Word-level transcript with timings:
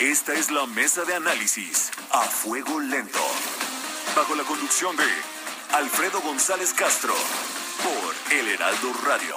Esta 0.00 0.32
es 0.32 0.50
la 0.50 0.64
mesa 0.64 1.04
de 1.04 1.14
análisis 1.14 1.90
a 2.10 2.22
fuego 2.22 2.80
lento. 2.80 3.20
Bajo 4.16 4.34
la 4.34 4.44
conducción 4.44 4.96
de 4.96 5.04
Alfredo 5.72 6.22
González 6.22 6.72
Castro 6.72 7.12
por 7.82 8.32
El 8.32 8.48
Heraldo 8.48 8.94
Radio. 9.04 9.34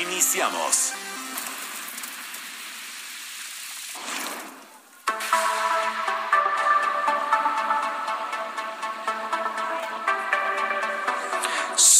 Iniciamos. 0.00 0.92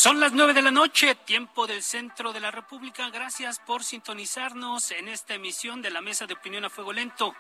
Son 0.07 0.21
las 0.21 0.33
nueve 0.33 0.55
de 0.55 0.63
la 0.63 0.71
noche, 0.71 1.17
tiempo 1.17 1.67
del 1.67 1.83
centro 1.83 2.33
de 2.33 2.39
la 2.39 2.53
República. 2.53 3.11
Gracias 3.11 3.59
por 3.59 3.83
sintonizarnos 3.83 4.93
en 4.93 5.09
esta 5.09 5.35
emisión 5.35 5.83
de 5.83 5.91
la 5.91 6.01
Mesa 6.01 6.29
de 6.29 6.35
Opinión 6.35 6.65
a 6.65 6.71
Fuego 6.71 6.93
Lento. 6.93 7.35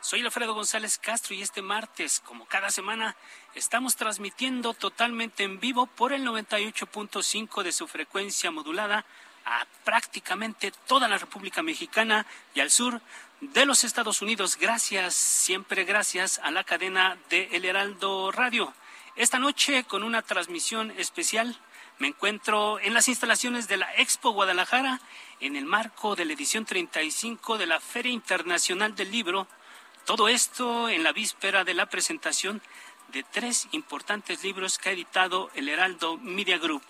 Soy 0.00 0.20
Alfredo 0.20 0.54
González 0.54 0.98
Castro 0.98 1.34
y 1.34 1.42
este 1.42 1.62
martes, 1.62 2.20
como 2.20 2.46
cada 2.46 2.70
semana, 2.70 3.16
estamos 3.56 3.96
transmitiendo 3.96 4.72
totalmente 4.72 5.42
en 5.42 5.58
vivo 5.58 5.86
por 5.86 6.12
el 6.12 6.24
98.5 6.24 7.64
de 7.64 7.72
su 7.72 7.88
frecuencia 7.88 8.52
modulada 8.52 9.04
a 9.44 9.66
prácticamente 9.82 10.70
toda 10.86 11.08
la 11.08 11.18
República 11.18 11.64
Mexicana 11.64 12.24
y 12.54 12.60
al 12.60 12.70
sur 12.70 13.00
de 13.40 13.66
los 13.66 13.82
Estados 13.82 14.22
Unidos. 14.22 14.56
Gracias, 14.60 15.16
siempre 15.16 15.82
gracias 15.82 16.38
a 16.38 16.52
la 16.52 16.62
cadena 16.62 17.18
de 17.30 17.48
El 17.50 17.64
Heraldo 17.64 18.30
Radio. 18.30 18.72
Esta 19.16 19.40
noche 19.40 19.82
con 19.82 20.04
una 20.04 20.22
transmisión 20.22 20.92
especial 20.92 21.58
me 21.98 22.08
encuentro 22.08 22.80
en 22.80 22.94
las 22.94 23.08
instalaciones 23.08 23.68
de 23.68 23.76
la 23.76 23.94
Expo 23.96 24.30
Guadalajara 24.30 25.00
en 25.40 25.56
el 25.56 25.64
marco 25.64 26.16
de 26.16 26.24
la 26.24 26.32
edición 26.32 26.64
35 26.64 27.58
de 27.58 27.66
la 27.66 27.80
Feria 27.80 28.12
Internacional 28.12 28.94
del 28.94 29.10
Libro. 29.10 29.46
Todo 30.04 30.28
esto 30.28 30.88
en 30.88 31.04
la 31.04 31.12
víspera 31.12 31.64
de 31.64 31.74
la 31.74 31.86
presentación 31.86 32.60
de 33.12 33.22
tres 33.22 33.68
importantes 33.72 34.42
libros 34.42 34.78
que 34.78 34.88
ha 34.88 34.92
editado 34.92 35.50
el 35.54 35.68
Heraldo 35.68 36.16
Media 36.18 36.58
Group. 36.58 36.82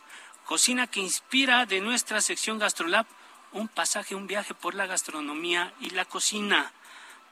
Cocina 0.47 0.87
que 0.87 1.01
inspira 1.01 1.67
de 1.67 1.81
nuestra 1.81 2.21
sección 2.21 2.59
GastroLab, 2.59 3.07
un 3.53 3.69
pasaje, 3.69 4.15
un 4.15 4.27
viaje 4.27 4.55
por 4.55 4.75
la 4.75 4.87
gastronomía 4.87 5.75
y 5.81 5.91
la 5.91 6.05
cocina. 6.05 6.73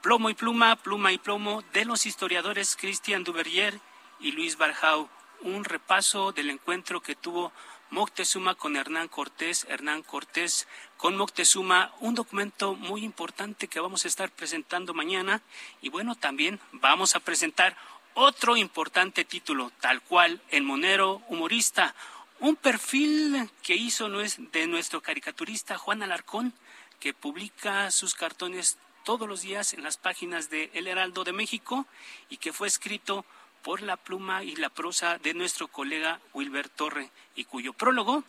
Plomo 0.01 0.29
y 0.29 0.33
pluma, 0.33 0.75
pluma 0.75 1.11
y 1.11 1.17
plomo 1.17 1.63
de 1.73 1.85
los 1.85 2.05
historiadores 2.05 2.75
Christian 2.75 3.23
Duverger 3.23 3.79
y 4.19 4.31
Luis 4.33 4.57
Barjau. 4.57 5.09
Un 5.43 5.63
repaso 5.63 6.31
del 6.31 6.51
encuentro 6.51 7.01
que 7.01 7.15
tuvo 7.15 7.51
Moctezuma 7.89 8.53
con 8.53 8.75
Hernán 8.75 9.07
Cortés, 9.07 9.65
Hernán 9.69 10.03
Cortés 10.03 10.67
con 10.97 11.17
Moctezuma, 11.17 11.91
un 11.99 12.13
documento 12.13 12.75
muy 12.75 13.03
importante 13.03 13.67
que 13.67 13.79
vamos 13.79 14.05
a 14.05 14.07
estar 14.07 14.29
presentando 14.29 14.93
mañana. 14.93 15.41
Y 15.81 15.89
bueno, 15.89 16.13
también 16.13 16.59
vamos 16.73 17.15
a 17.15 17.19
presentar 17.19 17.75
otro 18.13 18.55
importante 18.55 19.25
título, 19.25 19.71
tal 19.81 20.01
cual, 20.03 20.41
El 20.49 20.61
Monero 20.61 21.23
Humorista, 21.27 21.95
un 22.39 22.55
perfil 22.55 23.49
que 23.63 23.75
hizo 23.75 24.09
de 24.09 24.67
nuestro 24.67 25.01
caricaturista 25.01 25.77
Juan 25.77 26.03
Alarcón, 26.03 26.53
que 26.99 27.15
publica 27.15 27.89
sus 27.89 28.13
cartones 28.13 28.77
todos 29.03 29.27
los 29.27 29.41
días 29.41 29.73
en 29.73 29.81
las 29.81 29.97
páginas 29.97 30.51
de 30.51 30.69
El 30.75 30.87
Heraldo 30.87 31.23
de 31.23 31.33
México 31.33 31.87
y 32.29 32.37
que 32.37 32.53
fue 32.53 32.67
escrito 32.67 33.25
por 33.63 33.81
la 33.81 33.97
pluma 33.97 34.43
y 34.43 34.55
la 34.55 34.69
prosa 34.69 35.17
de 35.17 35.33
nuestro 35.33 35.67
colega 35.67 36.19
Wilber 36.33 36.69
Torre 36.69 37.09
y 37.35 37.45
cuyo 37.45 37.73
prólogo 37.73 38.23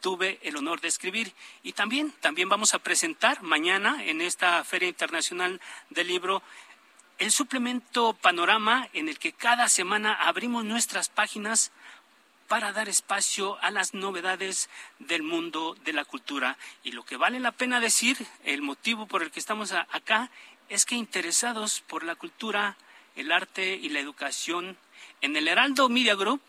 tuve 0.00 0.38
el 0.42 0.56
honor 0.56 0.80
de 0.80 0.88
escribir. 0.88 1.32
Y 1.62 1.72
también, 1.72 2.12
también 2.20 2.48
vamos 2.48 2.74
a 2.74 2.78
presentar 2.78 3.42
mañana 3.42 4.04
en 4.04 4.20
esta 4.20 4.62
Feria 4.64 4.88
Internacional 4.88 5.60
del 5.90 6.08
Libro 6.08 6.42
el 7.18 7.32
suplemento 7.32 8.14
Panorama 8.14 8.88
en 8.92 9.08
el 9.08 9.18
que 9.18 9.32
cada 9.32 9.68
semana 9.68 10.14
abrimos 10.14 10.64
nuestras 10.64 11.08
páginas 11.08 11.72
para 12.46 12.72
dar 12.72 12.88
espacio 12.88 13.58
a 13.60 13.70
las 13.70 13.92
novedades 13.92 14.70
del 15.00 15.22
mundo 15.22 15.76
de 15.84 15.92
la 15.92 16.04
cultura. 16.04 16.56
Y 16.82 16.92
lo 16.92 17.04
que 17.04 17.16
vale 17.16 17.40
la 17.40 17.52
pena 17.52 17.80
decir, 17.80 18.16
el 18.44 18.62
motivo 18.62 19.06
por 19.06 19.22
el 19.22 19.30
que 19.30 19.40
estamos 19.40 19.72
acá, 19.72 20.30
es 20.68 20.84
que 20.84 20.94
interesados 20.94 21.80
por 21.82 22.04
la 22.04 22.14
cultura, 22.14 22.76
el 23.18 23.32
arte 23.32 23.74
y 23.74 23.88
la 23.88 23.98
educación, 23.98 24.78
en 25.20 25.36
el 25.36 25.48
Heraldo 25.48 25.88
Media 25.88 26.14
Group 26.14 26.40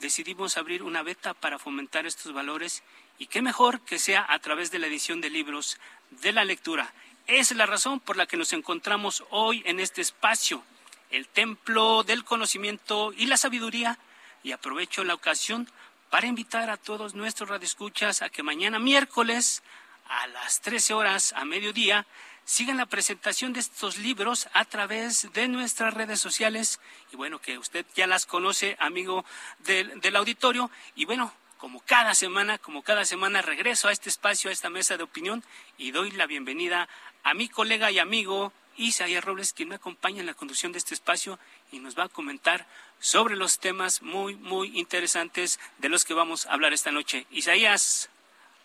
decidimos 0.00 0.56
abrir 0.56 0.82
una 0.82 1.02
beta 1.02 1.34
para 1.34 1.58
fomentar 1.58 2.06
estos 2.06 2.32
valores 2.32 2.82
y 3.18 3.26
qué 3.26 3.42
mejor 3.42 3.82
que 3.82 3.98
sea 3.98 4.24
a 4.26 4.38
través 4.38 4.70
de 4.70 4.78
la 4.78 4.86
edición 4.86 5.20
de 5.20 5.28
libros, 5.28 5.78
de 6.22 6.32
la 6.32 6.44
lectura. 6.44 6.94
Es 7.26 7.52
la 7.52 7.66
razón 7.66 8.00
por 8.00 8.16
la 8.16 8.26
que 8.26 8.38
nos 8.38 8.54
encontramos 8.54 9.22
hoy 9.28 9.62
en 9.66 9.80
este 9.80 10.00
espacio, 10.00 10.64
el 11.10 11.28
templo 11.28 12.04
del 12.04 12.24
conocimiento 12.24 13.12
y 13.12 13.26
la 13.26 13.36
sabiduría, 13.36 13.98
y 14.42 14.52
aprovecho 14.52 15.04
la 15.04 15.14
ocasión 15.14 15.68
para 16.08 16.26
invitar 16.26 16.70
a 16.70 16.78
todos 16.78 17.14
nuestros 17.14 17.50
radioescuchas 17.50 18.22
a 18.22 18.30
que 18.30 18.42
mañana 18.42 18.78
miércoles 18.78 19.62
a 20.08 20.26
las 20.28 20.60
13 20.60 20.94
horas 20.94 21.32
a 21.36 21.44
mediodía 21.44 22.06
sigan 22.44 22.76
la 22.76 22.86
presentación 22.86 23.52
de 23.52 23.60
estos 23.60 23.96
libros 23.98 24.48
a 24.52 24.64
través 24.64 25.32
de 25.32 25.48
nuestras 25.48 25.94
redes 25.94 26.20
sociales 26.20 26.80
y 27.12 27.16
bueno, 27.16 27.40
que 27.40 27.58
usted 27.58 27.86
ya 27.94 28.06
las 28.06 28.26
conoce, 28.26 28.76
amigo 28.78 29.24
del, 29.60 30.00
del 30.00 30.16
auditorio. 30.16 30.70
Y 30.94 31.06
bueno, 31.06 31.32
como 31.58 31.80
cada 31.80 32.14
semana, 32.14 32.58
como 32.58 32.82
cada 32.82 33.04
semana 33.04 33.40
regreso 33.40 33.88
a 33.88 33.92
este 33.92 34.10
espacio, 34.10 34.50
a 34.50 34.52
esta 34.52 34.70
mesa 34.70 34.96
de 34.96 35.04
opinión 35.04 35.42
y 35.78 35.92
doy 35.92 36.10
la 36.10 36.26
bienvenida 36.26 36.88
a 37.22 37.34
mi 37.34 37.48
colega 37.48 37.90
y 37.90 37.98
amigo 37.98 38.52
Isaías 38.76 39.24
Robles, 39.24 39.52
quien 39.52 39.70
me 39.70 39.76
acompaña 39.76 40.20
en 40.20 40.26
la 40.26 40.34
conducción 40.34 40.72
de 40.72 40.78
este 40.78 40.94
espacio 40.94 41.38
y 41.72 41.78
nos 41.78 41.98
va 41.98 42.04
a 42.04 42.08
comentar 42.08 42.66
sobre 42.98 43.36
los 43.36 43.58
temas 43.58 44.02
muy, 44.02 44.34
muy 44.34 44.78
interesantes 44.78 45.60
de 45.78 45.88
los 45.88 46.04
que 46.04 46.14
vamos 46.14 46.46
a 46.46 46.52
hablar 46.52 46.72
esta 46.72 46.92
noche. 46.92 47.26
Isaías. 47.30 48.10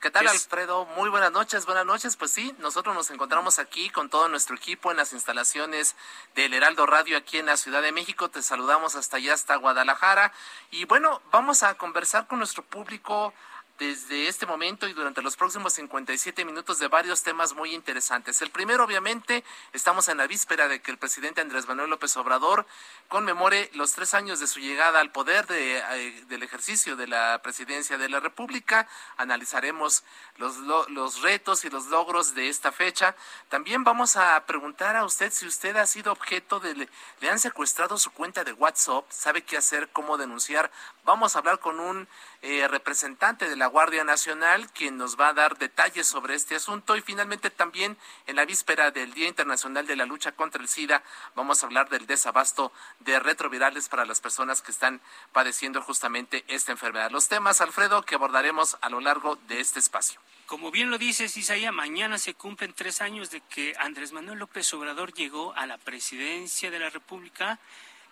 ¿Qué 0.01 0.11
tal, 0.11 0.29
Alfredo? 0.29 0.85
Muy 0.95 1.09
buenas 1.09 1.33
noches, 1.33 1.65
buenas 1.65 1.85
noches. 1.85 2.15
Pues 2.15 2.31
sí, 2.31 2.55
nosotros 2.59 2.95
nos 2.95 3.11
encontramos 3.11 3.59
aquí 3.59 3.89
con 3.89 4.09
todo 4.09 4.29
nuestro 4.29 4.55
equipo 4.55 4.91
en 4.91 4.97
las 4.97 5.11
instalaciones 5.11 5.97
del 6.35 6.53
Heraldo 6.53 6.85
Radio 6.85 7.17
aquí 7.17 7.37
en 7.37 7.47
la 7.47 7.57
Ciudad 7.57 7.81
de 7.81 7.91
México. 7.91 8.29
Te 8.29 8.41
saludamos 8.41 8.95
hasta 8.95 9.17
allá, 9.17 9.33
hasta 9.33 9.57
Guadalajara. 9.57 10.31
Y 10.71 10.85
bueno, 10.85 11.21
vamos 11.33 11.63
a 11.63 11.73
conversar 11.73 12.27
con 12.27 12.39
nuestro 12.39 12.63
público 12.63 13.33
desde 13.79 14.27
este 14.27 14.45
momento 14.45 14.87
y 14.87 14.93
durante 14.93 15.21
los 15.21 15.37
próximos 15.37 15.73
57 15.73 16.43
minutos 16.43 16.79
de 16.79 16.89
varios 16.89 17.23
temas 17.23 17.55
muy 17.55 17.73
interesantes. 17.73 18.41
El 18.41 18.51
primero, 18.51 18.83
obviamente, 18.83 19.43
estamos 19.71 20.09
en 20.09 20.17
la 20.17 20.27
víspera 20.27 20.67
de 20.67 20.81
que 20.81 20.91
el 20.91 20.97
presidente 20.97 21.39
Andrés 21.39 21.65
Manuel 21.65 21.89
López 21.89 22.15
Obrador 22.17 22.67
conmemore 23.07 23.69
los 23.73 23.93
tres 23.93 24.13
años 24.13 24.41
de 24.41 24.47
su 24.47 24.59
llegada 24.59 24.99
al 24.99 25.11
poder 25.11 25.47
de, 25.47 25.77
eh, 25.77 26.25
del 26.27 26.43
ejercicio 26.43 26.97
de 26.97 27.07
la 27.07 27.39
presidencia 27.41 27.97
de 27.97 28.09
la 28.09 28.19
República. 28.19 28.85
Analizaremos 29.15 30.03
los, 30.35 30.57
los 30.89 31.21
retos 31.21 31.63
y 31.63 31.69
los 31.69 31.85
logros 31.87 32.35
de 32.35 32.49
esta 32.49 32.73
fecha. 32.73 33.15
También 33.47 33.85
vamos 33.85 34.17
a 34.17 34.45
preguntar 34.45 34.97
a 34.97 35.05
usted 35.05 35.31
si 35.31 35.47
usted 35.47 35.77
ha 35.77 35.87
sido 35.87 36.11
objeto 36.11 36.59
de, 36.59 36.89
le 37.21 37.29
han 37.29 37.39
secuestrado 37.39 37.97
su 37.97 38.11
cuenta 38.11 38.43
de 38.43 38.51
WhatsApp, 38.51 39.05
sabe 39.09 39.43
qué 39.43 39.55
hacer, 39.55 39.87
cómo 39.93 40.17
denunciar. 40.17 40.69
Vamos 41.05 41.35
a 41.35 41.39
hablar 41.39 41.59
con 41.59 41.79
un 41.79 42.07
eh, 42.41 42.67
representante 42.67 43.49
de 43.49 43.55
la 43.55 43.67
Guardia 43.67 44.03
Nacional, 44.03 44.71
quien 44.71 44.97
nos 44.97 45.19
va 45.19 45.29
a 45.29 45.33
dar 45.33 45.57
detalles 45.57 46.07
sobre 46.07 46.35
este 46.35 46.55
asunto. 46.55 46.95
Y 46.95 47.01
finalmente 47.01 47.49
también 47.49 47.97
en 48.27 48.35
la 48.35 48.45
víspera 48.45 48.91
del 48.91 49.13
Día 49.13 49.27
Internacional 49.27 49.85
de 49.85 49.95
la 49.95 50.05
Lucha 50.05 50.31
contra 50.31 50.61
el 50.61 50.67
SIDA, 50.67 51.03
vamos 51.35 51.61
a 51.61 51.65
hablar 51.65 51.89
del 51.89 52.07
desabasto 52.07 52.71
de 52.99 53.19
retrovirales 53.19 53.89
para 53.89 54.05
las 54.05 54.21
personas 54.21 54.61
que 54.61 54.71
están 54.71 55.01
padeciendo 55.31 55.81
justamente 55.81 56.45
esta 56.47 56.71
enfermedad. 56.71 57.11
Los 57.11 57.27
temas, 57.27 57.61
Alfredo, 57.61 58.03
que 58.03 58.15
abordaremos 58.15 58.77
a 58.81 58.89
lo 58.89 59.01
largo 59.01 59.35
de 59.47 59.59
este 59.59 59.79
espacio. 59.79 60.21
Como 60.45 60.71
bien 60.71 60.89
lo 60.89 60.97
dices, 60.97 61.37
Isaías, 61.37 61.73
mañana 61.73 62.17
se 62.17 62.33
cumplen 62.33 62.73
tres 62.73 63.01
años 63.01 63.29
de 63.29 63.41
que 63.41 63.75
Andrés 63.79 64.13
Manuel 64.13 64.39
López 64.39 64.73
Obrador 64.73 65.13
llegó 65.13 65.53
a 65.53 65.67
la 65.67 65.77
presidencia 65.77 66.71
de 66.71 66.79
la 66.79 66.89
República 66.89 67.59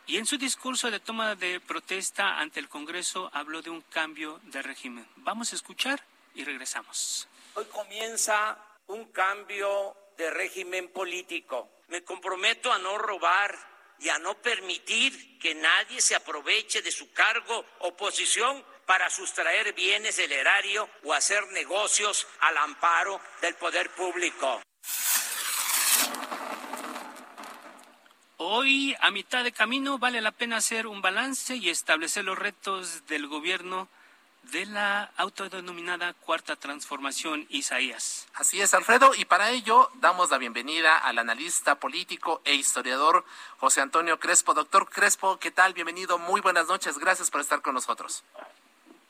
y 0.07 0.17
en 0.17 0.25
su 0.25 0.37
discurso 0.37 0.89
de 0.89 1.01
toma 1.01 1.35
de 1.35 1.59
protesta 1.59 2.39
ante 2.39 2.59
el 2.59 2.69
Congreso 2.69 3.29
habló 3.33 3.61
de 3.61 3.69
un 3.69 3.81
cambio 3.81 4.39
de 4.43 4.61
régimen. 4.61 5.05
Vamos 5.17 5.51
a 5.51 5.55
escuchar 5.55 6.01
y 6.33 6.45
regresamos. 6.45 7.27
Hoy 7.55 7.65
comienza 7.65 8.57
un 8.87 9.11
cambio 9.11 9.95
de 10.17 10.29
régimen 10.31 10.89
político. 10.89 11.69
Me 11.89 12.03
comprometo 12.03 12.71
a 12.71 12.77
no 12.77 12.97
robar 12.97 13.53
y 13.99 14.09
a 14.09 14.17
no 14.19 14.35
permitir 14.35 15.39
que 15.39 15.55
nadie 15.55 15.99
se 15.99 16.15
aproveche 16.15 16.81
de 16.81 16.91
su 16.91 17.11
cargo 17.11 17.65
o 17.79 17.95
posición 17.95 18.63
para 18.85 19.09
sustraer 19.09 19.73
bienes 19.73 20.15
del 20.15 20.31
erario 20.31 20.89
o 21.03 21.13
hacer 21.13 21.45
negocios 21.47 22.25
al 22.39 22.57
amparo 22.57 23.19
del 23.41 23.55
poder 23.55 23.89
público. 23.91 24.61
Hoy, 28.39 28.95
a 29.01 29.09
mitad 29.09 29.43
de 29.43 29.51
camino, 29.51 29.97
vale 29.97 30.21
la 30.21 30.31
pena 30.31 30.57
hacer 30.57 30.85
un 30.85 31.01
balance 31.01 31.55
y 31.55 31.69
establecer 31.69 32.23
los 32.23 32.37
retos 32.37 33.07
del 33.07 33.25
gobierno 33.25 33.87
de 34.51 34.67
la 34.67 35.09
autodenominada 35.17 36.13
Cuarta 36.13 36.55
Transformación 36.55 37.47
Isaías. 37.49 38.27
Así 38.35 38.61
es, 38.61 38.75
Alfredo, 38.75 39.15
y 39.17 39.25
para 39.25 39.49
ello 39.49 39.89
damos 39.95 40.29
la 40.29 40.37
bienvenida 40.37 40.99
al 40.99 41.17
analista 41.17 41.79
político 41.79 42.43
e 42.45 42.53
historiador 42.53 43.25
José 43.57 43.81
Antonio 43.81 44.19
Crespo. 44.19 44.53
Doctor 44.53 44.87
Crespo, 44.87 45.37
¿qué 45.39 45.49
tal? 45.49 45.73
Bienvenido, 45.73 46.19
muy 46.19 46.39
buenas 46.39 46.67
noches, 46.67 46.99
gracias 46.99 47.31
por 47.31 47.41
estar 47.41 47.63
con 47.63 47.73
nosotros. 47.73 48.23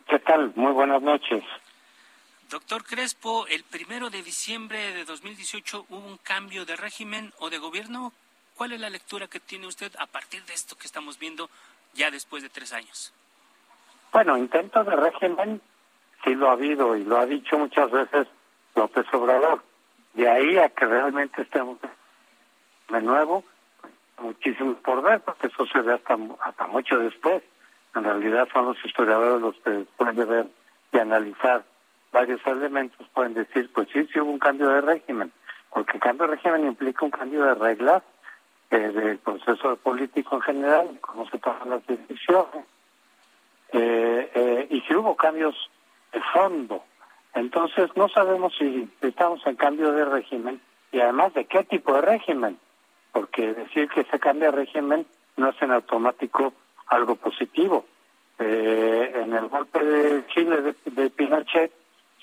¿Qué 0.07 0.19
tal? 0.19 0.53
Muy 0.55 0.71
buenas 0.71 1.01
noches. 1.01 1.43
Doctor 2.49 2.85
Crespo, 2.85 3.45
el 3.47 3.65
primero 3.65 4.09
de 4.09 4.23
diciembre 4.23 4.93
de 4.93 5.03
2018 5.03 5.85
hubo 5.89 6.07
un 6.07 6.17
cambio 6.17 6.63
de 6.63 6.77
régimen 6.77 7.33
o 7.39 7.49
de 7.49 7.57
gobierno. 7.57 8.13
¿Cuál 8.57 8.71
es 8.71 8.79
la 8.79 8.89
lectura 8.89 9.27
que 9.27 9.39
tiene 9.39 9.67
usted 9.67 9.91
a 9.99 10.07
partir 10.07 10.43
de 10.45 10.53
esto 10.55 10.75
que 10.75 10.87
estamos 10.87 11.19
viendo 11.19 11.47
ya 11.93 12.09
después 12.09 12.41
de 12.41 12.49
tres 12.49 12.73
años? 12.73 13.13
Bueno, 14.11 14.35
intento 14.35 14.83
de 14.83 14.95
régimen 14.95 15.61
sí 16.23 16.33
lo 16.33 16.49
ha 16.49 16.53
habido 16.53 16.97
y 16.97 17.03
lo 17.03 17.19
ha 17.19 17.27
dicho 17.27 17.59
muchas 17.59 17.91
veces 17.91 18.27
López 18.75 19.05
Obrador. 19.13 19.61
De 20.15 20.27
ahí 20.27 20.57
a 20.57 20.69
que 20.69 20.87
realmente 20.87 21.43
estemos 21.43 21.77
de 22.89 23.01
nuevo, 23.03 23.43
muchísimo 24.19 24.73
por 24.75 25.03
ver, 25.03 25.21
porque 25.21 25.47
eso 25.47 25.67
se 25.67 25.79
ve 25.81 25.93
hasta, 25.93 26.17
hasta 26.41 26.65
mucho 26.65 26.97
después. 26.97 27.43
En 27.93 28.05
realidad 28.05 28.47
son 28.51 28.65
los 28.65 28.83
historiadores 28.83 29.39
los 29.39 29.55
que 29.57 29.85
pueden 29.97 30.27
ver 30.27 30.47
y 30.93 30.97
analizar 30.97 31.63
varios 32.11 32.41
elementos, 32.47 33.05
pueden 33.13 33.35
decir, 33.35 33.71
pues 33.71 33.87
sí, 33.93 34.07
sí 34.11 34.19
hubo 34.19 34.31
un 34.31 34.39
cambio 34.39 34.69
de 34.69 34.81
régimen, 34.81 35.31
porque 35.69 35.99
cambio 35.99 36.25
de 36.25 36.37
régimen 36.37 36.65
implica 36.65 37.05
un 37.05 37.11
cambio 37.11 37.43
de 37.43 37.53
reglas 37.53 38.01
eh, 38.69 38.77
del 38.77 39.17
proceso 39.19 39.75
político 39.77 40.35
en 40.35 40.41
general, 40.41 40.97
cómo 41.01 41.27
se 41.29 41.37
toman 41.37 41.69
las 41.69 41.87
decisiones, 41.87 42.65
eh, 43.71 44.31
eh, 44.33 44.67
y 44.69 44.81
si 44.81 44.95
hubo 44.95 45.15
cambios 45.15 45.55
de 46.11 46.21
fondo. 46.33 46.83
Entonces 47.33 47.89
no 47.95 48.09
sabemos 48.09 48.53
si 48.57 48.89
estamos 49.01 49.45
en 49.45 49.55
cambio 49.55 49.91
de 49.91 50.05
régimen 50.05 50.59
y 50.91 50.99
además 50.99 51.33
de 51.33 51.45
qué 51.45 51.63
tipo 51.63 51.93
de 51.93 52.01
régimen, 52.01 52.57
porque 53.11 53.53
decir 53.53 53.89
que 53.89 54.03
se 54.05 54.19
cambia 54.19 54.51
de 54.51 54.57
régimen 54.57 55.05
no 55.35 55.49
es 55.49 55.61
en 55.61 55.71
automático 55.71 56.53
algo 56.87 57.15
positivo. 57.15 57.85
Eh, 58.39 59.11
en 59.15 59.33
el 59.33 59.47
golpe 59.47 59.83
de 59.83 60.27
Chile 60.27 60.61
de, 60.61 60.75
de 60.85 61.09
Pinochet 61.09 61.71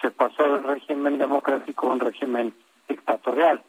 se 0.00 0.10
pasó 0.10 0.42
del 0.42 0.64
régimen 0.64 1.18
democrático 1.18 1.88
a 1.88 1.92
un 1.94 2.00
régimen 2.00 2.54
dictatorial. 2.88 3.62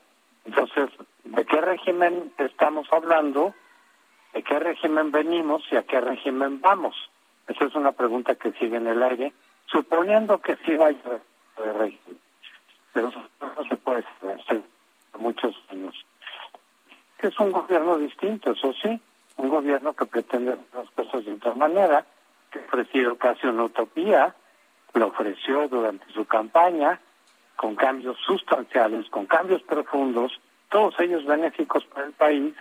Entonces, 0.46 0.90
¿de 1.24 1.46
qué 1.46 1.62
régimen 1.62 2.32
estamos 2.38 2.88
hablando? 2.92 3.54
¿De 4.34 4.44
qué 4.44 4.60
régimen 4.60 5.12
venimos 5.12 5.64
y 5.72 5.76
a 5.76 5.84
qué 5.84 6.00
régimen 6.00 6.62
vamos? 6.62 6.96
Esa 7.48 7.66
es 7.66 7.76
una 7.76 7.92
pregunta 7.92 8.36
que 8.36 8.52
sigue 8.54 8.78
en 8.78 8.88
el 8.88 9.02
aire, 9.04 9.34
suponiendo 9.66 10.40
que 10.40 10.58
sí 10.66 10.76
vaya 10.76 11.22
de 11.58 11.74
régimen. 11.74 12.20
Pero 12.94 13.10
eso 13.10 13.22
no 13.42 13.64
se 13.66 13.76
puede 13.78 14.04
hacer 14.22 14.62
muchos 15.18 15.56
años. 15.70 16.06
Es 17.20 17.40
un 17.40 17.52
gobierno 17.52 17.98
distinto, 17.98 18.52
eso 18.52 18.74
sí, 18.74 19.00
un 19.38 19.50
gobierno 19.50 19.94
que 19.94 20.06
pretende 20.06 20.58
las 20.74 20.90
cosas 20.92 21.26
de 21.26 21.34
otra 21.34 21.56
manera, 21.56 22.06
que 22.52 22.60
ha 22.60 22.64
ofrecido 22.64 23.18
casi 23.18 23.48
una 23.48 23.64
utopía, 23.64 24.36
lo 24.94 25.08
ofreció 25.08 25.68
durante 25.68 26.06
su 26.14 26.26
campaña, 26.26 27.00
con 27.56 27.76
cambios 27.76 28.18
sustanciales, 28.26 29.10
con 29.10 29.26
cambios 29.26 29.62
profundos, 29.64 30.40
todos 30.70 31.00
ellos 31.00 31.26
benéficos 31.26 31.86
para 31.86 32.08
el 32.08 32.14
país, 32.14 32.54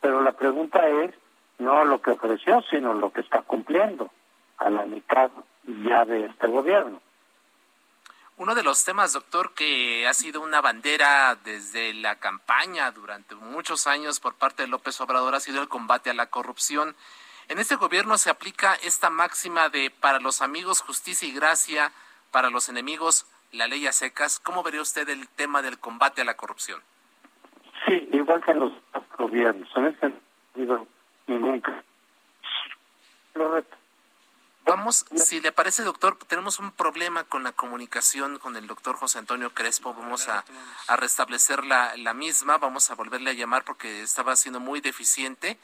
pero 0.00 0.22
la 0.22 0.32
pregunta 0.32 0.86
es 0.88 1.14
no 1.58 1.84
lo 1.84 2.00
que 2.00 2.12
ofreció, 2.12 2.62
sino 2.70 2.94
lo 2.94 3.12
que 3.12 3.20
está 3.20 3.42
cumpliendo 3.42 4.10
a 4.58 4.70
la 4.70 4.86
mitad 4.86 5.30
ya 5.84 6.04
de 6.04 6.26
este 6.26 6.46
gobierno. 6.46 7.00
Uno 8.36 8.54
de 8.54 8.62
los 8.62 8.82
temas, 8.84 9.12
doctor, 9.12 9.52
que 9.52 10.08
ha 10.08 10.14
sido 10.14 10.40
una 10.40 10.62
bandera 10.62 11.36
desde 11.44 11.92
la 11.92 12.16
campaña 12.16 12.90
durante 12.90 13.34
muchos 13.34 13.86
años 13.86 14.18
por 14.18 14.34
parte 14.34 14.62
de 14.62 14.68
López 14.68 14.98
Obrador 15.02 15.34
ha 15.34 15.40
sido 15.40 15.60
el 15.60 15.68
combate 15.68 16.08
a 16.08 16.14
la 16.14 16.30
corrupción. 16.30 16.96
En 17.48 17.58
este 17.58 17.76
gobierno 17.76 18.16
se 18.16 18.30
aplica 18.30 18.76
esta 18.76 19.10
máxima 19.10 19.68
de 19.68 19.90
para 19.90 20.20
los 20.20 20.40
amigos 20.40 20.80
justicia 20.80 21.28
y 21.28 21.32
gracia, 21.32 21.92
para 22.30 22.48
los 22.48 22.70
enemigos 22.70 23.26
la 23.52 23.66
ley 23.66 23.86
a 23.86 23.92
secas. 23.92 24.40
¿Cómo 24.40 24.62
vería 24.62 24.82
usted 24.82 25.08
el 25.08 25.28
tema 25.28 25.62
del 25.62 25.78
combate 25.78 26.22
a 26.22 26.24
la 26.24 26.36
corrupción? 26.36 26.82
Sí, 27.86 28.08
igual 28.12 28.42
que 28.44 28.50
en 28.50 28.60
los 28.60 28.72
gobiernos. 29.18 29.68
En 29.76 29.86
ese 29.86 30.00
sentido, 30.00 30.86
nunca. 31.26 31.82
Vamos, 34.66 35.06
si 35.16 35.40
le 35.40 35.50
parece, 35.50 35.82
doctor, 35.82 36.16
tenemos 36.28 36.58
un 36.58 36.70
problema 36.70 37.24
con 37.24 37.42
la 37.42 37.52
comunicación 37.52 38.38
con 38.38 38.56
el 38.56 38.66
doctor 38.66 38.96
José 38.96 39.18
Antonio 39.18 39.52
Crespo. 39.52 39.94
Vamos 39.94 40.28
a, 40.28 40.44
a 40.86 40.96
restablecer 40.96 41.64
la, 41.64 41.96
la 41.96 42.14
misma. 42.14 42.58
Vamos 42.58 42.90
a 42.90 42.94
volverle 42.94 43.30
a 43.30 43.34
llamar 43.34 43.64
porque 43.64 44.02
estaba 44.02 44.36
siendo 44.36 44.60
muy 44.60 44.80
deficiente. 44.80 45.58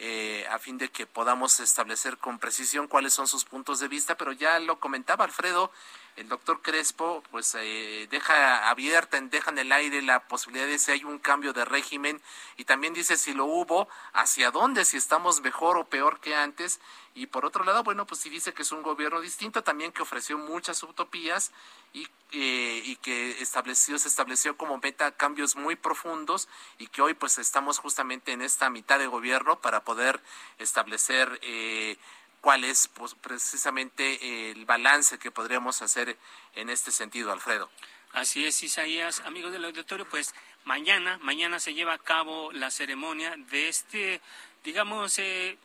Eh, 0.00 0.44
a 0.50 0.58
fin 0.58 0.76
de 0.76 0.88
que 0.88 1.06
podamos 1.06 1.60
establecer 1.60 2.18
con 2.18 2.40
precisión 2.40 2.88
cuáles 2.88 3.14
son 3.14 3.28
sus 3.28 3.44
puntos 3.44 3.78
de 3.78 3.86
vista, 3.86 4.16
pero 4.16 4.32
ya 4.32 4.58
lo 4.58 4.80
comentaba 4.80 5.24
Alfredo, 5.24 5.70
el 6.16 6.28
doctor 6.28 6.62
Crespo 6.62 7.22
pues 7.30 7.54
eh, 7.58 8.06
deja 8.10 8.68
abierta, 8.68 9.20
deja 9.20 9.50
en 9.50 9.58
el 9.58 9.72
aire 9.72 10.02
la 10.02 10.20
posibilidad 10.20 10.66
de 10.66 10.78
si 10.78 10.92
hay 10.92 11.04
un 11.04 11.18
cambio 11.18 11.52
de 11.52 11.64
régimen 11.64 12.20
y 12.56 12.64
también 12.64 12.94
dice 12.94 13.16
si 13.16 13.34
lo 13.34 13.46
hubo, 13.46 13.88
hacia 14.12 14.50
dónde, 14.50 14.84
si 14.84 14.96
estamos 14.96 15.40
mejor 15.40 15.76
o 15.76 15.88
peor 15.88 16.20
que 16.20 16.34
antes. 16.34 16.80
Y 17.16 17.26
por 17.26 17.44
otro 17.44 17.64
lado, 17.64 17.84
bueno, 17.84 18.06
pues 18.06 18.20
si 18.20 18.28
dice 18.28 18.52
que 18.52 18.62
es 18.62 18.72
un 18.72 18.82
gobierno 18.82 19.20
distinto, 19.20 19.62
también 19.62 19.92
que 19.92 20.02
ofreció 20.02 20.36
muchas 20.36 20.82
utopías 20.82 21.52
y, 21.92 22.08
eh, 22.32 22.82
y 22.84 22.96
que 22.96 23.40
estableció, 23.40 23.98
se 23.98 24.08
estableció 24.08 24.56
como 24.56 24.78
meta 24.78 25.12
cambios 25.12 25.54
muy 25.54 25.76
profundos 25.76 26.48
y 26.78 26.88
que 26.88 27.02
hoy 27.02 27.14
pues 27.14 27.38
estamos 27.38 27.78
justamente 27.78 28.32
en 28.32 28.42
esta 28.42 28.68
mitad 28.68 28.98
de 28.98 29.06
gobierno 29.06 29.60
para 29.60 29.84
poder 29.84 30.20
establecer 30.58 31.38
eh, 31.42 31.96
cuál 32.44 32.64
es 32.64 32.88
pues, 32.88 33.14
precisamente 33.14 34.50
el 34.50 34.66
balance 34.66 35.18
que 35.18 35.30
podríamos 35.30 35.80
hacer 35.80 36.18
en 36.54 36.68
este 36.68 36.92
sentido, 36.92 37.32
Alfredo. 37.32 37.70
Así 38.12 38.44
es, 38.44 38.62
Isaías. 38.62 39.20
Amigos 39.20 39.50
del 39.50 39.64
auditorio, 39.64 40.06
pues 40.06 40.34
mañana, 40.64 41.18
mañana 41.22 41.58
se 41.58 41.72
lleva 41.72 41.94
a 41.94 41.98
cabo 41.98 42.52
la 42.52 42.70
ceremonia 42.70 43.34
de 43.50 43.70
este, 43.70 44.20
digamos, 44.62 45.18
eh, 45.20 45.56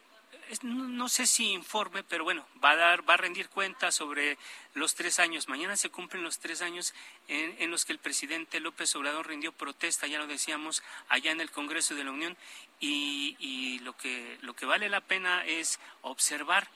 no 0.63 1.10
sé 1.10 1.27
si 1.27 1.51
informe, 1.51 2.03
pero 2.03 2.24
bueno, 2.24 2.46
va 2.63 2.72
a 2.72 2.75
dar, 2.75 3.10
va 3.10 3.13
a 3.13 3.18
rendir 3.18 3.50
cuenta 3.50 3.91
sobre 3.91 4.38
los 4.74 4.96
tres 4.96 5.20
años. 5.20 5.48
Mañana 5.48 5.77
se 5.77 5.89
cumplen 5.89 6.24
los 6.24 6.39
tres 6.39 6.62
años 6.62 6.94
en, 7.27 7.56
en, 7.60 7.72
los 7.72 7.86
que 7.86 7.94
el 7.94 8.00
presidente 8.00 8.60
López 8.60 8.96
Obrador 8.96 9.27
rindió 9.27 9.51
protesta, 9.51 10.08
ya 10.08 10.18
lo 10.18 10.27
decíamos, 10.27 10.84
allá 11.08 11.32
en 11.32 11.41
el 11.41 11.51
Congreso 11.51 11.96
de 11.96 12.03
la 12.03 12.12
Unión, 12.12 12.36
y, 12.79 13.36
y 13.39 13.79
lo 13.79 13.96
que 13.96 14.38
lo 14.41 14.56
que 14.56 14.65
vale 14.65 14.89
la 14.89 15.01
pena 15.01 15.46
es 15.46 15.79
observar 16.01 16.70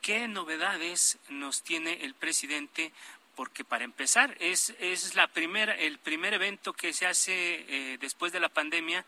qué 0.00 0.26
novedades 0.26 1.18
nos 1.28 1.62
tiene 1.62 2.04
el 2.04 2.14
presidente 2.14 2.92
porque 3.36 3.64
para 3.64 3.84
empezar 3.84 4.36
es, 4.40 4.74
es 4.80 5.14
la 5.14 5.28
primera, 5.28 5.74
el 5.74 5.98
primer 5.98 6.34
evento 6.34 6.72
que 6.72 6.92
se 6.92 7.06
hace 7.06 7.64
eh, 7.68 7.98
después 7.98 8.32
de 8.32 8.40
la 8.40 8.48
pandemia 8.48 9.04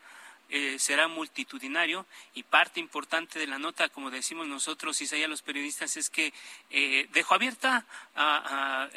eh, 0.54 0.78
será 0.78 1.09
multitudinario 1.09 2.04
y 2.35 2.42
parte 2.42 2.78
importante 2.78 3.38
de 3.38 3.47
la 3.47 3.59
nota, 3.59 3.88
como 3.88 4.11
decimos 4.11 4.47
nosotros, 4.47 5.00
Isaías, 5.00 5.30
los 5.30 5.40
periodistas, 5.40 5.97
es 5.97 6.11
que 6.11 6.35
eh, 6.68 7.09
dejó 7.14 7.37
abierta 7.37 7.87
a, 8.14 8.90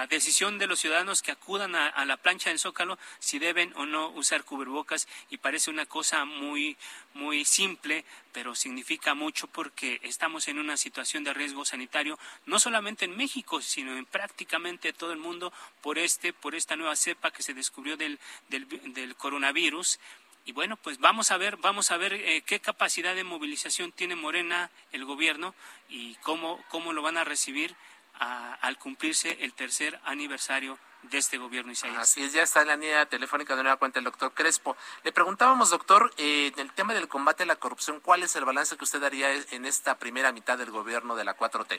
a, 0.00 0.06
decisión 0.08 0.58
de 0.58 0.66
los 0.66 0.80
ciudadanos 0.80 1.22
que 1.22 1.30
acudan 1.30 1.76
a, 1.76 1.86
a, 1.86 2.04
la 2.04 2.16
plancha 2.16 2.50
del 2.50 2.58
Zócalo 2.58 2.98
si 3.20 3.38
deben 3.38 3.72
o 3.76 3.86
no 3.86 4.08
usar 4.08 4.42
cubrebocas 4.42 5.06
y 5.30 5.36
parece 5.36 5.70
una 5.70 5.86
cosa 5.86 6.24
muy, 6.24 6.76
muy 7.14 7.44
simple, 7.44 8.04
pero 8.32 8.56
significa 8.56 9.14
mucho 9.14 9.46
porque 9.46 10.00
estamos 10.02 10.48
en 10.48 10.58
una 10.58 10.76
situación 10.76 11.22
de 11.22 11.32
riesgo 11.32 11.64
sanitario, 11.64 12.18
no 12.46 12.58
solamente 12.58 13.04
en 13.04 13.16
México, 13.16 13.62
sino 13.62 13.96
en 13.96 14.04
prácticamente 14.04 14.92
todo 14.92 15.12
el 15.12 15.18
mundo 15.18 15.52
por 15.80 15.96
este, 15.96 16.32
por 16.32 16.56
esta 16.56 16.74
nueva 16.74 16.96
cepa 16.96 17.30
que 17.30 17.44
se 17.44 17.54
descubrió 17.54 17.96
del, 17.96 18.18
del, 18.48 18.66
del 18.94 19.14
coronavirus 19.14 20.00
y 20.48 20.52
bueno, 20.52 20.78
pues 20.82 20.98
vamos 20.98 21.30
a 21.30 21.36
ver, 21.36 21.58
vamos 21.58 21.90
a 21.90 21.98
ver 21.98 22.14
eh, 22.14 22.40
qué 22.40 22.58
capacidad 22.58 23.14
de 23.14 23.22
movilización 23.22 23.92
tiene 23.92 24.16
Morena, 24.16 24.70
el 24.92 25.04
gobierno, 25.04 25.54
y 25.90 26.14
cómo, 26.22 26.58
cómo 26.70 26.94
lo 26.94 27.02
van 27.02 27.18
a 27.18 27.24
recibir 27.24 27.74
a, 28.18 28.54
al 28.54 28.78
cumplirse 28.78 29.36
el 29.44 29.52
tercer 29.52 30.00
aniversario 30.04 30.78
de 31.02 31.18
este 31.18 31.36
gobierno, 31.36 31.72
Isaías. 31.72 31.98
Así 31.98 32.22
es, 32.22 32.32
ya 32.32 32.44
está 32.44 32.62
en 32.62 32.68
la 32.68 32.76
línea 32.76 33.04
telefónica 33.04 33.56
de 33.56 33.62
nueva 33.62 33.76
cuenta 33.76 33.98
el 33.98 34.06
doctor 34.06 34.32
Crespo. 34.32 34.74
Le 35.04 35.12
preguntábamos, 35.12 35.68
doctor, 35.68 36.12
eh, 36.16 36.50
en 36.54 36.60
el 36.60 36.72
tema 36.72 36.94
del 36.94 37.08
combate 37.08 37.42
a 37.42 37.46
la 37.46 37.56
corrupción, 37.56 38.00
¿cuál 38.00 38.22
es 38.22 38.34
el 38.34 38.46
balance 38.46 38.74
que 38.78 38.84
usted 38.84 39.02
daría 39.02 39.28
en 39.50 39.66
esta 39.66 39.98
primera 39.98 40.32
mitad 40.32 40.56
del 40.56 40.70
gobierno 40.70 41.14
de 41.14 41.26
la 41.26 41.36
4T? 41.36 41.78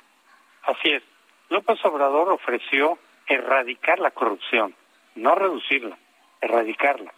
Así 0.61 0.91
es. 0.91 1.01
López 1.49 1.83
Obrador 1.85 2.29
ofreció 2.29 2.99
erradicar 3.25 3.97
la 3.97 4.11
corrupción, 4.11 4.75
no 5.15 5.33
reducirla, 5.33 5.97
erradicarla, 6.39 7.11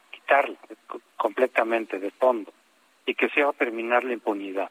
completamente 1.18 2.00
de 2.00 2.12
fondo 2.12 2.52
y 3.06 3.16
que 3.16 3.30
se 3.30 3.44
va 3.44 3.50
a 3.52 3.54
terminar 3.54 4.04
la 4.04 4.14
impunidad. 4.14 4.70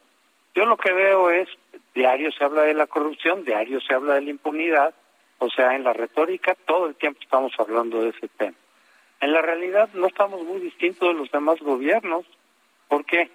Yo 0.53 0.65
lo 0.65 0.77
que 0.77 0.91
veo 0.91 1.29
es, 1.29 1.47
diario 1.93 2.31
se 2.31 2.43
habla 2.43 2.63
de 2.63 2.73
la 2.73 2.87
corrupción, 2.87 3.45
diario 3.45 3.79
se 3.81 3.93
habla 3.93 4.15
de 4.15 4.21
la 4.21 4.29
impunidad, 4.29 4.93
o 5.39 5.49
sea, 5.49 5.75
en 5.75 5.83
la 5.83 5.93
retórica 5.93 6.55
todo 6.65 6.87
el 6.87 6.95
tiempo 6.95 7.21
estamos 7.21 7.53
hablando 7.57 8.01
de 8.01 8.09
ese 8.09 8.27
tema. 8.27 8.55
En 9.21 9.31
la 9.31 9.41
realidad 9.41 9.89
no 9.93 10.07
estamos 10.07 10.43
muy 10.43 10.59
distintos 10.59 11.07
de 11.07 11.13
los 11.13 11.31
demás 11.31 11.59
gobiernos. 11.59 12.25
¿Por 12.87 13.05
qué? 13.05 13.29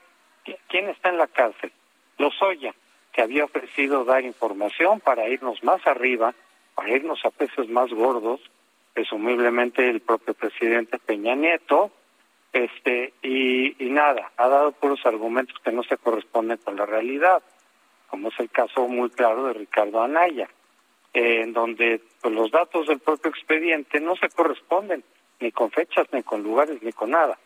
¿Quién 0.69 0.89
está 0.89 1.09
en 1.09 1.19
la 1.19 1.27
cárcel? 1.27 1.73
Lozoya, 2.19 2.75
que 3.13 3.23
había 3.23 3.45
ofrecido 3.45 4.05
dar 4.05 4.25
información 4.25 5.01
para 5.01 5.29
irnos 5.29 5.63
más 5.63 5.87
arriba, 5.87 6.35
para 6.75 6.91
irnos 6.91 7.25
a 7.25 7.31
peces 7.31 7.69
más 7.69 7.91
gordos, 7.91 8.41
presumiblemente 8.93 9.89
el 9.89 10.01
propio 10.01 10.35
presidente 10.35 10.99
Peña 10.99 11.35
Nieto, 11.35 11.91
este 12.53 13.13
y, 13.23 13.75
nada, 13.81 14.31
ha 14.37 14.49
dado 14.49 14.73
puros 14.73 15.05
argumentos 15.05 15.57
que 15.63 15.73
no 15.73 15.83
se 15.83 15.97
corresponden 15.97 16.59
con 16.59 16.77
la 16.77 16.87
realidad, 16.87 17.43
como 18.09 18.29
es 18.29 18.41
el 18.41 18.51
caso 18.51 18.89
muy 18.89 19.11
claro 19.11 19.47
de 19.47 19.53
Ricardo 19.55 20.03
Anaya 20.03 20.49
en 21.17 21.55
donde 21.55 22.03
pues, 22.21 22.35
los 22.35 22.51
datos 22.51 22.87
del 22.87 22.99
propio 22.99 23.31
expediente 23.31 24.01
no 24.01 24.17
se 24.17 24.29
corresponden 24.29 25.03
ni 25.41 25.51
con 25.51 25.71
fechas, 25.71 26.07
ni 26.13 26.23
con 26.23 26.43
lugares, 26.43 26.83
ni 26.83 26.93
con 26.93 27.11
nada. 27.11 27.39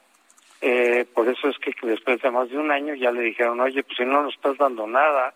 Eh, 0.60 1.06
por 1.14 1.28
eso 1.28 1.48
es 1.48 1.56
que 1.58 1.72
después 1.82 2.20
de 2.20 2.30
más 2.30 2.50
de 2.50 2.58
un 2.58 2.70
año 2.70 2.94
ya 2.94 3.12
le 3.12 3.22
dijeron, 3.22 3.60
oye, 3.60 3.82
pues 3.84 3.96
si 3.96 4.04
no 4.04 4.22
nos 4.22 4.34
estás 4.34 4.58
dando 4.58 4.86
nada, 4.86 5.34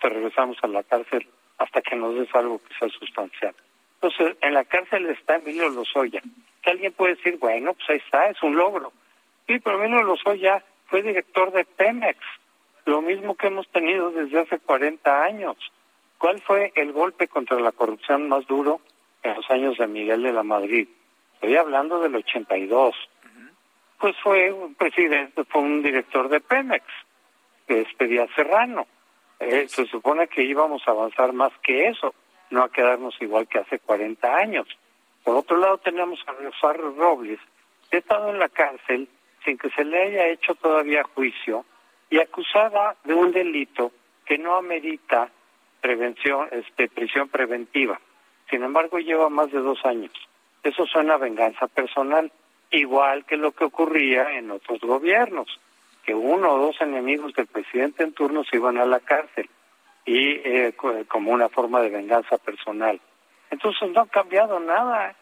te 0.00 0.08
regresamos 0.08 0.58
a 0.62 0.66
la 0.66 0.82
cárcel 0.82 1.26
hasta 1.58 1.80
que 1.80 1.94
nos 1.94 2.16
des 2.16 2.32
algo 2.34 2.60
que 2.60 2.74
sea 2.78 2.88
sustancial. 2.88 3.54
Entonces, 4.00 4.36
en 4.40 4.54
la 4.54 4.64
cárcel 4.64 5.06
está 5.10 5.36
Emilio 5.36 5.68
Lozoya. 5.70 6.22
Que 6.62 6.70
alguien 6.70 6.92
puede 6.92 7.16
decir, 7.16 7.38
bueno, 7.38 7.74
pues 7.74 7.90
ahí 7.90 7.96
está, 7.96 8.30
es 8.30 8.42
un 8.42 8.56
logro. 8.56 8.92
Sí, 9.46 9.58
pero 9.58 9.82
Emilio 9.82 10.02
Lozoya 10.02 10.62
fue 10.86 11.02
director 11.02 11.52
de 11.52 11.64
Pemex, 11.64 12.18
lo 12.84 13.02
mismo 13.02 13.34
que 13.34 13.48
hemos 13.48 13.68
tenido 13.68 14.10
desde 14.10 14.40
hace 14.40 14.58
40 14.58 15.22
años. 15.22 15.56
¿Cuál 16.18 16.40
fue 16.40 16.72
el 16.74 16.92
golpe 16.92 17.28
contra 17.28 17.58
la 17.60 17.72
corrupción 17.72 18.28
más 18.28 18.46
duro 18.46 18.80
en 19.22 19.34
los 19.34 19.50
años 19.50 19.78
de 19.78 19.86
Miguel 19.86 20.22
de 20.22 20.32
la 20.32 20.42
Madrid? 20.42 20.88
Estoy 21.34 21.56
hablando 21.56 22.00
del 22.00 22.14
82. 22.14 22.94
Pues 23.98 24.16
fue 24.22 24.52
un 24.52 24.74
presidente, 24.74 25.44
fue 25.44 25.62
un 25.62 25.82
director 25.82 26.28
de 26.28 26.40
Pemex, 26.40 26.84
que 27.66 27.80
es 27.80 27.88
Serrano. 28.34 28.86
Eh, 29.40 29.66
se 29.68 29.86
supone 29.86 30.28
que 30.28 30.42
íbamos 30.42 30.82
a 30.86 30.92
avanzar 30.92 31.32
más 31.32 31.52
que 31.62 31.88
eso, 31.88 32.14
no 32.50 32.62
a 32.62 32.70
quedarnos 32.70 33.16
igual 33.20 33.46
que 33.46 33.58
hace 33.58 33.78
40 33.78 34.36
años. 34.36 34.66
Por 35.24 35.36
otro 35.36 35.58
lado, 35.58 35.78
tenemos 35.78 36.20
a 36.26 36.32
Rosario 36.32 36.94
Robles, 36.96 37.38
que 37.90 37.96
ha 37.96 38.00
estado 38.00 38.30
en 38.30 38.38
la 38.38 38.48
cárcel 38.48 39.08
sin 39.44 39.58
que 39.58 39.70
se 39.70 39.84
le 39.84 40.02
haya 40.02 40.28
hecho 40.28 40.54
todavía 40.54 41.02
juicio 41.14 41.64
y 42.10 42.18
acusada 42.18 42.96
de 43.04 43.14
un 43.14 43.32
delito 43.32 43.92
que 44.24 44.38
no 44.38 44.56
amerita 44.56 45.30
prevención, 45.80 46.48
este, 46.50 46.88
prisión 46.88 47.28
preventiva. 47.28 48.00
Sin 48.50 48.62
embargo, 48.62 48.98
lleva 48.98 49.28
más 49.28 49.50
de 49.52 49.58
dos 49.58 49.84
años. 49.84 50.12
Eso 50.62 50.86
suena 50.86 51.14
a 51.14 51.18
venganza 51.18 51.66
personal, 51.68 52.32
igual 52.70 53.24
que 53.24 53.36
lo 53.36 53.52
que 53.52 53.64
ocurría 53.64 54.36
en 54.36 54.50
otros 54.50 54.80
gobiernos, 54.80 55.60
que 56.04 56.14
uno 56.14 56.54
o 56.54 56.58
dos 56.58 56.80
enemigos 56.80 57.34
del 57.34 57.46
presidente 57.46 58.02
en 58.02 58.12
turno 58.12 58.44
se 58.44 58.56
iban 58.56 58.78
a 58.78 58.86
la 58.86 59.00
cárcel 59.00 59.48
y 60.08 60.40
eh, 60.42 60.72
como 61.06 61.32
una 61.32 61.50
forma 61.50 61.82
de 61.82 61.90
venganza 61.90 62.38
personal. 62.38 62.98
Entonces 63.50 63.90
no 63.90 64.00
ha 64.00 64.06
cambiado 64.06 64.58
nada. 64.58 65.14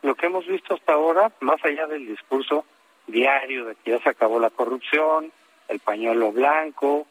Lo 0.00 0.14
que 0.14 0.26
hemos 0.26 0.46
visto 0.46 0.72
hasta 0.72 0.94
ahora, 0.94 1.30
más 1.40 1.62
allá 1.62 1.86
del 1.86 2.06
discurso 2.06 2.64
diario 3.06 3.66
de 3.66 3.74
que 3.74 3.90
ya 3.90 3.98
se 3.98 4.08
acabó 4.08 4.40
la 4.40 4.48
corrupción, 4.48 5.30
el 5.68 5.80
pañuelo 5.80 6.32
blanco, 6.32 7.06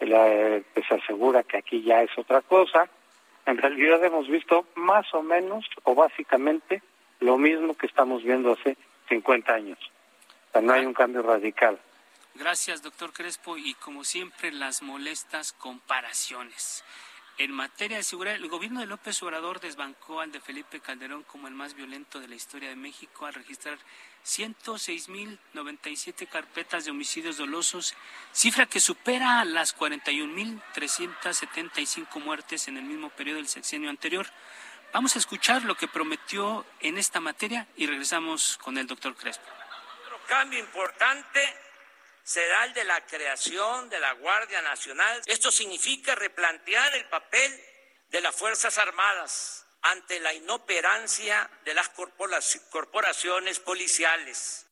que 0.00 0.82
se 0.88 0.94
asegura 0.94 1.44
que 1.44 1.58
aquí 1.58 1.84
ya 1.84 2.02
es 2.02 2.10
otra 2.18 2.40
cosa. 2.40 2.88
En 3.46 3.58
realidad 3.58 4.04
hemos 4.04 4.26
visto 4.26 4.66
más 4.74 5.06
o 5.14 5.22
menos 5.22 5.64
o 5.84 5.94
básicamente 5.94 6.82
lo 7.20 7.38
mismo 7.38 7.76
que 7.76 7.86
estamos 7.86 8.24
viendo 8.24 8.54
hace 8.54 8.76
50 9.08 9.54
años. 9.54 9.78
O 10.48 10.52
sea, 10.52 10.62
no 10.62 10.72
hay 10.72 10.84
un 10.84 10.94
cambio 10.94 11.22
radical. 11.22 11.78
Gracias, 12.34 12.82
doctor 12.82 13.12
Crespo. 13.12 13.56
Y 13.56 13.74
como 13.74 14.04
siempre, 14.04 14.52
las 14.52 14.82
molestas 14.82 15.52
comparaciones. 15.52 16.84
En 17.38 17.50
materia 17.50 17.96
de 17.96 18.02
seguridad, 18.02 18.36
el 18.36 18.48
gobierno 18.48 18.80
de 18.80 18.86
López 18.86 19.22
Obrador 19.22 19.58
desbancó 19.58 20.20
al 20.20 20.30
de 20.32 20.40
Felipe 20.40 20.80
Calderón 20.80 21.22
como 21.22 21.48
el 21.48 21.54
más 21.54 21.72
violento 21.74 22.20
de 22.20 22.28
la 22.28 22.34
historia 22.34 22.68
de 22.68 22.76
México 22.76 23.24
al 23.24 23.32
registrar 23.32 23.78
106.097 24.24 26.28
carpetas 26.28 26.84
de 26.84 26.90
homicidios 26.90 27.38
dolosos, 27.38 27.94
cifra 28.32 28.66
que 28.66 28.80
supera 28.80 29.46
las 29.46 29.74
41.375 29.76 32.20
muertes 32.20 32.68
en 32.68 32.76
el 32.76 32.84
mismo 32.84 33.08
periodo 33.08 33.38
del 33.38 33.48
sexenio 33.48 33.88
anterior. 33.88 34.26
Vamos 34.92 35.16
a 35.16 35.18
escuchar 35.18 35.64
lo 35.64 35.74
que 35.74 35.88
prometió 35.88 36.66
en 36.80 36.98
esta 36.98 37.18
materia 37.18 37.66
y 37.76 37.86
regresamos 37.86 38.58
con 38.58 38.76
el 38.76 38.86
doctor 38.86 39.16
Crespo. 39.16 39.46
Otro 40.04 40.20
cambio 40.28 40.58
importante 40.58 41.40
será 42.24 42.64
el 42.64 42.74
de 42.74 42.84
la 42.84 43.00
creación 43.06 43.88
de 43.88 44.00
la 44.00 44.12
Guardia 44.14 44.62
Nacional. 44.62 45.22
Esto 45.26 45.50
significa 45.50 46.14
replantear 46.14 46.94
el 46.94 47.04
papel 47.06 47.52
de 48.10 48.20
las 48.20 48.34
Fuerzas 48.34 48.78
Armadas 48.78 49.66
ante 49.82 50.20
la 50.20 50.32
inoperancia 50.32 51.50
de 51.64 51.74
las 51.74 51.90
corporaciones 52.70 53.58
policiales. 53.58 54.66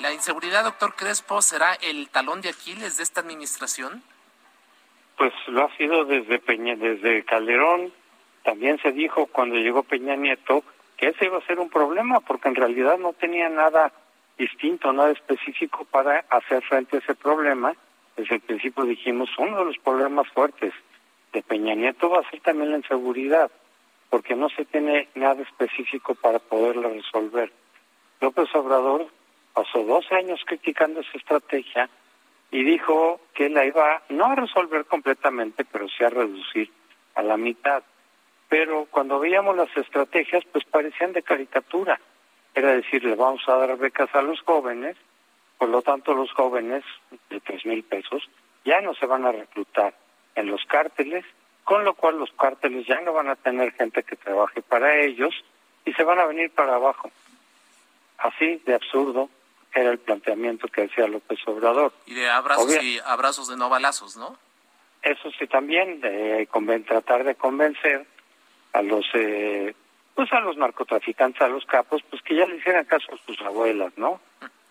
¿La 0.00 0.12
inseguridad, 0.12 0.64
doctor 0.64 0.94
Crespo, 0.96 1.40
será 1.40 1.74
el 1.74 2.10
talón 2.10 2.42
de 2.42 2.50
Aquiles 2.50 2.98
de 2.98 3.02
esta 3.02 3.20
administración? 3.20 4.02
Pues 5.16 5.32
lo 5.46 5.64
ha 5.64 5.76
sido 5.76 6.04
desde 6.04 6.38
Peña, 6.40 6.76
desde 6.76 7.24
Calderón. 7.24 7.94
También 8.42 8.78
se 8.82 8.92
dijo 8.92 9.26
cuando 9.26 9.54
llegó 9.54 9.82
Peña 9.82 10.16
Nieto 10.16 10.62
que 10.96 11.08
ese 11.08 11.26
iba 11.26 11.38
a 11.38 11.46
ser 11.46 11.58
un 11.58 11.70
problema 11.70 12.20
porque 12.20 12.48
en 12.48 12.54
realidad 12.54 12.98
no 12.98 13.12
tenía 13.12 13.48
nada 13.48 13.92
distinto, 14.38 14.92
nada 14.92 15.10
específico 15.10 15.84
para 15.84 16.24
hacer 16.30 16.62
frente 16.64 16.96
a 16.96 17.00
ese 17.00 17.14
problema 17.14 17.74
desde 18.16 18.36
el 18.36 18.40
principio 18.42 18.84
dijimos, 18.84 19.28
uno 19.38 19.58
de 19.58 19.64
los 19.64 19.78
problemas 19.78 20.28
fuertes 20.28 20.72
de 21.32 21.42
Peña 21.42 21.74
Nieto 21.74 22.10
va 22.10 22.20
a 22.20 22.30
ser 22.30 22.40
también 22.40 22.70
la 22.70 22.76
inseguridad, 22.76 23.50
porque 24.08 24.36
no 24.36 24.48
se 24.50 24.64
tiene 24.64 25.08
nada 25.14 25.42
específico 25.42 26.14
para 26.14 26.38
poderla 26.38 26.88
resolver. 26.88 27.52
López 28.20 28.54
Obrador 28.54 29.08
pasó 29.52 29.82
dos 29.84 30.10
años 30.12 30.40
criticando 30.46 31.00
esa 31.00 31.18
estrategia 31.18 31.90
y 32.52 32.62
dijo 32.62 33.20
que 33.34 33.48
la 33.48 33.64
iba 33.64 34.02
no 34.10 34.26
a 34.26 34.34
resolver 34.36 34.84
completamente, 34.84 35.64
pero 35.64 35.88
sí 35.88 36.04
a 36.04 36.10
reducir 36.10 36.70
a 37.16 37.22
la 37.22 37.36
mitad. 37.36 37.82
Pero 38.54 38.86
cuando 38.88 39.18
veíamos 39.18 39.56
las 39.56 39.76
estrategias, 39.76 40.44
pues 40.52 40.64
parecían 40.64 41.12
de 41.12 41.24
caricatura. 41.24 42.00
Era 42.54 42.70
decir, 42.70 43.02
le 43.02 43.16
vamos 43.16 43.42
a 43.48 43.56
dar 43.56 43.76
becas 43.76 44.14
a 44.14 44.22
los 44.22 44.40
jóvenes, 44.42 44.96
por 45.58 45.70
lo 45.70 45.82
tanto, 45.82 46.14
los 46.14 46.30
jóvenes 46.30 46.84
de 47.30 47.40
tres 47.40 47.66
mil 47.66 47.82
pesos 47.82 48.22
ya 48.64 48.80
no 48.80 48.94
se 48.94 49.06
van 49.06 49.26
a 49.26 49.32
reclutar 49.32 49.92
en 50.36 50.46
los 50.52 50.64
cárteles, 50.66 51.24
con 51.64 51.84
lo 51.84 51.94
cual 51.94 52.16
los 52.16 52.30
cárteles 52.30 52.86
ya 52.86 53.00
no 53.00 53.12
van 53.12 53.28
a 53.28 53.34
tener 53.34 53.72
gente 53.72 54.04
que 54.04 54.14
trabaje 54.14 54.62
para 54.62 55.00
ellos 55.00 55.34
y 55.84 55.92
se 55.94 56.04
van 56.04 56.20
a 56.20 56.26
venir 56.26 56.52
para 56.52 56.76
abajo. 56.76 57.10
Así 58.18 58.62
de 58.64 58.76
absurdo 58.76 59.30
era 59.74 59.90
el 59.90 59.98
planteamiento 59.98 60.68
que 60.68 60.82
decía 60.82 61.08
López 61.08 61.40
Obrador. 61.48 61.92
Y 62.06 62.14
de 62.14 62.30
abrazos 62.30 62.80
y 62.80 63.00
abrazos 63.04 63.48
de 63.48 63.56
no 63.56 63.68
balazos, 63.68 64.16
¿no? 64.16 64.38
Eso 65.02 65.28
sí 65.40 65.48
también, 65.48 66.00
de 66.00 66.46
tratar 66.86 67.24
de 67.24 67.34
convencer 67.34 68.06
a 68.74 68.82
los 68.82 69.06
eh, 69.14 69.74
pues 70.14 70.32
a 70.32 70.40
los 70.40 70.56
narcotraficantes, 70.56 71.40
a 71.40 71.48
los 71.48 71.64
capos, 71.64 72.02
pues 72.10 72.22
que 72.22 72.36
ya 72.36 72.46
le 72.46 72.56
hicieran 72.56 72.84
caso 72.84 73.14
a 73.14 73.26
sus 73.26 73.40
abuelas, 73.40 73.92
¿no? 73.96 74.20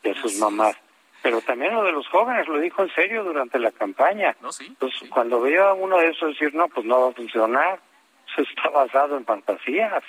de 0.03 0.13
sus 0.15 0.38
mamás. 0.38 0.75
Pero 1.22 1.41
también 1.41 1.74
lo 1.74 1.83
de 1.83 1.93
los 1.93 2.07
jóvenes, 2.10 2.48
lo 2.48 2.60
dijo 2.60 2.83
en 2.83 2.93
serio 2.93 3.24
durante 3.24 3.57
la 3.57 3.72
campaña. 3.72 4.36
No, 4.41 4.51
sí, 4.51 4.65
Entonces, 4.67 5.10
cuando 5.10 5.39
veía 5.39 5.69
a 5.69 5.74
uno 5.74 5.98
de 5.98 6.10
esos 6.10 6.38
decir, 6.38 6.53
no, 6.53 6.67
pues 6.67 6.86
no 6.86 7.00
va 7.00 7.10
a 7.10 7.13
funcionar, 7.13 7.79
eso 8.31 8.41
está 8.41 8.69
basado 8.69 9.17
en 9.17 9.25
fantasías. 9.25 10.03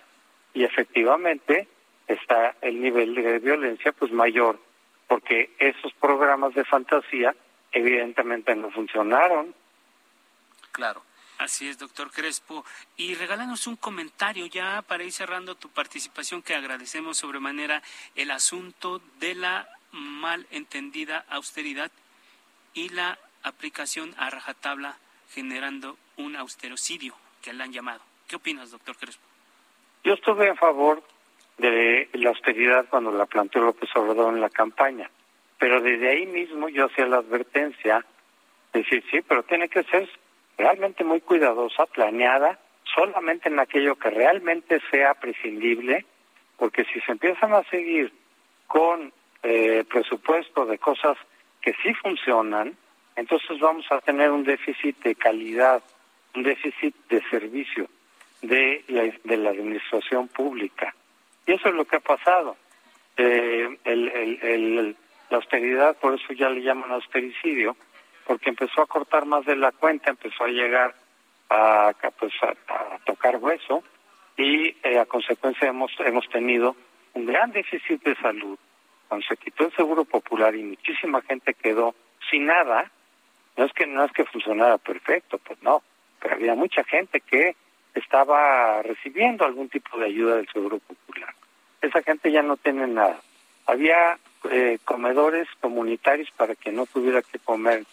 Y 0.52 0.64
efectivamente 0.64 1.68
está 2.06 2.56
el 2.60 2.80
nivel 2.80 3.14
de 3.14 3.38
violencia 3.38 3.92
pues 3.92 4.12
mayor, 4.12 4.58
porque 5.08 5.50
esos 5.58 5.92
programas 5.94 6.54
de 6.54 6.64
fantasía 6.64 7.34
evidentemente 7.72 8.54
no 8.54 8.70
funcionaron. 8.70 9.54
Claro. 10.72 11.02
Así 11.44 11.68
es, 11.68 11.78
doctor 11.78 12.10
Crespo. 12.10 12.64
Y 12.96 13.14
regálanos 13.16 13.66
un 13.66 13.76
comentario 13.76 14.46
ya 14.46 14.80
para 14.80 15.04
ir 15.04 15.12
cerrando 15.12 15.54
tu 15.54 15.68
participación, 15.68 16.40
que 16.40 16.54
agradecemos 16.54 17.18
sobremanera 17.18 17.82
el 18.14 18.30
asunto 18.30 19.02
de 19.20 19.34
la 19.34 19.68
mal 19.92 20.46
entendida 20.50 21.26
austeridad 21.28 21.92
y 22.72 22.88
la 22.88 23.18
aplicación 23.42 24.14
a 24.16 24.30
rajatabla 24.30 24.96
generando 25.32 25.98
un 26.16 26.34
austerocidio, 26.34 27.14
que 27.42 27.52
le 27.52 27.62
han 27.62 27.74
llamado. 27.74 28.00
¿Qué 28.26 28.36
opinas, 28.36 28.70
doctor 28.70 28.96
Crespo? 28.96 29.26
Yo 30.02 30.14
estuve 30.14 30.48
a 30.48 30.54
favor 30.54 31.02
de 31.58 32.08
la 32.14 32.30
austeridad 32.30 32.86
cuando 32.88 33.12
la 33.12 33.26
planteó 33.26 33.60
López 33.60 33.90
Obrador 33.94 34.32
en 34.32 34.40
la 34.40 34.48
campaña, 34.48 35.10
pero 35.58 35.82
desde 35.82 36.08
ahí 36.08 36.24
mismo 36.24 36.70
yo 36.70 36.86
hacía 36.86 37.04
la 37.04 37.18
advertencia, 37.18 38.02
decir, 38.72 39.04
sí, 39.10 39.20
pero 39.20 39.42
tiene 39.42 39.68
que 39.68 39.82
ser 39.84 40.08
realmente 40.56 41.04
muy 41.04 41.20
cuidadosa, 41.20 41.86
planeada, 41.86 42.58
solamente 42.94 43.48
en 43.48 43.58
aquello 43.58 43.96
que 43.96 44.10
realmente 44.10 44.80
sea 44.90 45.14
prescindible, 45.14 46.04
porque 46.56 46.84
si 46.84 47.00
se 47.00 47.12
empiezan 47.12 47.52
a 47.52 47.64
seguir 47.64 48.12
con 48.66 49.12
eh, 49.42 49.84
presupuesto 49.90 50.66
de 50.66 50.78
cosas 50.78 51.16
que 51.60 51.74
sí 51.82 51.92
funcionan, 51.94 52.76
entonces 53.16 53.58
vamos 53.58 53.86
a 53.90 54.00
tener 54.00 54.30
un 54.30 54.44
déficit 54.44 54.98
de 55.02 55.14
calidad, 55.14 55.82
un 56.34 56.42
déficit 56.42 56.94
de 57.08 57.22
servicio 57.30 57.88
de 58.42 58.84
la, 58.88 59.02
de 59.02 59.36
la 59.36 59.50
administración 59.50 60.28
pública. 60.28 60.94
Y 61.46 61.52
eso 61.52 61.68
es 61.68 61.74
lo 61.74 61.84
que 61.84 61.96
ha 61.96 62.00
pasado. 62.00 62.56
Eh, 63.16 63.78
el, 63.84 64.08
el, 64.42 64.96
la 65.30 65.36
austeridad, 65.36 65.96
por 65.96 66.14
eso 66.14 66.32
ya 66.32 66.50
le 66.50 66.62
llaman 66.62 66.90
austericidio, 66.92 67.76
porque 68.26 68.50
empezó 68.50 68.82
a 68.82 68.86
cortar 68.86 69.26
más 69.26 69.44
de 69.44 69.56
la 69.56 69.72
cuenta, 69.72 70.10
empezó 70.10 70.44
a 70.44 70.48
llegar 70.48 70.94
a, 71.50 71.92
pues, 72.18 72.32
a, 72.42 72.98
tocar 73.04 73.36
hueso 73.36 73.82
y 74.36 74.76
eh, 74.82 74.98
a 74.98 75.06
consecuencia 75.06 75.68
hemos, 75.68 75.92
hemos 76.00 76.28
tenido 76.28 76.74
un 77.14 77.26
gran 77.26 77.52
déficit 77.52 78.02
de 78.02 78.16
salud. 78.16 78.58
Cuando 79.08 79.26
se 79.26 79.36
quitó 79.36 79.66
el 79.66 79.76
seguro 79.76 80.04
popular 80.04 80.54
y 80.54 80.62
muchísima 80.62 81.22
gente 81.22 81.54
quedó 81.54 81.94
sin 82.30 82.46
nada, 82.46 82.90
no 83.56 83.64
es 83.64 83.72
que 83.72 83.86
no 83.86 84.04
es 84.04 84.12
que 84.12 84.24
funcionara 84.24 84.78
perfecto, 84.78 85.38
pues 85.38 85.62
no, 85.62 85.82
pero 86.20 86.34
había 86.34 86.54
mucha 86.54 86.82
gente 86.84 87.20
que 87.20 87.54
estaba 87.94 88.82
recibiendo 88.82 89.44
algún 89.44 89.68
tipo 89.68 89.98
de 89.98 90.06
ayuda 90.06 90.36
del 90.36 90.48
seguro 90.48 90.78
popular. 90.78 91.34
Esa 91.80 92.02
gente 92.02 92.32
ya 92.32 92.42
no 92.42 92.56
tiene 92.56 92.86
nada. 92.86 93.20
Había 93.66 94.18
eh, 94.50 94.78
comedores 94.84 95.48
comunitarios 95.60 96.30
para 96.32 96.54
que 96.54 96.72
no 96.72 96.86
tuviera 96.86 97.22
que 97.22 97.38
comer 97.38 97.84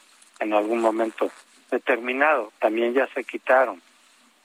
en 0.42 0.54
algún 0.54 0.82
momento 0.82 1.32
determinado, 1.70 2.52
también 2.60 2.94
ya 2.94 3.08
se 3.14 3.24
quitaron. 3.24 3.82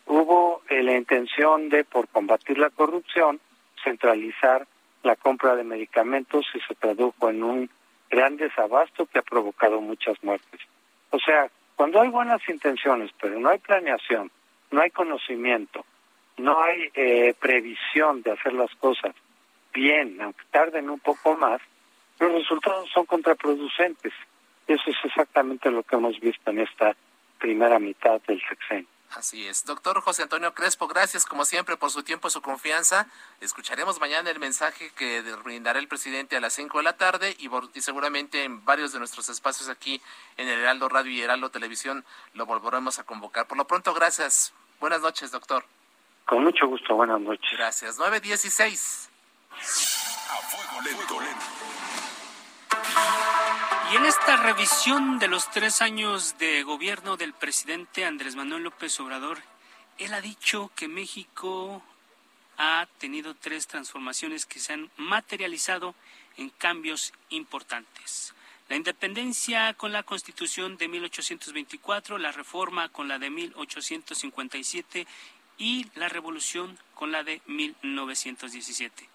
Hubo 0.06 0.62
eh, 0.68 0.82
la 0.82 0.94
intención 0.94 1.68
de, 1.68 1.84
por 1.84 2.06
combatir 2.08 2.58
la 2.58 2.70
corrupción, 2.70 3.40
centralizar 3.82 4.66
la 5.02 5.16
compra 5.16 5.56
de 5.56 5.64
medicamentos 5.64 6.46
y 6.54 6.60
se 6.60 6.74
tradujo 6.74 7.28
en 7.30 7.42
un 7.42 7.70
gran 8.08 8.36
desabasto 8.36 9.06
que 9.06 9.18
ha 9.18 9.22
provocado 9.22 9.80
muchas 9.80 10.22
muertes. 10.22 10.60
O 11.10 11.18
sea, 11.18 11.50
cuando 11.74 12.00
hay 12.00 12.08
buenas 12.08 12.40
intenciones, 12.48 13.10
pero 13.20 13.38
no 13.40 13.48
hay 13.48 13.58
planeación, 13.58 14.30
no 14.70 14.80
hay 14.80 14.90
conocimiento, 14.90 15.84
no 16.36 16.62
hay 16.62 16.90
eh, 16.94 17.34
previsión 17.38 18.22
de 18.22 18.32
hacer 18.32 18.52
las 18.52 18.74
cosas 18.76 19.14
bien, 19.72 20.20
aunque 20.20 20.42
tarden 20.50 20.88
un 20.88 21.00
poco 21.00 21.36
más, 21.36 21.60
los 22.18 22.32
resultados 22.32 22.88
son 22.92 23.04
contraproducentes. 23.06 24.12
Eso 24.66 24.90
es 24.90 24.96
exactamente 25.04 25.70
lo 25.70 25.82
que 25.82 25.96
hemos 25.96 26.18
visto 26.20 26.50
en 26.50 26.60
esta 26.60 26.96
primera 27.38 27.78
mitad 27.78 28.20
del 28.26 28.42
sexenio. 28.48 28.88
Así 29.14 29.46
es. 29.46 29.64
Doctor 29.64 30.00
José 30.00 30.24
Antonio 30.24 30.52
Crespo, 30.52 30.88
gracias 30.88 31.24
como 31.24 31.44
siempre 31.44 31.76
por 31.76 31.90
su 31.90 32.02
tiempo 32.02 32.28
y 32.28 32.30
su 32.30 32.42
confianza. 32.42 33.06
Escucharemos 33.40 34.00
mañana 34.00 34.30
el 34.30 34.40
mensaje 34.40 34.90
que 34.96 35.22
brindará 35.44 35.78
el 35.78 35.88
presidente 35.88 36.36
a 36.36 36.40
las 36.40 36.54
5 36.54 36.78
de 36.78 36.84
la 36.84 36.96
tarde 36.96 37.36
y, 37.38 37.48
y, 37.74 37.80
seguramente 37.80 38.44
en 38.44 38.64
varios 38.64 38.92
de 38.92 38.98
nuestros 38.98 39.28
espacios 39.28 39.68
aquí 39.68 40.02
en 40.36 40.48
el 40.48 40.60
Heraldo 40.60 40.88
Radio 40.88 41.12
y 41.12 41.22
Heraldo 41.22 41.50
Televisión 41.50 42.04
lo 42.34 42.46
volveremos 42.46 42.98
a 42.98 43.04
convocar. 43.04 43.46
Por 43.46 43.56
lo 43.56 43.66
pronto, 43.66 43.94
gracias. 43.94 44.52
Buenas 44.80 45.00
noches, 45.00 45.30
doctor. 45.30 45.64
Con 46.26 46.42
mucho 46.42 46.66
gusto, 46.66 46.94
buenas 46.96 47.20
noches. 47.20 47.50
Gracias. 47.52 47.98
916. 47.98 49.10
A 49.52 50.36
fuego 50.48 50.82
lento. 50.82 51.35
En 53.96 54.04
esta 54.04 54.36
revisión 54.36 55.18
de 55.18 55.26
los 55.26 55.50
tres 55.50 55.80
años 55.80 56.36
de 56.36 56.62
gobierno 56.64 57.16
del 57.16 57.32
presidente 57.32 58.04
Andrés 58.04 58.36
Manuel 58.36 58.64
López 58.64 59.00
Obrador, 59.00 59.38
él 59.96 60.12
ha 60.12 60.20
dicho 60.20 60.70
que 60.76 60.86
México 60.86 61.82
ha 62.58 62.86
tenido 62.98 63.34
tres 63.34 63.66
transformaciones 63.66 64.44
que 64.44 64.58
se 64.58 64.74
han 64.74 64.90
materializado 64.98 65.94
en 66.36 66.50
cambios 66.50 67.14
importantes. 67.30 68.34
La 68.68 68.76
independencia 68.76 69.72
con 69.72 69.92
la 69.92 70.02
Constitución 70.02 70.76
de 70.76 70.88
1824, 70.88 72.18
la 72.18 72.32
reforma 72.32 72.90
con 72.90 73.08
la 73.08 73.18
de 73.18 73.30
1857 73.30 75.06
y 75.56 75.86
la 75.94 76.10
revolución 76.10 76.78
con 76.94 77.12
la 77.12 77.24
de 77.24 77.40
1917 77.46 79.08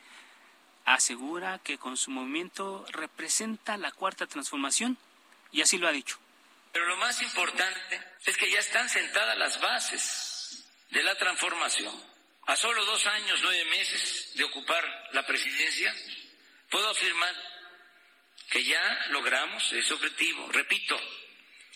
asegura 0.86 1.60
que 1.60 1.78
con 1.78 1.98
su 1.98 2.12
movimiento 2.12 2.86
representa 2.90 3.78
la 3.78 3.92
cuarta 3.92 4.28
transformación 4.28 4.98
y 5.52 5.62
así 5.62 5.78
lo 5.78 5.88
ha 5.88 5.92
dicho. 5.92 6.18
Pero 6.72 6.86
lo 6.86 6.98
más 6.98 7.22
importante 7.22 8.02
es 8.26 8.38
que 8.38 8.50
ya 8.50 8.60
están 8.60 8.88
sentadas 8.90 9.38
las 9.38 9.60
bases 9.60 10.66
de 10.90 11.04
la 11.04 11.16
transformación. 11.16 11.94
A 12.48 12.56
solo 12.56 12.84
dos 12.86 13.06
años, 13.06 13.40
nueve 13.44 13.66
meses 13.66 14.32
de 14.36 14.44
ocupar 14.44 14.84
la 15.14 15.26
presidencia, 15.26 15.94
puedo 16.70 16.90
afirmar 16.90 17.36
que 18.50 18.64
ya 18.64 19.06
logramos 19.10 19.72
ese 19.74 19.94
objetivo. 19.94 20.48
Repito, 20.52 21.00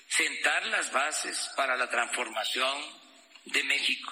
sentar 0.08 0.66
las 0.68 0.92
bases 0.92 1.52
para 1.56 1.76
la 1.78 1.90
transformación 1.90 2.82
de 3.46 3.64
México. 3.64 4.12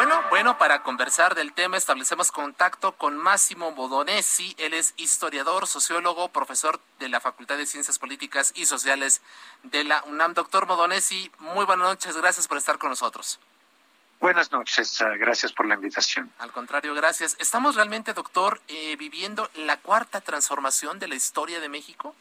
Bueno, 0.00 0.22
bueno, 0.30 0.56
para 0.56 0.82
conversar 0.82 1.34
del 1.34 1.52
tema 1.52 1.76
establecemos 1.76 2.32
contacto 2.32 2.92
con 2.92 3.18
Máximo 3.18 3.72
Bodonesi. 3.72 4.54
Él 4.56 4.72
es 4.72 4.94
historiador, 4.96 5.66
sociólogo, 5.66 6.30
profesor 6.30 6.80
de 6.98 7.10
la 7.10 7.20
Facultad 7.20 7.58
de 7.58 7.66
Ciencias 7.66 7.98
Políticas 7.98 8.54
y 8.56 8.64
Sociales 8.64 9.20
de 9.62 9.84
la 9.84 10.02
UNAM. 10.04 10.32
Doctor 10.32 10.64
Bodonesi, 10.64 11.30
muy 11.40 11.66
buenas 11.66 11.86
noches, 11.86 12.16
gracias 12.16 12.48
por 12.48 12.56
estar 12.56 12.78
con 12.78 12.88
nosotros. 12.88 13.40
Buenas 14.20 14.50
noches, 14.50 15.02
eh, 15.02 15.18
gracias 15.18 15.52
por 15.52 15.66
la 15.66 15.74
invitación. 15.74 16.32
Al 16.38 16.50
contrario, 16.50 16.94
gracias. 16.94 17.36
¿Estamos 17.38 17.74
realmente, 17.74 18.14
doctor, 18.14 18.62
eh, 18.68 18.96
viviendo 18.96 19.50
la 19.54 19.76
cuarta 19.76 20.22
transformación 20.22 20.98
de 20.98 21.08
la 21.08 21.14
historia 21.14 21.60
de 21.60 21.68
México? 21.68 22.14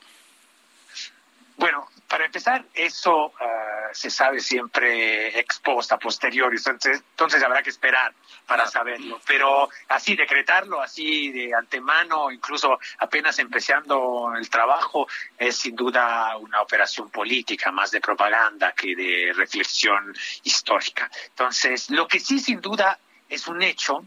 Bueno, 1.59 1.89
para 2.07 2.25
empezar, 2.25 2.63
eso 2.73 3.33
ah, 3.37 3.89
se 3.91 4.09
sabe 4.09 4.39
siempre 4.39 5.37
exposta, 5.37 5.99
posterior, 5.99 6.49
entonces, 6.55 7.03
entonces 7.11 7.43
habrá 7.43 7.61
que 7.61 7.69
esperar 7.69 8.13
para 8.47 8.65
saberlo. 8.65 9.19
Pero 9.27 9.69
así, 9.89 10.15
decretarlo 10.15 10.81
así 10.81 11.33
de 11.33 11.53
antemano, 11.53 12.31
incluso 12.31 12.79
apenas 12.99 13.39
empezando 13.39 14.31
el 14.37 14.49
trabajo, 14.49 15.05
es 15.37 15.57
sin 15.57 15.75
duda 15.75 16.37
una 16.37 16.61
operación 16.61 17.09
política, 17.09 17.73
más 17.73 17.91
de 17.91 17.99
propaganda 17.99 18.71
que 18.71 18.95
de 18.95 19.33
reflexión 19.35 20.15
histórica. 20.43 21.11
Entonces, 21.27 21.89
lo 21.89 22.07
que 22.07 22.21
sí 22.21 22.39
sin 22.39 22.61
duda 22.61 22.97
es 23.27 23.49
un 23.49 23.61
hecho 23.61 24.05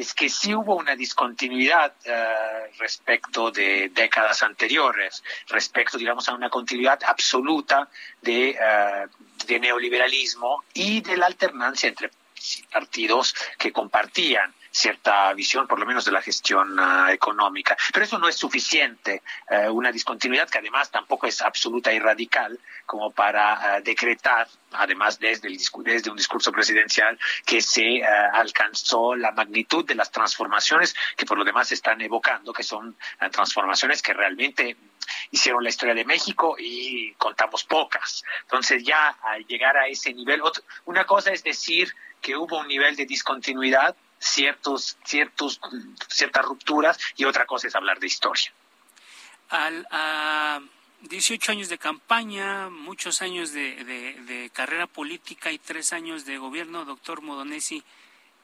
es 0.00 0.14
que 0.14 0.30
sí 0.30 0.54
hubo 0.54 0.76
una 0.76 0.96
discontinuidad 0.96 1.92
eh, 2.04 2.72
respecto 2.78 3.50
de 3.50 3.90
décadas 3.90 4.42
anteriores, 4.42 5.22
respecto, 5.48 5.98
digamos, 5.98 6.26
a 6.28 6.34
una 6.34 6.48
continuidad 6.48 7.00
absoluta 7.04 7.86
de, 8.22 8.50
eh, 8.50 9.06
de 9.46 9.60
neoliberalismo 9.60 10.64
y 10.72 11.02
de 11.02 11.18
la 11.18 11.26
alternancia 11.26 11.90
entre 11.90 12.10
partidos 12.72 13.34
que 13.58 13.70
compartían 13.70 14.54
cierta 14.70 15.32
visión, 15.34 15.66
por 15.66 15.78
lo 15.78 15.86
menos 15.86 16.04
de 16.04 16.12
la 16.12 16.22
gestión 16.22 16.78
ah, 16.78 17.08
económica. 17.12 17.76
Pero 17.92 18.04
eso 18.04 18.18
no 18.18 18.28
es 18.28 18.36
suficiente, 18.36 19.22
eh, 19.48 19.68
una 19.68 19.90
discontinuidad 19.90 20.48
que 20.48 20.58
además 20.58 20.90
tampoco 20.90 21.26
es 21.26 21.42
absoluta 21.42 21.92
y 21.92 21.98
radical 21.98 22.58
como 22.86 23.10
para 23.10 23.74
ah, 23.74 23.80
decretar, 23.80 24.48
además 24.72 25.18
desde, 25.18 25.48
el, 25.48 25.58
desde 25.84 26.10
un 26.10 26.16
discurso 26.16 26.52
presidencial, 26.52 27.18
que 27.44 27.60
se 27.60 28.04
ah, 28.04 28.30
alcanzó 28.34 29.14
la 29.14 29.32
magnitud 29.32 29.84
de 29.84 29.94
las 29.94 30.10
transformaciones 30.10 30.94
que 31.16 31.26
por 31.26 31.38
lo 31.38 31.44
demás 31.44 31.72
están 31.72 32.00
evocando, 32.00 32.52
que 32.52 32.62
son 32.62 32.96
transformaciones 33.30 34.02
que 34.02 34.12
realmente 34.12 34.76
hicieron 35.30 35.62
la 35.62 35.70
historia 35.70 35.94
de 35.94 36.04
México 36.04 36.56
y 36.58 37.12
contamos 37.14 37.64
pocas. 37.64 38.24
Entonces 38.42 38.82
ya 38.84 39.16
al 39.22 39.44
llegar 39.46 39.76
a 39.76 39.86
ese 39.86 40.12
nivel, 40.12 40.42
una 40.84 41.04
cosa 41.04 41.32
es 41.32 41.42
decir 41.42 41.92
que 42.20 42.36
hubo 42.36 42.58
un 42.58 42.68
nivel 42.68 42.96
de 42.96 43.06
discontinuidad 43.06 43.96
ciertos, 44.20 44.96
ciertos, 45.04 45.60
ciertas 46.08 46.44
rupturas 46.44 46.98
y 47.16 47.24
otra 47.24 47.46
cosa 47.46 47.66
es 47.66 47.74
hablar 47.74 47.98
de 47.98 48.06
historia. 48.06 48.52
Al, 49.48 49.86
18 51.02 51.52
años 51.52 51.68
de 51.70 51.78
campaña, 51.78 52.68
muchos 52.68 53.22
años 53.22 53.52
de, 53.52 53.84
de, 53.84 54.50
carrera 54.52 54.86
política 54.86 55.50
y 55.50 55.58
tres 55.58 55.94
años 55.94 56.26
de 56.26 56.36
gobierno, 56.36 56.84
doctor 56.84 57.22
Modonesi. 57.22 57.82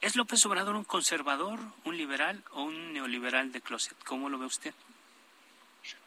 ¿Es 0.01 0.17
López 0.17 0.45
Obrador 0.47 0.75
un 0.75 0.85
conservador, 0.85 1.61
un 1.85 1.97
liberal 1.97 2.43
o 2.53 2.62
un 2.62 2.95
neoliberal 2.95 3.53
de 3.53 3.61
closet? 3.61 3.97
¿Cómo 4.05 4.31
lo 4.31 4.39
ve 4.39 4.47
usted? 4.47 4.75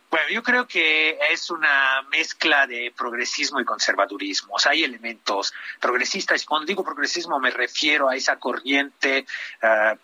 Bueno, 0.10 0.28
yo 0.30 0.41
creo 0.41 0.67
que 0.67 1.19
es 1.30 1.52
una 1.52 2.02
mezcla 2.10 2.65
de 2.65 2.91
progresismo 2.98 3.60
y 3.60 3.65
conservadurismo. 3.65 4.56
O 4.56 4.60
sea, 4.60 4.72
hay 4.72 4.84
elementos 4.84 5.54
progresistas. 5.80 6.45
Cuando 6.45 6.65
digo 6.65 6.84
progresismo 6.84 7.39
me 7.39 7.52
refiero 7.52 8.10
a 8.10 8.15
esa 8.15 8.38
corriente 8.38 9.26
uh, 9.62 9.95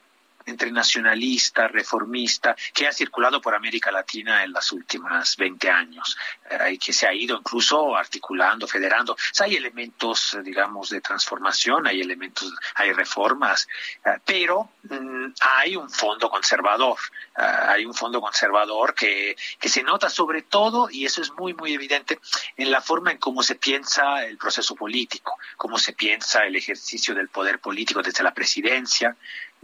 entre 0.46 0.72
nacionalista, 0.72 1.68
reformista, 1.68 2.56
que 2.74 2.88
ha 2.88 2.94
circulado 2.94 3.42
por 3.42 3.56
América 3.56 3.92
Latina 3.92 4.44
en 4.44 4.54
las 4.54 4.72
últimas 4.72 5.36
20 5.38 5.70
años 5.70 6.18
eh, 6.50 6.74
y 6.74 6.78
que 6.78 6.94
se 6.94 7.08
ha 7.08 7.14
ido 7.14 7.38
incluso 7.38 7.96
articulando, 7.96 8.68
federando. 8.68 9.16
hay 9.40 9.56
elementos, 9.56 10.38
digamos, 10.44 10.90
de 10.90 11.02
transformación, 11.02 11.88
hay 11.88 12.02
elementos, 12.02 12.54
hay 12.76 12.92
reformas, 12.94 13.68
eh, 14.06 14.20
pero 14.26 14.70
mm, 14.84 15.28
hay 15.58 15.76
un 15.76 15.90
fondo 15.90 16.30
conservador, 16.30 16.98
eh, 17.38 17.42
hay 17.42 17.86
un 17.86 17.94
fondo 17.94 18.22
conservador 18.22 18.94
que, 18.94 19.36
que 19.60 19.70
se 19.70 19.84
nota 19.84 20.10
sobre 20.10 20.44
todo, 20.44 20.90
y 20.90 21.06
eso 21.06 21.22
es 21.22 21.32
muy, 21.34 21.54
muy 21.54 21.74
evidente, 21.74 22.20
en 22.58 22.72
la 22.72 22.82
forma 22.82 23.12
en 23.12 23.18
cómo 23.18 23.44
se 23.44 23.56
piensa 23.56 24.26
el 24.26 24.38
proceso 24.38 24.76
político, 24.76 25.38
cómo 25.58 25.78
se 25.78 25.94
piensa 25.94 26.46
el 26.46 26.56
ejercicio 26.56 27.16
del 27.16 27.30
poder 27.30 27.60
político 27.60 28.02
desde 28.02 28.24
la 28.24 28.34
presidencia, 28.34 29.16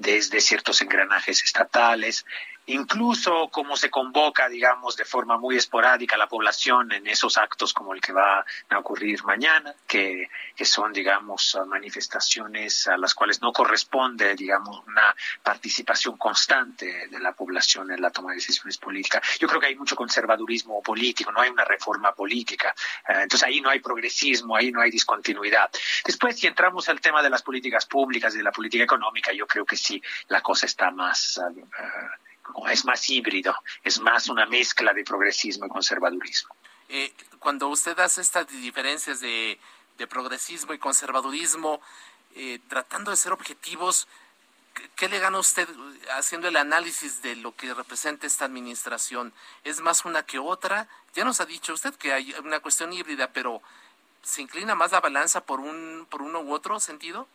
desde 0.01 0.41
ciertos 0.41 0.81
engranajes 0.81 1.43
estatales, 1.43 2.25
incluso 2.73 3.49
como 3.49 3.75
se 3.77 3.89
convoca, 3.89 4.47
digamos, 4.49 4.95
de 4.95 5.05
forma 5.05 5.37
muy 5.37 5.57
esporádica 5.57 6.17
la 6.17 6.27
población 6.27 6.91
en 6.91 7.07
esos 7.07 7.37
actos 7.37 7.73
como 7.73 7.93
el 7.93 8.01
que 8.01 8.13
va 8.13 8.45
a 8.69 8.79
ocurrir 8.79 9.23
mañana, 9.23 9.73
que, 9.87 10.29
son, 10.63 10.93
digamos, 10.93 11.57
manifestaciones 11.67 12.87
a 12.87 12.97
las 12.97 13.13
cuales 13.13 13.41
no 13.41 13.51
corresponde, 13.51 14.35
digamos, 14.35 14.83
una 14.87 15.15
participación 15.43 16.17
constante 16.17 17.07
de 17.07 17.19
la 17.19 17.33
población 17.33 17.91
en 17.91 18.01
la 18.01 18.11
toma 18.11 18.29
de 18.31 18.35
decisiones 18.35 18.77
políticas. 18.77 19.21
Yo 19.39 19.47
creo 19.47 19.59
que 19.59 19.67
hay 19.67 19.75
mucho 19.75 19.95
conservadurismo 19.95 20.81
político, 20.81 21.31
no 21.31 21.41
hay 21.41 21.49
una 21.49 21.65
reforma 21.65 22.13
política. 22.13 22.73
Eh, 23.07 23.23
entonces 23.23 23.43
ahí 23.43 23.59
no 23.59 23.69
hay 23.69 23.79
progresismo, 23.79 24.55
ahí 24.55 24.71
no 24.71 24.81
hay 24.81 24.91
discontinuidad. 24.91 25.69
Después, 26.05 26.39
si 26.39 26.47
entramos 26.47 26.87
al 26.89 27.01
tema 27.01 27.21
de 27.23 27.29
las 27.29 27.41
políticas 27.41 27.85
públicas 27.85 28.33
de 28.33 28.43
la 28.43 28.51
política 28.51 28.83
económica, 28.83 29.33
yo 29.33 29.47
creo 29.47 29.65
que 29.65 29.75
sí, 29.75 30.01
la 30.27 30.41
cosa 30.41 30.65
está 30.65 30.91
más... 30.91 31.39
Uh, 31.39 32.30
es 32.69 32.85
más 32.85 33.09
híbrido, 33.09 33.55
es 33.83 33.99
más 33.99 34.27
una 34.29 34.45
mezcla 34.45 34.93
de 34.93 35.03
progresismo 35.03 35.65
y 35.65 35.69
conservadurismo. 35.69 36.55
Eh, 36.89 37.13
cuando 37.39 37.67
usted 37.69 37.97
hace 37.99 38.21
estas 38.21 38.47
diferencias 38.47 39.19
de, 39.21 39.57
progresismo 40.09 40.73
y 40.73 40.79
conservadurismo, 40.79 41.79
eh, 42.35 42.59
tratando 42.67 43.11
de 43.11 43.17
ser 43.17 43.31
objetivos, 43.33 44.07
¿qué 44.95 45.07
le 45.07 45.19
gana 45.19 45.37
usted 45.37 45.67
haciendo 46.17 46.47
el 46.47 46.55
análisis 46.55 47.21
de 47.21 47.35
lo 47.35 47.55
que 47.55 47.71
representa 47.73 48.25
esta 48.25 48.45
administración? 48.45 49.31
¿Es 49.63 49.79
más 49.79 50.03
una 50.05 50.23
que 50.23 50.39
otra? 50.39 50.87
Ya 51.13 51.23
nos 51.23 51.39
ha 51.39 51.45
dicho 51.45 51.73
usted 51.73 51.93
que 51.95 52.13
hay 52.13 52.33
una 52.43 52.59
cuestión 52.61 52.91
híbrida, 52.91 53.31
pero 53.31 53.61
¿se 54.23 54.41
inclina 54.41 54.73
más 54.73 54.91
la 54.91 55.01
balanza 55.01 55.45
por, 55.45 55.59
un, 55.59 56.07
por 56.09 56.23
uno 56.23 56.41
u 56.41 56.51
otro 56.51 56.79
sentido? 56.79 57.27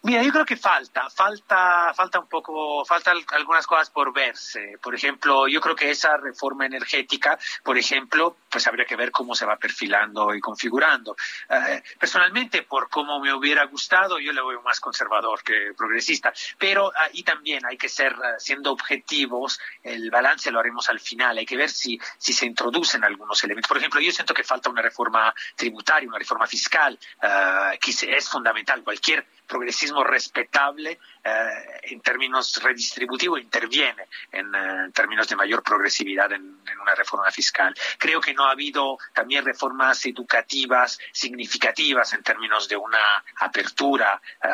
Mira, 0.00 0.22
yo 0.22 0.30
creo 0.30 0.46
que 0.46 0.56
falta, 0.56 1.10
falta, 1.10 1.92
falta 1.92 2.20
un 2.20 2.28
poco, 2.28 2.84
faltan 2.84 3.18
algunas 3.32 3.66
cosas 3.66 3.90
por 3.90 4.12
verse. 4.12 4.78
Por 4.80 4.94
ejemplo, 4.94 5.48
yo 5.48 5.60
creo 5.60 5.74
que 5.74 5.90
esa 5.90 6.16
reforma 6.16 6.66
energética, 6.66 7.36
por 7.64 7.76
ejemplo, 7.76 8.36
pues 8.48 8.64
habría 8.68 8.84
que 8.86 8.94
ver 8.94 9.10
cómo 9.10 9.34
se 9.34 9.44
va 9.44 9.56
perfilando 9.56 10.32
y 10.36 10.40
configurando. 10.40 11.16
Eh, 11.48 11.82
personalmente, 11.98 12.62
por 12.62 12.88
cómo 12.88 13.18
me 13.18 13.34
hubiera 13.34 13.64
gustado, 13.66 14.20
yo 14.20 14.32
le 14.32 14.40
voy 14.40 14.56
más 14.64 14.78
conservador 14.78 15.42
que 15.42 15.72
progresista. 15.76 16.32
Pero 16.58 16.92
ahí 16.96 17.24
también 17.24 17.66
hay 17.66 17.76
que 17.76 17.88
ser, 17.88 18.12
eh, 18.12 18.34
siendo 18.38 18.70
objetivos, 18.70 19.58
el 19.82 20.12
balance 20.12 20.52
lo 20.52 20.60
haremos 20.60 20.88
al 20.88 21.00
final. 21.00 21.38
Hay 21.38 21.46
que 21.46 21.56
ver 21.56 21.70
si, 21.70 21.98
si 22.18 22.32
se 22.32 22.46
introducen 22.46 23.02
algunos 23.02 23.42
elementos. 23.42 23.68
Por 23.68 23.78
ejemplo, 23.78 24.00
yo 24.00 24.12
siento 24.12 24.32
que 24.32 24.44
falta 24.44 24.70
una 24.70 24.80
reforma 24.80 25.34
tributaria, 25.56 26.08
una 26.08 26.18
reforma 26.18 26.46
fiscal, 26.46 26.96
eh, 27.20 27.78
que 27.80 27.90
es 27.90 28.28
fundamental. 28.28 28.84
Cualquier 28.84 29.26
progresismo 29.48 30.04
respetable 30.04 31.00
eh, 31.24 31.80
en 31.82 32.00
términos 32.00 32.62
redistributivos 32.62 33.40
interviene 33.40 34.06
en, 34.30 34.54
eh, 34.54 34.90
términos 34.94 35.26
de 35.26 35.34
mayor 35.36 35.62
progresividad 35.62 36.30
en, 36.32 36.58
una 36.80 36.94
reforma 36.94 37.30
fiscal. 37.30 37.74
Creo 37.98 38.20
que 38.20 38.34
no 38.34 38.44
ha 38.44 38.52
habido 38.52 38.98
también 39.12 39.44
reformas 39.44 40.04
educativas 40.06 40.98
significativas 41.12 42.12
en 42.12 42.22
términos 42.22 42.68
de 42.68 42.76
una 42.76 43.24
apertura 43.40 44.20
eh, 44.42 44.48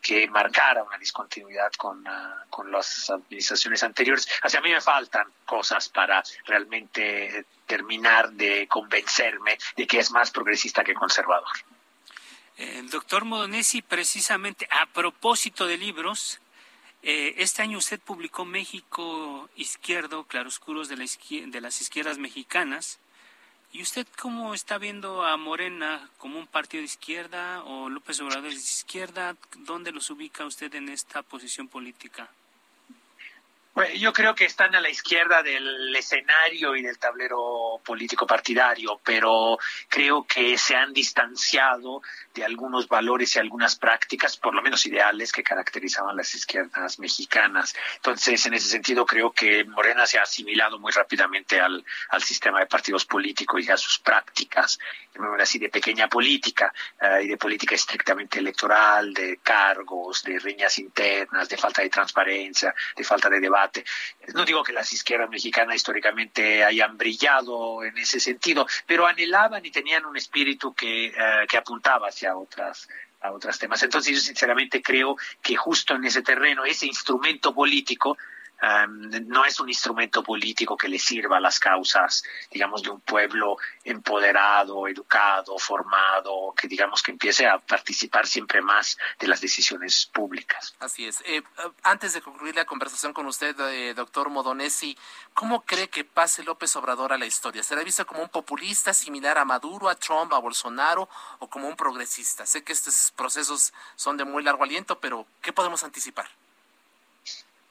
que 0.00 0.28
marcara 0.28 0.82
una 0.82 0.98
discontinuidad 0.98 1.70
con, 1.76 2.04
con 2.48 2.72
las 2.72 3.10
administraciones 3.10 3.82
anteriores. 3.82 4.28
Así 4.42 4.56
a 4.56 4.60
mí 4.60 4.70
me 4.70 4.80
faltan 4.80 5.26
cosas 5.44 5.88
para 5.90 6.22
realmente 6.46 7.46
terminar 7.66 8.32
de 8.32 8.66
convencerme 8.66 9.58
de 9.76 9.86
que 9.86 10.00
es 10.00 10.10
más 10.10 10.30
progresista 10.30 10.82
que 10.82 10.94
conservador. 10.94 11.46
Doctor 12.90 13.24
Modonesi, 13.24 13.80
precisamente 13.80 14.68
a 14.70 14.86
propósito 14.86 15.66
de 15.66 15.78
libros, 15.78 16.40
eh, 17.02 17.34
este 17.38 17.62
año 17.62 17.78
usted 17.78 17.98
publicó 17.98 18.44
México 18.44 19.48
Izquierdo, 19.56 20.24
Claroscuros 20.24 20.88
de, 20.88 20.96
la 20.96 21.06
de 21.46 21.60
las 21.60 21.80
Izquierdas 21.80 22.18
Mexicanas. 22.18 22.98
¿Y 23.72 23.82
usted 23.82 24.06
cómo 24.18 24.52
está 24.52 24.78
viendo 24.78 25.24
a 25.24 25.36
Morena 25.36 26.10
como 26.18 26.38
un 26.38 26.46
partido 26.46 26.80
de 26.80 26.86
izquierda 26.86 27.62
o 27.62 27.88
López 27.88 28.20
Obrador 28.20 28.50
de 28.50 28.56
izquierda? 28.56 29.36
¿Dónde 29.58 29.92
los 29.92 30.10
ubica 30.10 30.44
usted 30.44 30.74
en 30.74 30.88
esta 30.88 31.22
posición 31.22 31.68
política? 31.68 32.28
Yo 33.96 34.12
creo 34.12 34.34
que 34.34 34.44
están 34.44 34.74
a 34.74 34.80
la 34.80 34.90
izquierda 34.90 35.42
del 35.42 35.94
escenario 35.94 36.76
y 36.76 36.82
del 36.82 36.98
tablero 36.98 37.80
político 37.84 38.26
partidario, 38.26 39.00
pero 39.04 39.58
creo 39.88 40.24
que 40.24 40.56
se 40.58 40.76
han 40.76 40.92
distanciado 40.92 42.02
de 42.34 42.44
algunos 42.44 42.88
valores 42.88 43.36
y 43.36 43.38
algunas 43.38 43.76
prácticas, 43.76 44.36
por 44.36 44.54
lo 44.54 44.62
menos 44.62 44.84
ideales, 44.86 45.32
que 45.32 45.42
caracterizaban 45.42 46.16
las 46.16 46.34
izquierdas 46.34 46.98
mexicanas. 46.98 47.74
Entonces, 47.96 48.44
en 48.46 48.54
ese 48.54 48.68
sentido, 48.68 49.04
creo 49.04 49.32
que 49.32 49.64
Morena 49.64 50.06
se 50.06 50.18
ha 50.18 50.22
asimilado 50.22 50.78
muy 50.78 50.92
rápidamente 50.92 51.60
al, 51.60 51.84
al 52.10 52.22
sistema 52.22 52.60
de 52.60 52.66
partidos 52.66 53.04
políticos 53.04 53.62
y 53.64 53.70
a 53.70 53.76
sus 53.76 53.98
prácticas, 53.98 54.78
así, 55.40 55.58
de 55.58 55.68
pequeña 55.68 56.08
política 56.08 56.72
eh, 57.00 57.24
y 57.24 57.28
de 57.28 57.36
política 57.36 57.74
estrictamente 57.74 58.38
electoral, 58.38 59.12
de 59.12 59.38
cargos, 59.42 60.22
de 60.22 60.38
riñas 60.38 60.78
internas, 60.78 61.48
de 61.48 61.56
falta 61.56 61.82
de 61.82 61.88
transparencia, 61.88 62.74
de 62.96 63.04
falta 63.04 63.28
de 63.28 63.40
debate. 63.40 63.69
No 64.34 64.44
digo 64.44 64.62
que 64.62 64.72
las 64.72 64.92
izquierdas 64.92 65.30
mexicanas 65.30 65.76
históricamente 65.76 66.64
hayan 66.64 66.96
brillado 66.96 67.84
en 67.84 67.96
ese 67.98 68.20
sentido, 68.20 68.66
pero 68.86 69.06
anhelaban 69.06 69.64
y 69.64 69.70
tenían 69.70 70.04
un 70.06 70.16
espíritu 70.16 70.74
que, 70.74 71.06
eh, 71.06 71.46
que 71.48 71.56
apuntaba 71.56 72.08
hacia 72.08 72.36
otras 72.36 72.88
a 73.22 73.32
otros 73.32 73.58
temas. 73.58 73.82
Entonces 73.82 74.14
yo 74.14 74.20
sinceramente 74.20 74.82
creo 74.82 75.16
que 75.42 75.56
justo 75.56 75.94
en 75.94 76.04
ese 76.04 76.22
terreno, 76.22 76.64
ese 76.64 76.86
instrumento 76.86 77.54
político 77.54 78.16
no 78.62 79.44
es 79.44 79.58
un 79.60 79.68
instrumento 79.68 80.22
político 80.22 80.76
que 80.76 80.88
le 80.88 80.98
sirva 80.98 81.38
a 81.38 81.40
las 81.40 81.58
causas, 81.58 82.22
digamos, 82.50 82.82
de 82.82 82.90
un 82.90 83.00
pueblo 83.00 83.56
empoderado, 83.84 84.86
educado, 84.86 85.58
formado, 85.58 86.54
que 86.56 86.68
digamos 86.68 87.02
que 87.02 87.12
empiece 87.12 87.46
a 87.46 87.58
participar 87.58 88.26
siempre 88.26 88.60
más 88.60 88.98
de 89.18 89.28
las 89.28 89.40
decisiones 89.40 90.06
públicas. 90.12 90.74
Así 90.78 91.06
es. 91.06 91.22
Eh, 91.24 91.42
antes 91.82 92.12
de 92.12 92.20
concluir 92.20 92.54
la 92.54 92.64
conversación 92.64 93.12
con 93.12 93.26
usted, 93.26 93.58
eh, 93.60 93.94
doctor 93.94 94.28
Modonesi, 94.28 94.96
¿cómo 95.34 95.62
cree 95.62 95.88
que 95.88 96.04
pase 96.04 96.42
López 96.42 96.74
Obrador 96.76 97.12
a 97.12 97.18
la 97.18 97.26
historia? 97.26 97.62
¿Será 97.62 97.82
visto 97.82 98.06
como 98.06 98.22
un 98.22 98.28
populista 98.28 98.92
similar 98.92 99.38
a 99.38 99.44
Maduro, 99.44 99.88
a 99.88 99.94
Trump, 99.94 100.32
a 100.32 100.38
Bolsonaro 100.38 101.08
o 101.38 101.48
como 101.48 101.68
un 101.68 101.76
progresista? 101.76 102.44
Sé 102.46 102.62
que 102.62 102.72
estos 102.72 103.12
procesos 103.16 103.72
son 103.96 104.16
de 104.16 104.24
muy 104.24 104.42
largo 104.42 104.64
aliento, 104.64 104.98
pero 105.00 105.26
¿qué 105.40 105.52
podemos 105.52 105.82
anticipar? 105.82 106.28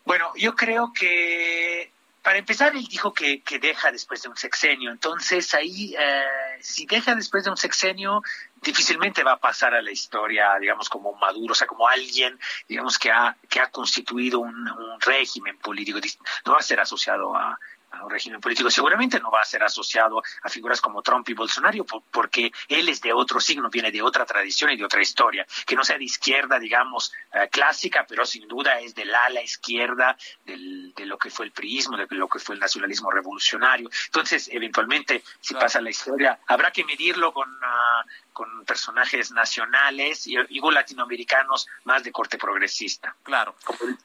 Bueno, 0.09 0.31
yo 0.35 0.55
creo 0.55 0.91
que 0.91 1.91
para 2.23 2.39
empezar, 2.39 2.75
él 2.75 2.83
dijo 2.83 3.13
que, 3.13 3.43
que, 3.43 3.59
deja 3.59 3.91
después 3.91 4.23
de 4.23 4.29
un 4.29 4.35
sexenio. 4.35 4.89
Entonces, 4.89 5.53
ahí, 5.53 5.93
eh, 5.99 6.23
si 6.61 6.87
deja 6.87 7.13
después 7.13 7.43
de 7.43 7.51
un 7.51 7.57
sexenio, 7.57 8.23
difícilmente 8.59 9.23
va 9.23 9.33
a 9.33 9.39
pasar 9.39 9.75
a 9.75 9.83
la 9.83 9.91
historia, 9.91 10.57
digamos, 10.59 10.89
como 10.89 11.13
Maduro, 11.13 11.51
o 11.51 11.55
sea, 11.55 11.67
como 11.67 11.87
alguien, 11.87 12.39
digamos, 12.67 12.97
que 12.97 13.11
ha, 13.11 13.37
que 13.47 13.59
ha 13.59 13.69
constituido 13.69 14.39
un, 14.39 14.67
régimen 15.01 15.59
político. 15.59 15.99
No 16.43 16.53
va 16.53 16.57
a 16.57 16.63
ser 16.63 16.79
asociado 16.79 17.35
a, 17.35 17.59
a 17.91 18.03
un 18.03 18.09
régimen 18.09 18.39
político. 18.39 18.69
Seguramente 18.69 19.19
no 19.19 19.31
va 19.31 19.41
a 19.41 19.45
ser 19.45 19.63
asociado 19.63 20.21
a 20.43 20.49
figuras 20.49 20.81
como 20.81 21.01
Trump 21.01 21.27
y 21.29 21.33
Bolsonaro, 21.33 21.85
porque 21.85 22.51
él 22.67 22.89
es 22.89 23.01
de 23.01 23.13
otro 23.13 23.39
signo, 23.39 23.69
viene 23.69 23.91
de 23.91 24.01
otra 24.01 24.25
tradición 24.25 24.71
y 24.71 24.77
de 24.77 24.85
otra 24.85 25.01
historia, 25.01 25.45
que 25.65 25.75
no 25.75 25.83
sea 25.83 25.97
de 25.97 26.03
izquierda, 26.03 26.59
digamos, 26.59 27.11
eh, 27.33 27.49
clásica, 27.51 28.05
pero 28.07 28.25
sin 28.25 28.47
duda 28.47 28.79
es 28.79 28.95
del 28.95 29.13
ala 29.13 29.41
izquierda 29.41 30.17
del, 30.45 30.93
de 30.93 31.05
lo 31.05 31.17
que 31.17 31.29
fue 31.29 31.45
el 31.45 31.51
priismo, 31.51 31.97
de 31.97 32.07
lo 32.09 32.27
que 32.27 32.39
fue 32.39 32.55
el 32.55 32.61
nacionalismo 32.61 33.11
revolucionario. 33.11 33.89
Entonces, 34.05 34.49
eventualmente, 34.51 35.23
si 35.39 35.53
pasa 35.53 35.81
la 35.81 35.89
historia, 35.89 36.39
habrá 36.47 36.71
que 36.71 36.83
medirlo 36.83 37.33
con, 37.33 37.49
uh, 37.49 38.28
con 38.33 38.65
personajes 38.65 39.31
nacionales 39.31 40.27
y, 40.27 40.35
y, 40.49 40.59
latinoamericanos 40.71 41.67
más 41.83 42.03
de 42.03 42.11
corte 42.11 42.37
progresista. 42.37 43.15
Claro. 43.23 43.55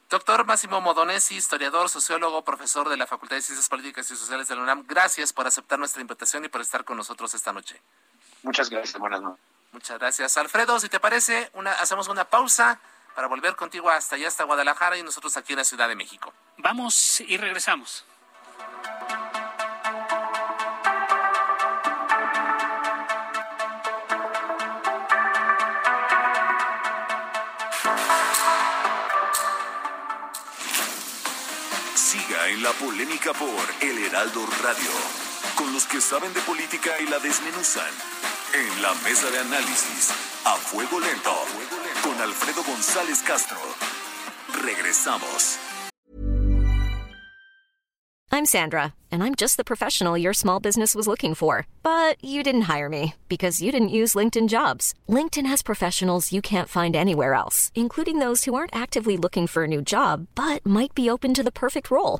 Doctor 0.09 0.45
Máximo 0.45 0.81
Modonesi, 0.81 1.35
historiador, 1.35 1.89
sociólogo, 1.89 2.43
profesor 2.43 2.89
de 2.89 2.97
la 2.97 3.07
Facultad 3.07 3.35
de 3.35 3.41
Ciencias 3.41 3.69
Políticas 3.69 4.09
y 4.11 4.15
Sociales 4.15 4.47
de 4.47 4.55
la 4.55 4.63
UNAM, 4.63 4.85
gracias 4.87 5.33
por 5.33 5.47
aceptar 5.47 5.79
nuestra 5.79 6.01
invitación 6.01 6.45
y 6.45 6.49
por 6.49 6.61
estar 6.61 6.83
con 6.83 6.97
nosotros 6.97 7.33
esta 7.33 7.53
noche. 7.53 7.81
Muchas 8.43 8.69
gracias, 8.69 8.99
buenas 8.99 9.21
noches. 9.21 9.43
Muchas 9.71 9.99
gracias. 9.99 10.37
Alfredo, 10.37 10.79
si 10.79 10.87
te 10.87 10.99
parece, 10.99 11.49
una, 11.53 11.71
hacemos 11.73 12.07
una 12.07 12.23
pausa 12.25 12.79
para 13.13 13.27
volver 13.27 13.55
contigo 13.55 13.89
hasta 13.89 14.15
allá, 14.15 14.27
hasta 14.27 14.43
Guadalajara 14.43 14.97
y 14.97 15.03
nosotros 15.03 15.35
aquí 15.37 15.53
en 15.53 15.59
la 15.59 15.65
Ciudad 15.65 15.87
de 15.87 15.95
México. 15.95 16.33
Vamos 16.57 17.21
y 17.21 17.37
regresamos. 17.37 18.05
En 32.47 32.61
la 32.61 32.71
polémica 32.73 33.33
por 33.33 33.63
El 33.81 33.97
Heraldo 34.05 34.45
Radio, 34.61 34.91
con 35.55 35.73
los 35.73 35.85
que 35.85 35.99
saben 35.99 36.31
de 36.33 36.41
política 36.41 36.91
y 37.01 37.09
la 37.09 37.17
desmenuzan. 37.17 37.89
En 38.53 38.81
la 38.83 38.93
mesa 39.03 39.31
de 39.31 39.39
análisis, 39.39 40.11
a 40.45 40.55
fuego 40.55 40.99
lento, 40.99 41.33
con 42.03 42.19
Alfredo 42.21 42.63
González 42.63 43.23
Castro. 43.23 43.57
Regresamos. 44.63 45.57
I'm 48.31 48.45
Sandra, 48.45 48.93
and 49.11 49.23
I'm 49.23 49.33
just 49.33 49.57
the 49.57 49.63
professional 49.63 50.17
your 50.17 50.33
small 50.33 50.59
business 50.59 50.93
was 50.93 51.07
looking 51.07 51.33
for. 51.35 51.65
But 51.81 52.23
you 52.23 52.43
didn't 52.43 52.69
hire 52.73 52.89
me 52.89 53.15
because 53.27 53.61
you 53.61 53.71
didn't 53.71 53.89
use 53.89 54.13
LinkedIn 54.13 54.49
jobs. 54.49 54.93
LinkedIn 55.09 55.47
has 55.47 55.63
professionals 55.63 56.31
you 56.31 56.41
can't 56.41 56.69
find 56.69 56.95
anywhere 56.95 57.33
else, 57.33 57.71
including 57.73 58.19
those 58.19 58.43
who 58.43 58.53
aren't 58.53 58.75
actively 58.75 59.17
looking 59.17 59.47
for 59.47 59.63
a 59.63 59.67
new 59.67 59.81
job, 59.81 60.27
but 60.35 60.63
might 60.65 60.93
be 60.93 61.09
open 61.09 61.33
to 61.33 61.43
the 61.43 61.51
perfect 61.51 61.89
role 61.89 62.19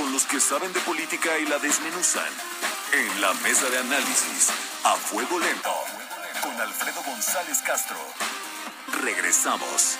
con 0.00 0.12
los 0.12 0.24
que 0.24 0.40
saben 0.40 0.72
de 0.72 0.80
política 0.80 1.38
y 1.38 1.46
la 1.46 1.58
desmenuzan 1.58 2.32
en 2.92 3.20
la 3.20 3.34
mesa 3.34 3.68
de 3.68 3.78
análisis 3.78 4.48
a 4.84 4.96
fuego 4.96 5.38
lento 5.38 5.74
con 6.42 6.58
Alfredo 6.58 7.02
González 7.02 7.58
Castro. 7.66 7.98
Regresamos. 9.02 9.98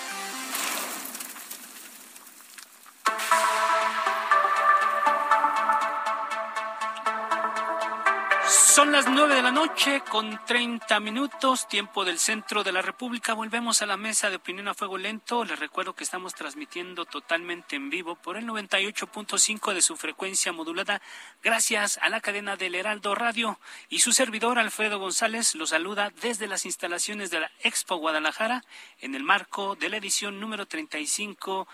Son 8.71 8.93
las 8.93 9.05
nueve 9.09 9.35
de 9.35 9.41
la 9.41 9.51
noche 9.51 10.01
con 10.09 10.39
30 10.45 11.01
minutos, 11.01 11.67
tiempo 11.67 12.05
del 12.05 12.17
centro 12.19 12.63
de 12.63 12.71
la 12.71 12.81
República. 12.81 13.33
Volvemos 13.33 13.81
a 13.81 13.85
la 13.85 13.97
mesa 13.97 14.29
de 14.29 14.37
opinión 14.37 14.69
a 14.69 14.73
fuego 14.73 14.97
lento. 14.97 15.43
Les 15.43 15.59
recuerdo 15.59 15.93
que 15.93 16.05
estamos 16.05 16.35
transmitiendo 16.35 17.03
totalmente 17.03 17.75
en 17.75 17.89
vivo 17.89 18.15
por 18.15 18.37
el 18.37 18.47
98.5 18.47 19.73
de 19.73 19.81
su 19.81 19.97
frecuencia 19.97 20.53
modulada, 20.53 21.01
gracias 21.43 21.99
a 22.01 22.07
la 22.07 22.21
cadena 22.21 22.55
del 22.55 22.75
Heraldo 22.75 23.13
Radio. 23.13 23.59
Y 23.89 23.99
su 23.99 24.13
servidor, 24.13 24.57
Alfredo 24.57 24.99
González, 24.99 25.53
lo 25.55 25.67
saluda 25.67 26.09
desde 26.21 26.47
las 26.47 26.65
instalaciones 26.65 27.29
de 27.29 27.41
la 27.41 27.51
Expo 27.59 27.97
Guadalajara 27.97 28.63
en 28.99 29.15
el 29.15 29.23
marco 29.23 29.75
de 29.75 29.89
la 29.89 29.97
edición 29.97 30.39
número 30.39 30.65
35 30.65 31.67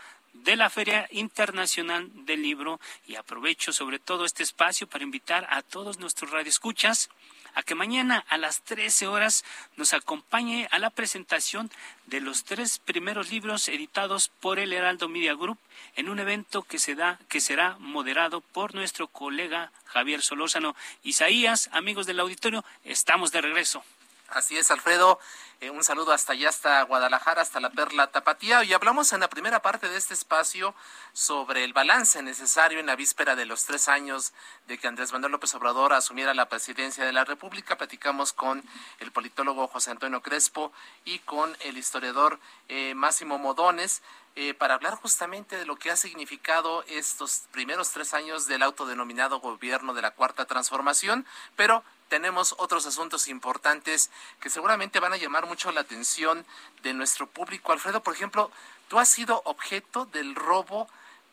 de 0.43 0.55
la 0.55 0.69
Feria 0.69 1.07
Internacional 1.11 2.09
del 2.25 2.41
Libro 2.41 2.79
y 3.05 3.15
aprovecho 3.15 3.73
sobre 3.73 3.99
todo 3.99 4.25
este 4.25 4.43
espacio 4.43 4.87
para 4.87 5.03
invitar 5.03 5.47
a 5.49 5.61
todos 5.61 5.99
nuestros 5.99 6.31
radioescuchas 6.31 7.09
a 7.57 7.63
que 7.63 7.73
mañana 7.73 8.23
a 8.29 8.37
las 8.37 8.61
13 8.61 9.07
horas 9.07 9.43
nos 9.77 9.93
acompañe 9.93 10.67
a 10.69 10.77
la 10.77 10.91
presentación 10.91 11.71
de 12.05 12.21
los 12.21 12.43
tres 12.43 12.77
primeros 12.77 13.31
libros 13.31 13.67
editados 13.67 14.29
por 14.29 14.59
el 14.59 14.73
Heraldo 14.73 15.09
Media 15.09 15.33
Group 15.33 15.57
en 15.95 16.07
un 16.07 16.19
evento 16.19 16.61
que 16.61 16.77
se 16.77 16.93
da 16.93 17.19
que 17.29 17.41
será 17.41 17.75
moderado 17.79 18.41
por 18.41 18.75
nuestro 18.75 19.07
colega 19.07 19.71
Javier 19.85 20.21
Solórzano. 20.21 20.75
Isaías, 21.01 21.69
amigos 21.71 22.05
del 22.05 22.19
auditorio, 22.19 22.63
estamos 22.83 23.31
de 23.31 23.41
regreso. 23.41 23.83
Así 24.29 24.57
es, 24.57 24.71
Alfredo. 24.71 25.19
Eh, 25.61 25.69
un 25.69 25.83
saludo 25.85 26.11
hasta 26.11 26.33
allá, 26.33 26.49
hasta 26.49 26.81
Guadalajara, 26.83 27.41
hasta 27.41 27.61
la 27.61 27.69
Perla 27.69 28.07
Tapatía. 28.07 28.63
Y 28.65 28.73
hablamos 28.73 29.13
en 29.13 29.21
la 29.21 29.29
primera 29.29 29.61
parte 29.61 29.87
de 29.87 29.97
este 29.97 30.13
espacio 30.13 30.75
sobre 31.13 31.63
el 31.63 31.71
balance 31.71 32.21
necesario 32.21 32.79
en 32.79 32.87
la 32.87 32.97
víspera 32.97 33.37
de 33.37 33.45
los 33.45 33.63
tres 33.63 33.87
años 33.87 34.33
de 34.67 34.77
que 34.77 34.87
Andrés 34.87 35.13
Manuel 35.13 35.31
López 35.31 35.55
Obrador 35.55 35.93
asumiera 35.93 36.33
la 36.33 36.49
presidencia 36.49 37.05
de 37.05 37.13
la 37.13 37.23
República. 37.23 37.77
Platicamos 37.77 38.33
con 38.33 38.61
el 38.99 39.11
politólogo 39.11 39.67
José 39.67 39.91
Antonio 39.91 40.21
Crespo 40.21 40.73
y 41.05 41.19
con 41.19 41.55
el 41.61 41.77
historiador 41.77 42.39
eh, 42.67 42.95
Máximo 42.95 43.37
Modones. 43.37 44.01
Eh, 44.39 44.53
para 44.53 44.75
hablar 44.75 44.93
justamente 44.93 45.57
de 45.57 45.65
lo 45.65 45.77
que 45.77 45.89
ha 45.89 45.95
significado 45.95 46.83
estos 46.83 47.45
primeros 47.51 47.89
tres 47.89 48.13
años 48.13 48.45
del 48.45 48.61
autodenominado 48.61 49.39
gobierno 49.39 49.95
de 49.95 50.03
la 50.03 50.11
Cuarta 50.11 50.45
Transformación, 50.45 51.25
pero 51.55 51.83
tenemos 52.09 52.55
otros 52.57 52.85
asuntos 52.85 53.27
importantes 53.27 54.09
que 54.39 54.49
seguramente 54.49 54.99
van 54.99 55.13
a 55.13 55.17
llamar 55.17 55.45
mucho 55.45 55.71
la 55.71 55.81
atención 55.81 56.45
de 56.83 56.93
nuestro 56.93 57.27
público. 57.27 57.71
Alfredo, 57.71 58.03
por 58.03 58.13
ejemplo, 58.13 58.51
tú 58.87 58.99
has 58.99 59.09
sido 59.09 59.41
objeto 59.45 60.05
del 60.05 60.35
robo 60.35 60.87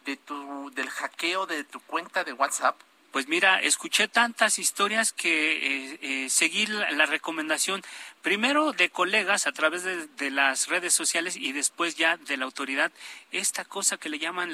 de 0.04 0.16
tu, 0.16 0.70
del 0.74 0.90
hackeo 0.90 1.46
de 1.46 1.64
tu 1.64 1.80
cuenta 1.80 2.24
de 2.24 2.32
WhatsApp. 2.32 2.76
Pues 3.14 3.28
mira, 3.28 3.60
escuché 3.60 4.08
tantas 4.08 4.58
historias 4.58 5.12
que 5.12 5.52
eh, 5.92 5.98
eh, 6.02 6.28
seguí 6.28 6.66
la, 6.66 7.06
recomendación 7.06 7.80
primero 8.22 8.72
de 8.72 8.90
colegas 8.90 9.46
a 9.46 9.52
través 9.52 9.84
de, 9.84 10.30
las 10.32 10.66
redes 10.66 10.94
sociales 10.94 11.36
y 11.36 11.52
después 11.52 11.94
ya 11.94 12.16
de 12.16 12.36
la 12.36 12.44
autoridad, 12.44 12.90
esta 13.30 13.64
cosa 13.64 13.98
que 13.98 14.08
le 14.08 14.18
llaman 14.18 14.52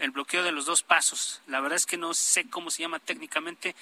el 0.00 0.10
bloqueo 0.10 0.42
de 0.42 0.50
los 0.50 0.66
dos 0.66 0.82
pasos. 0.82 1.40
La 1.46 1.60
verdad 1.60 1.76
es 1.76 1.86
que 1.86 1.96
no 1.96 2.14
sé 2.14 2.50
cómo 2.50 2.72
se 2.72 2.82
llama 2.82 2.98
técnicamente, 2.98 3.76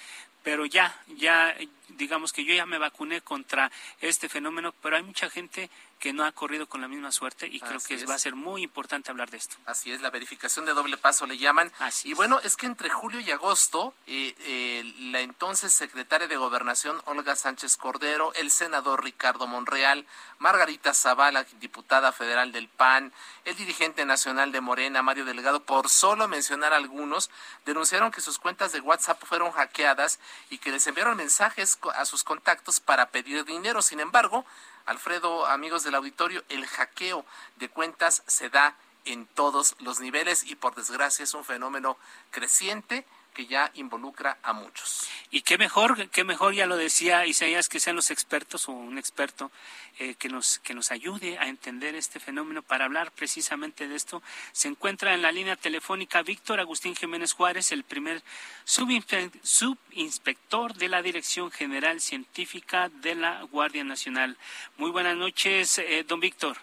pero 0.45 0.65
ya, 0.67 0.93
ya, 1.17 1.57
digamos 1.89 2.33
que 2.33 2.43
yo 2.43 2.53
ya 2.53 2.65
me 2.65 2.77
vacuné 2.77 3.21
contra 3.21 3.71
este 4.01 4.29
fenómeno, 4.29 4.73
pero 4.81 4.97
hay 4.97 5.03
mucha 5.03 5.29
gente 5.29 5.69
que 5.99 6.13
no 6.13 6.25
ha 6.25 6.31
corrido 6.31 6.67
con 6.67 6.81
la 6.81 6.87
misma 6.87 7.11
suerte 7.11 7.47
y 7.47 7.59
creo 7.59 7.79
que 7.79 8.05
va 8.05 8.15
a 8.15 8.19
ser 8.19 8.35
muy 8.35 8.63
importante 8.63 9.11
hablar 9.11 9.31
de 9.31 9.37
esto. 9.37 9.55
Así 9.65 9.91
es, 9.91 10.01
la 10.01 10.09
verificación 10.09 10.65
de 10.65 10.73
doble 10.73 10.97
paso 10.97 11.25
le 11.25 11.37
llaman. 11.37 11.71
y 12.03 12.13
bueno, 12.13 12.39
es 12.43 12.57
que 12.57 12.65
entre 12.65 12.89
julio 12.89 13.19
y 13.19 13.31
agosto, 13.31 13.93
eh, 14.05 14.35
eh, 14.41 14.93
la 14.99 15.21
entonces 15.21 15.73
secretaria 15.73 16.27
de 16.27 16.37
Gobernación, 16.37 17.01
Olga 17.05 17.35
Sánchez 17.35 17.77
Cordero, 17.77 18.33
el 18.33 18.51
senador 18.51 19.03
Ricardo 19.03 19.47
Monreal, 19.47 20.05
Margarita 20.37 20.93
Zavala, 20.93 21.45
diputada 21.59 22.11
federal 22.11 22.51
del 22.51 22.67
PAN, 22.67 23.13
el 23.45 23.55
dirigente 23.55 24.05
nacional 24.05 24.51
de 24.51 24.61
Morena, 24.61 25.01
Mario 25.01 25.25
Delgado, 25.25 25.63
por 25.63 25.89
solo 25.89 26.27
mencionar 26.27 26.73
algunos, 26.73 27.29
denunciaron 27.65 28.11
que 28.11 28.21
sus 28.21 28.37
cuentas 28.37 28.73
de 28.73 28.81
WhatsApp 28.81 29.23
fueron 29.23 29.51
hackeadas 29.51 30.19
y 30.49 30.57
que 30.57 30.71
les 30.71 30.85
enviaron 30.87 31.17
mensajes 31.17 31.74
a 31.95 32.05
sus 32.05 32.23
contactos 32.23 32.79
para 32.79 33.09
pedir 33.09 33.45
dinero. 33.45 33.81
Sin 33.81 33.99
embargo, 33.99 34.45
Alfredo, 34.85 35.45
amigos 35.47 35.83
del 35.83 35.95
auditorio, 35.95 36.43
el 36.49 36.65
hackeo 36.65 37.25
de 37.57 37.69
cuentas 37.69 38.23
se 38.27 38.49
da 38.49 38.75
en 39.05 39.27
todos 39.27 39.75
los 39.79 39.99
niveles 39.99 40.43
y 40.43 40.55
por 40.55 40.75
desgracia 40.75 41.23
es 41.23 41.33
un 41.33 41.43
fenómeno 41.43 41.97
creciente. 42.31 43.05
Que 43.35 43.45
ya 43.45 43.69
involucra 43.75 44.39
a 44.41 44.53
muchos. 44.53 45.07
Y 45.29 45.41
qué 45.41 45.59
mejor, 45.59 46.09
qué 46.09 46.23
mejor, 46.23 46.55
ya 46.55 46.65
lo 46.65 46.77
decía 46.77 47.27
Isaías, 47.27 47.69
que 47.69 47.79
sean 47.79 47.95
los 47.95 48.09
expertos 48.09 48.67
o 48.69 48.71
un 48.71 48.97
experto 48.97 49.51
eh, 49.99 50.15
que, 50.15 50.29
nos, 50.29 50.57
que 50.59 50.73
nos 50.73 50.91
ayude 50.91 51.37
a 51.37 51.47
entender 51.47 51.93
este 51.95 52.19
fenómeno. 52.19 52.63
Para 52.63 52.85
hablar 52.85 53.11
precisamente 53.11 53.87
de 53.87 53.95
esto, 53.95 54.23
se 54.53 54.69
encuentra 54.69 55.13
en 55.13 55.21
la 55.21 55.31
línea 55.31 55.57
telefónica 55.57 56.23
Víctor 56.23 56.59
Agustín 56.59 56.95
Jiménez 56.95 57.33
Juárez, 57.33 57.71
el 57.71 57.83
primer 57.83 58.23
subinspector 58.63 60.73
de 60.73 60.89
la 60.89 61.01
Dirección 61.01 61.51
General 61.51 62.01
Científica 62.01 62.89
de 62.89 63.15
la 63.15 63.43
Guardia 63.43 63.83
Nacional. 63.83 64.37
Muy 64.77 64.91
buenas 64.91 65.17
noches, 65.17 65.77
eh, 65.77 66.05
don 66.07 66.21
Víctor. 66.21 66.57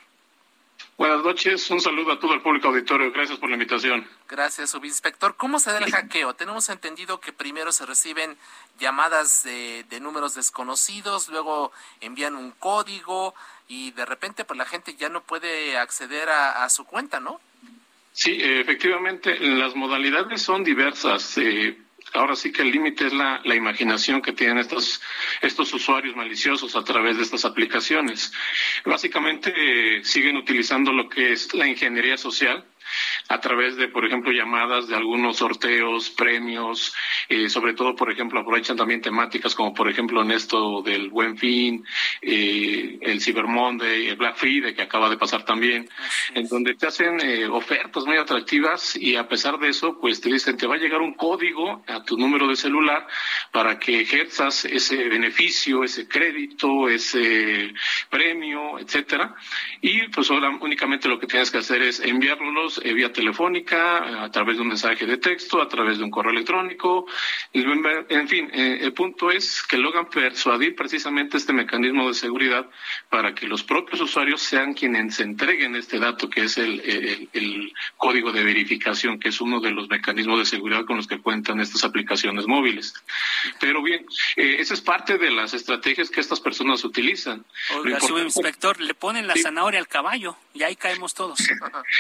Buenas 0.99 1.25
noches, 1.25 1.71
un 1.71 1.81
saludo 1.81 2.13
a 2.13 2.21
todo 2.21 2.35
el 2.35 2.43
público 2.43 2.69
auditorio. 2.69 3.11
Gracias 3.13 3.39
por 3.39 3.49
la 3.49 3.57
invitación. 3.57 4.07
Gracias, 4.29 4.71
subinspector. 4.71 5.37
¿Cómo 5.37 5.59
se 5.59 5.73
da 5.73 5.79
el 5.79 5.91
hackeo? 5.91 6.35
Tenemos 6.37 6.69
entendido 6.69 7.19
que 7.19 7.33
primero 7.33 7.73
se 7.73 7.87
reciben 7.87 8.37
llamadas 8.79 9.43
de, 9.43 10.01
números 10.01 10.35
desconocidos, 10.35 11.29
luego 11.29 11.73
envían 12.01 12.37
un 12.37 12.51
código 12.53 13.35
y 13.69 13.93
de 13.93 14.05
repente 14.05 14.45
pues 14.45 14.59
la 14.59 14.67
gente 14.67 14.95
ya 14.95 15.09
no 15.09 15.23
puede 15.23 15.79
acceder 15.79 16.29
a, 16.29 16.69
su 16.69 16.85
cuenta, 16.85 17.21
¿no? 17.21 17.41
Sí, 18.13 18.39
efectivamente, 18.41 19.39
las 19.41 19.75
modalidades 19.75 20.43
son 20.43 20.63
diversas. 20.63 21.39
Eh, 21.39 21.79
ahora 22.15 22.37
sí 22.37 22.53
que 22.53 22.63
el 22.63 22.71
límite 22.71 23.07
es 23.07 23.13
la, 23.13 23.41
imaginación 23.45 24.23
que 24.23 24.33
tienen 24.33 24.59
estos, 24.59 25.01
estos 25.41 25.73
usuarios 25.73 26.17
maliciosos 26.17 26.75
a 26.77 26.85
través 26.85 27.17
de 27.17 27.23
estas 27.23 27.45
aplicaciones. 27.45 28.33
Básicamente 28.85 29.53
eh, 29.55 30.05
siguen 30.05 30.37
utilizando 30.37 30.93
lo 30.93 31.09
que 31.09 31.33
es 31.33 31.53
la 31.55 31.67
ingeniería 31.67 32.17
social, 32.17 32.65
a 33.29 33.41
través 33.41 33.77
de, 33.77 33.89
por 33.89 34.05
ejemplo, 34.05 34.33
llamadas 34.33 34.89
de 34.89 34.97
algunos 34.97 35.37
sorteos, 35.37 36.11
premios, 36.11 36.95
eh, 37.29 37.49
sobre 37.49 37.75
todo, 37.75 37.95
por 37.95 38.11
ejemplo, 38.11 38.41
aprovechan 38.41 38.77
también 38.77 39.01
temáticas 39.01 39.55
como, 39.55 39.73
por 39.75 39.89
ejemplo, 39.89 40.23
en 40.23 40.33
esto 40.33 40.83
del 40.83 41.11
Buen 41.11 41.37
Fin, 41.37 41.85
eh, 42.21 42.99
el 43.01 43.21
Cyber 43.21 43.47
Monday, 43.47 44.09
el 44.09 44.17
Black 44.17 44.37
Friday, 44.37 44.75
que 44.75 44.83
acaba 44.83 45.09
de 45.09 45.17
pasar 45.17 45.45
también, 45.45 45.89
en 46.35 46.49
donde 46.49 46.75
te 46.75 46.87
hacen 46.87 47.21
eh, 47.21 47.47
ofertas 47.47 48.05
muy 48.05 48.17
atractivas 48.17 48.97
y 48.97 49.17
a 49.17 49.29
pesar 49.29 49.59
de 49.59 49.69
eso, 49.69 49.99
pues 50.01 50.21
te 50.21 50.31
dicen, 50.31 50.57
te 50.57 50.67
va 50.67 50.75
a 50.75 50.79
llegar 50.79 51.01
un 51.01 51.15
código 51.15 51.83
a 51.87 52.03
tu 52.05 52.17
número 52.17 52.49
de 52.49 52.57
celular 52.57 53.07
para 53.51 53.79
que 53.79 54.01
ejerzas 54.01 54.65
ese 54.65 55.09
beneficio, 55.09 55.85
ese 55.85 56.09
crédito, 56.09 56.89
ese 56.89 57.73
premio, 58.11 58.79
etcétera. 58.79 59.35
Y 59.81 60.09
pues 60.09 60.31
ahora 60.31 60.51
únicamente 60.61 61.09
lo 61.09 61.19
que 61.19 61.27
tienes 61.27 61.51
que 61.51 61.59
hacer 61.59 61.83
es 61.83 62.01
enviarlos 62.01 62.81
eh, 62.85 62.93
vía 63.13 63.23
telefónica, 63.23 64.25
a 64.25 64.31
través 64.31 64.57
de 64.57 64.63
un 64.63 64.69
mensaje 64.69 65.07
de 65.07 65.17
texto, 65.19 65.61
a 65.61 65.69
través 65.69 65.99
de 65.99 66.05
un 66.05 66.11
correo 66.11 66.33
electrónico. 66.33 67.07
En 67.53 68.29
fin, 68.29 68.51
eh, 68.53 68.79
el 68.83 68.93
punto 68.93 69.31
es 69.31 69.63
que 69.63 69.77
logran 69.77 70.09
persuadir 70.09 70.75
precisamente 70.75 71.37
este 71.37 71.53
mecanismo 71.53 72.09
de 72.09 72.15
seguridad 72.15 72.67
para 73.09 73.35
que 73.35 73.47
los 73.47 73.63
propios 73.63 74.01
usuarios 74.01 74.43
sean 74.43 74.75
quienes 74.75 75.21
entreguen 75.21 75.77
este 75.77 75.99
dato, 75.99 76.29
que 76.31 76.45
es 76.45 76.59
el, 76.59 76.81
el, 77.33 77.73
código 77.97 78.33
de 78.33 78.45
verificación, 78.45 79.19
que 79.19 79.29
es 79.29 79.41
uno 79.41 79.61
de 79.61 79.71
los 79.71 79.89
mecanismos 79.89 80.39
de 80.39 80.45
seguridad 80.45 80.85
con 80.85 80.97
los 80.97 81.07
que 81.07 81.21
cuentan 81.21 81.61
estas 81.61 81.85
aplicaciones 81.85 82.47
móviles. 82.47 82.95
Pero 83.61 83.83
bien, 83.83 84.07
eh, 84.37 84.57
esa 84.59 84.75
es 84.75 84.81
parte 84.81 85.19
de 85.19 85.31
las 85.31 85.55
estrategias 85.55 86.11
que 86.11 86.21
estas 86.21 86.41
personas 86.41 86.85
utilizan. 86.85 87.45
Oiga, 87.77 87.99
inspector, 88.23 88.81
le 88.81 88.95
ponen 88.95 89.27
la 89.27 89.35
zanahoria 89.37 89.79
al 89.79 89.89
caballo 89.89 90.37
y 90.55 90.63
ahí 90.63 90.77
caemos 90.77 91.15
todos. 91.15 91.39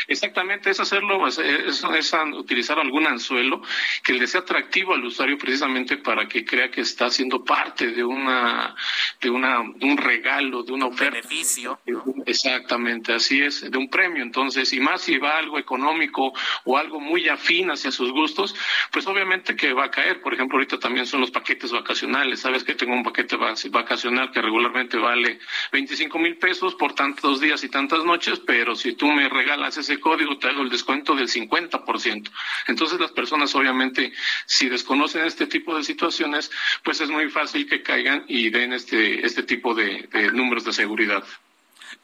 Exactamente, 0.08 0.70
es 0.70 0.80
hacerlo, 1.02 1.26
es, 1.26 1.38
es, 1.38 2.14
utilizar 2.34 2.78
algún 2.78 3.06
anzuelo 3.06 3.62
que 4.04 4.12
le 4.12 4.26
sea 4.26 4.40
atractivo 4.40 4.94
al 4.94 5.04
usuario 5.04 5.38
precisamente 5.38 5.96
para 5.98 6.28
que 6.28 6.44
crea 6.44 6.70
que 6.70 6.82
está 6.82 7.10
siendo 7.10 7.44
parte 7.44 7.88
de 7.88 8.04
una, 8.04 8.74
de 9.20 9.30
una, 9.30 9.60
un 9.60 9.96
regalo, 9.96 10.62
de 10.62 10.72
una 10.72 10.86
oferta. 10.86 11.16
Beneficio. 11.28 11.80
Exactamente, 12.26 13.12
así 13.12 13.42
es, 13.42 13.70
de 13.70 13.78
un 13.78 13.88
premio. 13.88 14.22
Entonces, 14.22 14.72
y 14.72 14.80
más 14.80 15.02
si 15.02 15.18
va 15.18 15.38
algo 15.38 15.58
económico 15.58 16.32
o 16.64 16.78
algo 16.78 17.00
muy 17.00 17.28
afín 17.28 17.70
hacia 17.70 17.90
sus 17.90 18.10
gustos, 18.12 18.54
pues 18.90 19.06
obviamente 19.06 19.56
que 19.56 19.72
va 19.72 19.86
a 19.86 19.90
caer. 19.90 20.20
Por 20.22 20.34
ejemplo, 20.34 20.58
ahorita 20.58 20.78
también 20.78 21.06
son 21.06 21.20
los 21.20 21.30
paquetes 21.30 21.72
vacacionales. 21.72 22.40
Sabes 22.40 22.64
que 22.64 22.74
tengo 22.74 22.94
un 22.94 23.02
paquete 23.02 23.36
vacacional 23.36 24.30
que 24.30 24.42
regularmente 24.42 24.96
vale 24.98 25.38
25 25.72 26.18
mil 26.18 26.36
pesos 26.36 26.74
por 26.74 26.94
tantos 26.94 27.40
días 27.40 27.64
y 27.64 27.68
tantas 27.68 28.04
noches, 28.04 28.40
pero 28.40 28.74
si 28.74 28.94
tú 28.94 29.06
me 29.08 29.28
regalas 29.28 29.76
ese 29.76 29.98
código, 30.00 30.38
te 30.38 30.48
hago 30.48 30.62
el 30.62 30.70
descuento 30.70 30.91
del 30.92 31.28
50%. 31.28 32.30
Entonces 32.68 33.00
las 33.00 33.12
personas 33.12 33.54
obviamente, 33.54 34.12
si 34.46 34.68
desconocen 34.68 35.24
este 35.24 35.46
tipo 35.46 35.76
de 35.76 35.82
situaciones, 35.82 36.50
pues 36.84 37.00
es 37.00 37.08
muy 37.08 37.28
fácil 37.30 37.68
que 37.68 37.82
caigan 37.82 38.24
y 38.28 38.50
den 38.50 38.72
este, 38.72 39.24
este 39.26 39.42
tipo 39.42 39.74
de, 39.74 40.08
números 40.32 40.64
de 40.64 40.72
seguridad. 40.72 41.24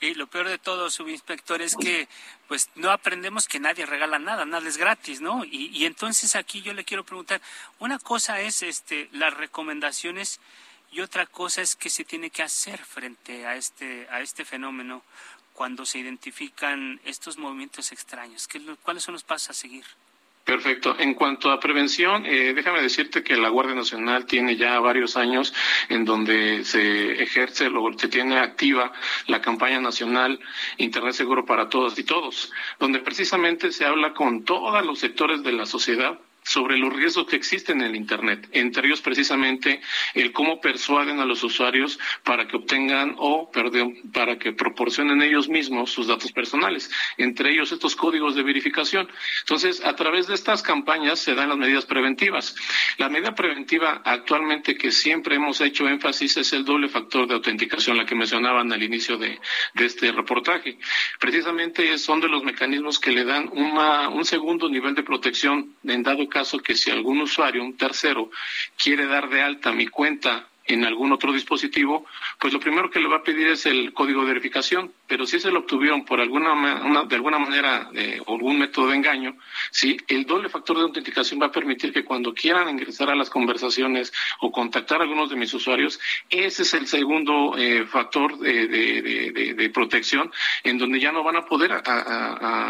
Y 0.01 0.15
lo 0.15 0.27
peor 0.27 0.49
de 0.49 0.59
todo, 0.59 0.91
subinspector, 0.91 1.61
es 1.61 1.75
que 1.75 2.09
pues 2.47 2.71
no 2.77 2.91
aprendemos 2.91 3.49
que 3.49 3.59
nadie 3.59 3.85
regala 3.85 4.19
nada, 4.19 4.45
nada 4.45 4.69
es 4.69 4.77
gratis, 4.77 5.21
¿no? 5.21 5.45
Y, 5.45 5.71
y 5.73 5.87
entonces 5.87 6.37
aquí 6.37 6.63
yo 6.63 6.73
le 6.73 6.85
quiero 6.85 7.05
preguntar, 7.05 7.41
una 7.79 7.99
cosa 7.99 8.41
es 8.41 8.63
este 8.63 9.09
las 9.13 9.35
recomendaciones 9.35 10.41
y 10.93 11.01
otra 11.01 11.27
cosa 11.27 11.63
es 11.63 11.75
que 11.75 11.91
se 11.91 12.05
tiene 12.05 12.31
que 12.31 12.43
hacer 12.43 12.79
frente 12.79 13.47
a 13.47 13.57
este 13.57 14.07
a 14.11 14.21
este 14.21 14.45
fenómeno 14.45 15.03
cuando 15.59 15.85
se 15.85 15.99
identifican 15.99 17.01
estos 17.05 17.37
movimientos 17.37 17.91
extraños? 17.91 18.47
¿Qué, 18.47 18.61
¿Cuáles 18.81 19.03
son 19.03 19.15
los 19.15 19.25
pasos 19.25 19.51
a 19.51 19.55
seguir? 19.55 19.85
Perfecto. 20.45 20.95
En 21.01 21.15
cuanto 21.15 21.51
a 21.51 21.59
prevención, 21.59 22.25
eh, 22.27 22.53
déjame 22.55 22.81
decirte 22.81 23.25
que 23.25 23.37
la 23.37 23.49
Guardia 23.49 23.75
Nacional 23.75 24.25
tiene 24.25 24.55
ya 24.57 24.79
varios 24.79 25.17
años 25.17 25.53
en 25.89 26.05
donde 26.05 26.65
se 26.65 27.21
ejerce 27.21 27.67
o 27.67 27.99
se 27.99 28.07
tiene 28.07 28.39
activa 28.39 28.93
la 29.27 29.41
campaña 29.41 29.81
nacional 29.81 30.39
Internet 30.77 31.15
Seguro 31.15 31.45
para 31.45 31.69
Todas 31.69 31.99
y 31.99 32.05
Todos, 32.05 32.53
donde 32.79 33.01
precisamente 33.01 33.73
se 33.73 33.85
habla 33.85 34.15
con 34.15 34.45
todos 34.45 34.87
los 34.87 35.01
sectores 35.01 35.43
de 35.43 35.51
la 35.51 35.67
sociedad 35.67 36.21
sobre 36.49 36.79
los 36.79 36.93
riesgos 36.95 37.27
que 37.27 37.37
existen 37.37 37.83
en 37.83 37.89
el 37.89 37.97
Internet, 37.97 38.49
entre 38.53 38.87
ellos 38.87 39.03
precisamente 39.03 39.83
el 40.15 40.33
cómo 40.33 40.63
persuaden 40.63 41.21
a 41.21 41.27
los 41.27 41.45
usuarios 41.45 41.99
para 42.25 42.49
que 42.49 42.57
obtengan 42.57 43.15
o 43.19 43.51
perdón, 43.51 43.97
para 44.15 44.39
que 44.39 44.55
proporcionen 44.55 45.21
ellos 45.21 45.49
mismos 45.49 45.91
sus 45.91 46.07
datos 46.07 46.33
personales, 46.33 46.91
entre 47.19 47.53
ellos 47.53 47.71
estos 47.71 47.95
códigos 47.95 48.35
de 48.35 48.43
verificación. 48.43 49.11
Entonces, 49.41 49.85
a 49.85 49.95
través 49.95 50.27
de 50.27 50.35
estas 50.35 50.63
campañas 50.63 51.19
se 51.19 51.35
dan 51.35 51.51
las 51.51 51.59
medidas 51.59 51.85
preventivas. 51.85 52.57
La 52.97 53.11
medida 53.11 53.35
preventiva 53.35 54.01
actualmente 54.05 54.75
que 54.77 54.91
siempre 54.91 55.37
hemos 55.37 55.61
hecho 55.61 55.87
énfasis 55.87 56.39
es 56.39 56.53
el 56.55 56.65
doble 56.65 56.89
factor 56.89 57.29
de 57.29 57.35
autenticación, 57.35 57.99
la 57.99 58.07
que 58.07 58.15
mencionaban 58.15 58.73
al 58.73 58.83
inicio 58.83 59.19
de, 59.19 59.39
este 59.75 60.13
reportaje. 60.13 60.79
Precisamente 61.21 61.99
son 61.99 62.21
de 62.21 62.29
los 62.29 62.43
mecanismos 62.43 62.99
que 62.99 63.13
le 63.13 63.25
dan 63.25 63.51
un 63.53 64.25
segundo 64.25 64.69
nivel 64.71 64.95
de 64.95 65.03
protección 65.03 65.77
en 65.85 66.03
dado 66.03 66.27
caso 66.29 66.38
caso 66.39 66.61
que 66.61 66.77
si 66.77 66.93
algún 66.93 67.21
usuario, 67.21 67.65
un 67.65 67.77
tercero, 67.77 68.31
quiere 68.77 69.07
dar 69.07 69.29
de 69.29 69.43
alta 69.43 69.73
mi 69.73 69.89
cuenta 69.89 70.47
en 70.67 70.85
algún 70.85 71.11
otro 71.11 71.33
dispositivo, 71.33 72.07
pues 72.39 72.53
lo 72.53 72.61
primero 72.61 72.91
que 72.91 73.01
le 73.01 73.09
va 73.09 73.17
a 73.17 73.23
pedir 73.25 73.49
es 73.49 73.67
el 73.67 73.93
código 73.93 74.21
de 74.21 74.29
verificación 74.29 74.93
pero 75.09 75.27
si 75.27 75.41
se 75.41 75.51
lo 75.51 75.61
obtuvieron 75.61 76.05
por 76.05 76.21
alguna 76.21 76.53
una, 76.53 77.05
de 77.05 77.17
alguna 77.17 77.39
manera 77.39 77.89
eh, 77.95 78.21
algún 78.27 78.59
método 78.59 78.89
de 78.89 78.97
engaño, 78.97 79.37
sí, 79.71 79.97
el 80.07 80.27
doble 80.27 80.51
factor 80.51 80.77
de 80.77 80.83
autenticación 80.83 81.41
va 81.41 81.47
a 81.47 81.53
permitir 81.53 81.93
que 81.93 82.05
cuando 82.05 82.35
quieran 82.35 82.69
ingresar 82.69 83.11
a 83.11 83.17
las 83.17 83.31
conversaciones 83.31 84.13
o 84.41 84.53
contactar 84.53 85.01
a 85.01 85.05
algunos 85.05 85.31
de 85.31 85.37
mis 85.37 85.53
usuarios, 85.55 85.99
ese 86.29 86.63
es 86.63 86.75
el 86.75 86.87
segundo 86.87 87.57
eh, 87.57 87.87
factor 87.87 88.39
de, 88.39 88.69
de, 88.69 89.55
de, 89.55 89.71
protección 89.71 90.31
en 90.65 90.77
donde 90.77 91.01
ya 91.01 91.13
no 91.13 91.23
van 91.23 91.37
a 91.37 91.45
poder 91.45 91.83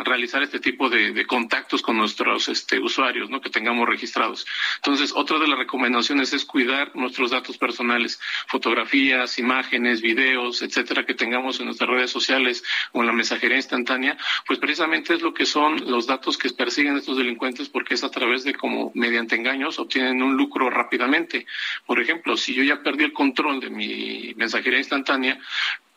realizar 0.04 0.42
este 0.42 0.60
tipo 0.60 0.88
de, 0.88 1.26
contactos 1.26 1.82
con 1.82 1.96
nuestros 1.96 2.48
este, 2.48 2.78
usuarios, 2.78 3.30
¿no? 3.30 3.40
Que 3.40 3.50
tengamos 3.50 3.88
registrados. 3.88 4.46
Entonces, 4.76 5.12
otra 5.14 5.38
de 5.38 5.48
las 5.48 5.58
recomendaciones 5.58 6.32
es 6.32 6.44
cuidar 6.44 6.94
nuestros 6.94 7.30
datos 7.30 7.58
personales, 7.58 8.20
fotografías, 8.46 9.38
imágenes, 9.38 10.02
videos, 10.02 10.62
etcétera, 10.62 11.04
que 11.04 11.14
tengamos 11.14 11.58
en 11.60 11.66
nuestras 11.66 11.90
redes 11.90 12.10
sociales 12.10 12.27
o 12.92 13.00
en 13.00 13.06
la 13.06 13.12
mensajería 13.12 13.56
instantánea, 13.56 14.16
pues 14.46 14.58
precisamente 14.58 15.14
es 15.14 15.22
lo 15.22 15.32
que 15.32 15.46
son 15.46 15.90
los 15.90 16.06
datos 16.06 16.36
que 16.36 16.50
persiguen 16.50 16.96
estos 16.96 17.16
delincuentes 17.16 17.68
porque 17.68 17.94
es 17.94 18.04
a 18.04 18.10
través 18.10 18.44
de 18.44 18.54
como 18.54 18.92
mediante 18.94 19.36
engaños 19.36 19.78
obtienen 19.78 20.22
un 20.22 20.36
lucro 20.36 20.70
rápidamente. 20.70 21.46
Por 21.86 22.00
ejemplo, 22.00 22.36
si 22.36 22.54
yo 22.54 22.62
ya 22.62 22.82
perdí 22.82 23.04
el 23.04 23.12
control 23.12 23.60
de 23.60 23.70
mi 23.70 24.34
mensajería 24.36 24.78
instantánea, 24.78 25.38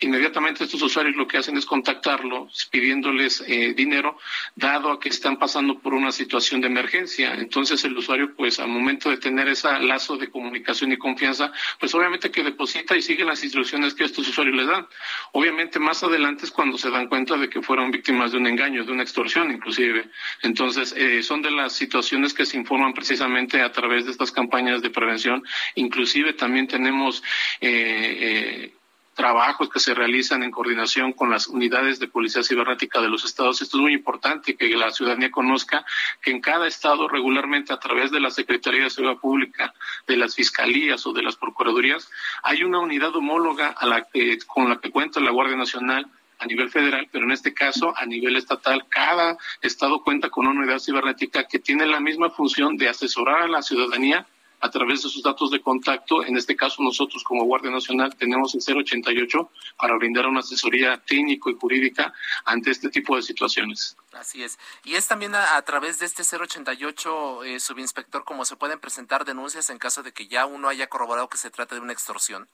inmediatamente 0.01 0.63
estos 0.63 0.81
usuarios 0.81 1.15
lo 1.15 1.27
que 1.27 1.37
hacen 1.37 1.57
es 1.57 1.65
contactarlo 1.65 2.49
pidiéndoles 2.71 3.43
eh, 3.47 3.73
dinero, 3.73 4.17
dado 4.55 4.91
a 4.91 4.99
que 4.99 5.09
están 5.09 5.37
pasando 5.37 5.79
por 5.79 5.93
una 5.93 6.11
situación 6.11 6.59
de 6.59 6.67
emergencia. 6.67 7.35
Entonces 7.35 7.83
el 7.85 7.95
usuario, 7.95 8.35
pues 8.35 8.59
al 8.59 8.67
momento 8.67 9.09
de 9.09 9.17
tener 9.17 9.47
ese 9.47 9.67
lazo 9.79 10.17
de 10.17 10.29
comunicación 10.29 10.91
y 10.91 10.97
confianza, 10.97 11.51
pues 11.79 11.93
obviamente 11.93 12.31
que 12.31 12.43
deposita 12.43 12.97
y 12.97 13.01
sigue 13.01 13.23
las 13.23 13.43
instrucciones 13.43 13.93
que 13.93 14.03
estos 14.03 14.27
usuarios 14.27 14.55
les 14.55 14.67
dan. 14.67 14.87
Obviamente 15.33 15.79
más 15.79 16.03
adelante 16.03 16.45
es 16.45 16.51
cuando 16.51 16.77
se 16.77 16.89
dan 16.89 17.07
cuenta 17.07 17.37
de 17.37 17.49
que 17.49 17.61
fueron 17.61 17.91
víctimas 17.91 18.31
de 18.31 18.39
un 18.39 18.47
engaño, 18.47 18.83
de 18.83 18.91
una 18.91 19.03
extorsión 19.03 19.51
inclusive. 19.51 20.09
Entonces 20.41 20.93
eh, 20.97 21.21
son 21.21 21.43
de 21.43 21.51
las 21.51 21.73
situaciones 21.73 22.33
que 22.33 22.45
se 22.45 22.57
informan 22.57 22.93
precisamente 22.93 23.61
a 23.61 23.71
través 23.71 24.05
de 24.05 24.11
estas 24.11 24.31
campañas 24.31 24.81
de 24.81 24.89
prevención. 24.89 25.43
Inclusive 25.75 26.33
también 26.33 26.67
tenemos 26.67 27.23
eh, 27.59 28.71
eh 28.71 28.80
trabajos 29.13 29.69
que 29.69 29.79
se 29.79 29.93
realizan 29.93 30.43
en 30.43 30.51
coordinación 30.51 31.13
con 31.13 31.29
las 31.29 31.47
unidades 31.47 31.99
de 31.99 32.07
policía 32.07 32.43
cibernética 32.43 33.01
de 33.01 33.09
los 33.09 33.25
estados. 33.25 33.61
Esto 33.61 33.77
es 33.77 33.81
muy 33.81 33.93
importante 33.93 34.55
que 34.55 34.69
la 34.75 34.91
ciudadanía 34.91 35.31
conozca 35.31 35.85
que 36.21 36.31
en 36.31 36.41
cada 36.41 36.67
estado 36.67 37.07
regularmente 37.07 37.73
a 37.73 37.79
través 37.79 38.11
de 38.11 38.19
la 38.19 38.31
Secretaría 38.31 38.83
de 38.83 38.89
Seguridad 38.89 39.19
Pública, 39.19 39.73
de 40.07 40.17
las 40.17 40.35
fiscalías 40.35 41.05
o 41.05 41.13
de 41.13 41.23
las 41.23 41.35
procuradurías, 41.35 42.09
hay 42.43 42.63
una 42.63 42.79
unidad 42.79 43.15
homóloga 43.15 43.69
a 43.69 43.85
la 43.85 44.03
que, 44.03 44.37
con 44.47 44.69
la 44.69 44.79
que 44.79 44.91
cuenta 44.91 45.19
la 45.19 45.31
Guardia 45.31 45.57
Nacional 45.57 46.07
a 46.39 46.45
nivel 46.47 46.69
federal, 46.69 47.07
pero 47.11 47.25
en 47.25 47.31
este 47.31 47.53
caso 47.53 47.93
a 47.95 48.05
nivel 48.05 48.35
estatal, 48.35 48.85
cada 48.89 49.37
estado 49.61 50.01
cuenta 50.03 50.29
con 50.29 50.47
una 50.47 50.61
unidad 50.61 50.79
cibernética 50.79 51.47
que 51.47 51.59
tiene 51.59 51.85
la 51.85 51.99
misma 51.99 52.31
función 52.31 52.77
de 52.77 52.89
asesorar 52.89 53.43
a 53.43 53.47
la 53.47 53.61
ciudadanía 53.61 54.25
a 54.61 54.69
través 54.69 55.01
de 55.03 55.09
sus 55.09 55.23
datos 55.23 55.51
de 55.51 55.61
contacto. 55.61 56.23
En 56.23 56.37
este 56.37 56.55
caso, 56.55 56.81
nosotros 56.81 57.23
como 57.23 57.45
Guardia 57.45 57.71
Nacional 57.71 58.15
tenemos 58.15 58.55
el 58.55 58.61
088 58.61 59.49
para 59.77 59.95
brindar 59.97 60.27
una 60.27 60.39
asesoría 60.39 60.97
técnico 61.05 61.49
y 61.49 61.55
jurídica 61.55 62.13
ante 62.45 62.71
este 62.71 62.89
tipo 62.89 63.15
de 63.15 63.23
situaciones. 63.23 63.97
Así 64.13 64.43
es. 64.43 64.59
Y 64.83 64.95
es 64.95 65.07
también 65.07 65.33
a, 65.35 65.61
través 65.63 65.99
de 65.99 66.05
este 66.05 66.23
088, 66.23 67.43
eh, 67.43 67.59
subinspector, 67.59 68.23
como 68.23 68.45
se 68.45 68.55
pueden 68.55 68.79
presentar 68.79 69.25
denuncias 69.25 69.69
en 69.69 69.79
caso 69.79 70.03
de 70.03 70.11
que 70.11 70.27
ya 70.27 70.45
uno 70.45 70.69
haya 70.69 70.87
corroborado 70.87 71.27
que 71.27 71.37
se 71.37 71.49
trata 71.49 71.75
de 71.75 71.81
una 71.81 71.93
extorsión. 71.93 72.47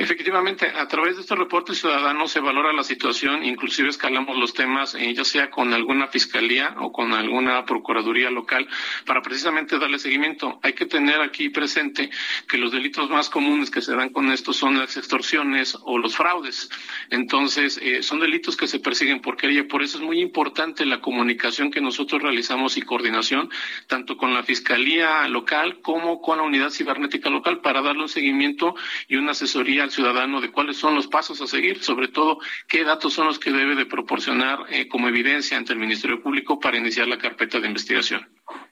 Efectivamente, 0.00 0.68
a 0.76 0.86
través 0.86 1.16
de 1.16 1.22
estos 1.22 1.36
reportes 1.36 1.80
ciudadanos 1.80 2.30
se 2.30 2.38
valora 2.38 2.72
la 2.72 2.84
situación, 2.84 3.44
inclusive 3.44 3.88
escalamos 3.88 4.38
los 4.38 4.54
temas, 4.54 4.94
eh, 4.94 5.12
ya 5.12 5.24
sea 5.24 5.50
con 5.50 5.74
alguna 5.74 6.06
fiscalía 6.06 6.76
o 6.78 6.92
con 6.92 7.12
alguna 7.12 7.64
procuraduría 7.64 8.30
local, 8.30 8.68
para 9.04 9.22
precisamente 9.22 9.76
darle 9.76 9.98
seguimiento. 9.98 10.60
Hay 10.62 10.74
que 10.74 10.86
tener 10.86 11.20
aquí 11.20 11.48
presente 11.48 12.10
que 12.46 12.58
los 12.58 12.70
delitos 12.70 13.10
más 13.10 13.28
comunes 13.28 13.72
que 13.72 13.82
se 13.82 13.92
dan 13.96 14.10
con 14.10 14.30
esto 14.30 14.52
son 14.52 14.78
las 14.78 14.96
extorsiones 14.96 15.76
o 15.82 15.98
los 15.98 16.14
fraudes. 16.14 16.70
Entonces, 17.10 17.80
eh, 17.82 18.04
son 18.04 18.20
delitos 18.20 18.56
que 18.56 18.68
se 18.68 18.78
persiguen 18.78 19.20
por 19.20 19.36
querella. 19.36 19.66
Por 19.66 19.82
eso 19.82 19.98
es 19.98 20.04
muy 20.04 20.20
importante 20.20 20.86
la 20.86 21.00
comunicación 21.00 21.72
que 21.72 21.80
nosotros 21.80 22.22
realizamos 22.22 22.76
y 22.76 22.82
coordinación, 22.82 23.50
tanto 23.88 24.16
con 24.16 24.32
la 24.32 24.44
fiscalía 24.44 25.26
local 25.26 25.80
como 25.80 26.20
con 26.20 26.36
la 26.38 26.44
unidad 26.44 26.70
cibernética 26.70 27.30
local, 27.30 27.62
para 27.62 27.82
darle 27.82 28.02
un 28.02 28.08
seguimiento 28.08 28.76
y 29.08 29.16
una 29.16 29.32
asesoría 29.32 29.87
ciudadano 29.90 30.40
de 30.40 30.50
cuáles 30.50 30.76
son 30.76 30.94
los 30.94 31.06
pasos 31.06 31.40
a 31.40 31.46
seguir, 31.46 31.82
sobre 31.82 32.08
todo 32.08 32.38
qué 32.66 32.84
datos 32.84 33.12
son 33.14 33.26
los 33.26 33.38
que 33.38 33.50
debe 33.50 33.74
de 33.74 33.86
proporcionar 33.86 34.66
eh, 34.68 34.88
como 34.88 35.08
evidencia 35.08 35.56
ante 35.56 35.72
el 35.72 35.78
Ministerio 35.78 36.22
Público 36.22 36.58
para 36.58 36.78
iniciar 36.78 37.08
la 37.08 37.18
carpeta 37.18 37.60
de 37.60 37.68
investigación. 37.68 38.28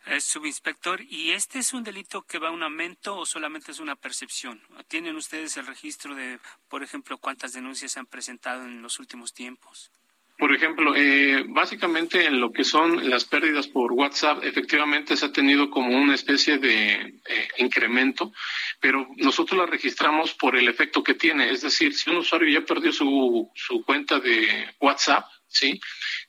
Eh, 0.06 0.20
subinspector, 0.20 1.00
¿y 1.02 1.32
este 1.32 1.58
es 1.58 1.72
un 1.72 1.82
delito 1.82 2.22
que 2.22 2.38
va 2.38 2.48
a 2.48 2.52
un 2.52 2.62
aumento 2.62 3.16
o 3.16 3.26
solamente 3.26 3.72
es 3.72 3.80
una 3.80 3.96
percepción? 3.96 4.60
¿Tienen 4.88 5.16
ustedes 5.16 5.56
el 5.56 5.66
registro 5.66 6.14
de, 6.14 6.38
por 6.68 6.82
ejemplo, 6.82 7.18
cuántas 7.18 7.52
denuncias 7.52 7.92
se 7.92 7.98
han 7.98 8.06
presentado 8.06 8.64
en 8.64 8.82
los 8.82 8.98
últimos 9.00 9.32
tiempos? 9.32 9.90
Por 10.38 10.54
ejemplo, 10.54 10.94
eh, 10.94 11.44
básicamente 11.48 12.26
en 12.26 12.40
lo 12.40 12.52
que 12.52 12.62
son 12.62 13.08
las 13.08 13.24
pérdidas 13.24 13.68
por 13.68 13.92
WhatsApp, 13.92 14.44
efectivamente 14.44 15.16
se 15.16 15.26
ha 15.26 15.32
tenido 15.32 15.70
como 15.70 15.96
una 15.96 16.14
especie 16.14 16.58
de 16.58 16.92
eh, 16.92 17.48
incremento, 17.56 18.32
pero 18.78 19.08
nosotros 19.16 19.58
la 19.58 19.64
registramos 19.64 20.34
por 20.34 20.56
el 20.56 20.68
efecto 20.68 21.02
que 21.02 21.14
tiene. 21.14 21.50
Es 21.50 21.62
decir, 21.62 21.94
si 21.94 22.10
un 22.10 22.16
usuario 22.16 22.60
ya 22.60 22.66
perdió 22.66 22.92
su, 22.92 23.50
su 23.54 23.82
cuenta 23.82 24.20
de 24.20 24.74
WhatsApp, 24.78 25.24
¿sí? 25.48 25.80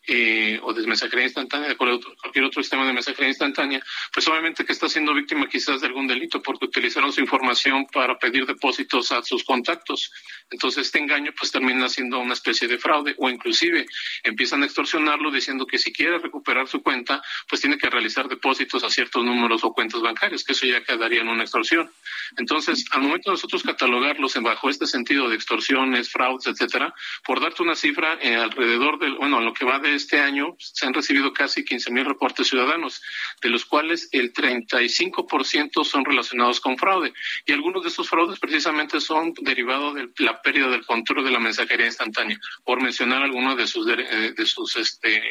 Eh, 0.10 0.58
o 0.64 0.74
de 0.74 0.88
mensajería 0.88 1.26
instantánea, 1.26 1.68
de 1.68 1.76
cualquier 1.76 2.45
otro 2.45 2.64
sistema 2.64 2.86
de 2.86 2.93
mensajería 2.93 3.28
instantánea, 3.28 3.84
pues 4.14 4.26
obviamente 4.30 4.64
que 4.64 4.72
está 4.72 4.88
siendo 4.88 5.14
víctima 5.14 5.49
quizás 5.49 5.82
de 5.82 5.88
algún 5.88 6.08
delito 6.08 6.41
porque 6.41 6.64
utilizaron 6.64 7.12
su 7.12 7.20
información 7.20 7.86
para 7.91 8.18
pedir 8.18 8.45
depósitos 8.45 9.12
a 9.12 9.22
sus 9.22 9.43
contactos. 9.43 10.14
Entonces 10.49 10.86
este 10.86 10.99
engaño 10.99 11.34
pues 11.38 11.51
termina 11.51 11.89
siendo 11.89 12.20
una 12.20 12.36
especie 12.36 12.70
de 12.70 12.78
fraude 12.78 13.16
o 13.18 13.30
inclusive 13.30 13.86
empiezan 14.24 14.64
a 14.64 14.66
extorsionarlo 14.66 15.30
diciendo 15.30 15.68
que 15.68 15.78
si 15.78 15.91
quiere 15.91 16.20
recuperar 16.20 16.70
su 16.70 16.82
cuenta 16.82 17.22
pues 17.49 17.60
tiene 17.60 17.78
que 17.78 17.89
realizar 17.89 18.30
depósitos 18.30 18.86
a 18.86 18.89
ciertos 18.89 19.26
números 19.26 19.66
o 19.66 19.74
cuentas 19.74 19.99
bancarias, 19.99 20.45
que 20.45 20.53
eso 20.53 20.66
ya 20.68 20.86
quedaría 20.86 21.20
en 21.20 21.28
una 21.28 21.43
extorsión. 21.43 21.91
Entonces, 22.38 22.86
al 22.91 23.01
momento 23.01 23.30
de 23.30 23.34
nosotros 23.34 23.64
catalogarlos 23.64 24.38
bajo 24.41 24.70
este 24.70 24.86
sentido 24.86 25.30
de 25.30 25.36
extorsiones, 25.36 26.10
fraudes, 26.10 26.47
etcétera, 26.47 26.93
por 27.26 27.41
darte 27.41 27.64
una 27.64 27.76
cifra, 27.76 28.18
eh, 28.22 28.36
alrededor 28.36 28.99
del, 28.99 29.16
bueno, 29.16 29.41
lo 29.41 29.53
que 29.53 29.66
va 29.66 29.80
de 29.80 29.96
este 29.97 30.19
año 30.19 30.55
se 30.59 30.85
han 30.85 30.93
recibido 30.93 31.33
casi 31.33 31.65
15 31.65 31.91
mil 31.91 32.05
reportes 32.05 32.47
ciudadanos, 32.47 33.01
de 33.41 33.49
los 33.49 33.65
cuales 33.65 34.09
el 34.11 34.33
35% 34.33 35.83
son 35.83 36.05
relacionados 36.05 36.59
con 36.59 36.77
fraude. 36.77 37.13
Y 37.45 37.51
algunos 37.51 37.83
de 37.83 37.89
esos 37.89 38.09
fraudes 38.09 38.39
precisamente 38.39 38.99
son 39.01 39.33
derivados 39.41 39.95
de 39.95 40.09
la 40.19 40.41
pérdida 40.41 40.69
del 40.69 40.85
control 40.85 41.25
de 41.25 41.31
la 41.31 41.39
mensajería 41.39 41.85
instantánea, 41.85 42.39
por 42.63 42.81
mencionar 42.81 43.21
algunos 43.21 43.57
de 43.57 43.67
sus, 43.67 43.85
de, 43.85 44.45
sus 44.45 44.75
este, 44.77 45.21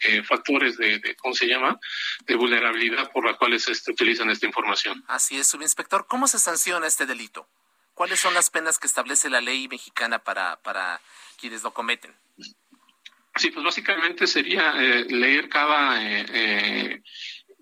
eh, 0.00 0.22
factores 0.22 0.76
de, 0.76 1.16
¿cómo 1.16 1.34
se 1.34 1.46
llama?, 1.46 1.78
de 2.26 2.34
vulnerabilidad 2.34 3.10
por 3.12 3.24
las 3.24 3.36
cuales 3.36 3.68
este, 3.68 3.92
utilizan 3.92 4.30
esta 4.30 4.46
información. 4.46 5.02
Así 5.08 5.38
es, 5.38 5.48
subinspector. 5.48 6.06
¿Cómo 6.06 6.28
se 6.28 6.38
sanciona 6.38 6.86
este 6.86 7.06
delito? 7.06 7.48
¿Cuáles 7.94 8.20
son 8.20 8.34
las 8.34 8.50
penas 8.50 8.78
que 8.78 8.86
establece 8.86 9.28
la 9.28 9.40
ley 9.40 9.68
mexicana 9.68 10.18
para, 10.18 10.56
para 10.62 11.00
quienes 11.38 11.62
lo 11.62 11.72
cometen? 11.72 12.14
Sí, 13.34 13.50
pues 13.50 13.64
básicamente 13.64 14.26
sería 14.26 14.74
eh, 14.76 15.06
leer 15.08 15.48
cada 15.48 16.02
eh, 16.04 16.26
eh, 16.28 17.02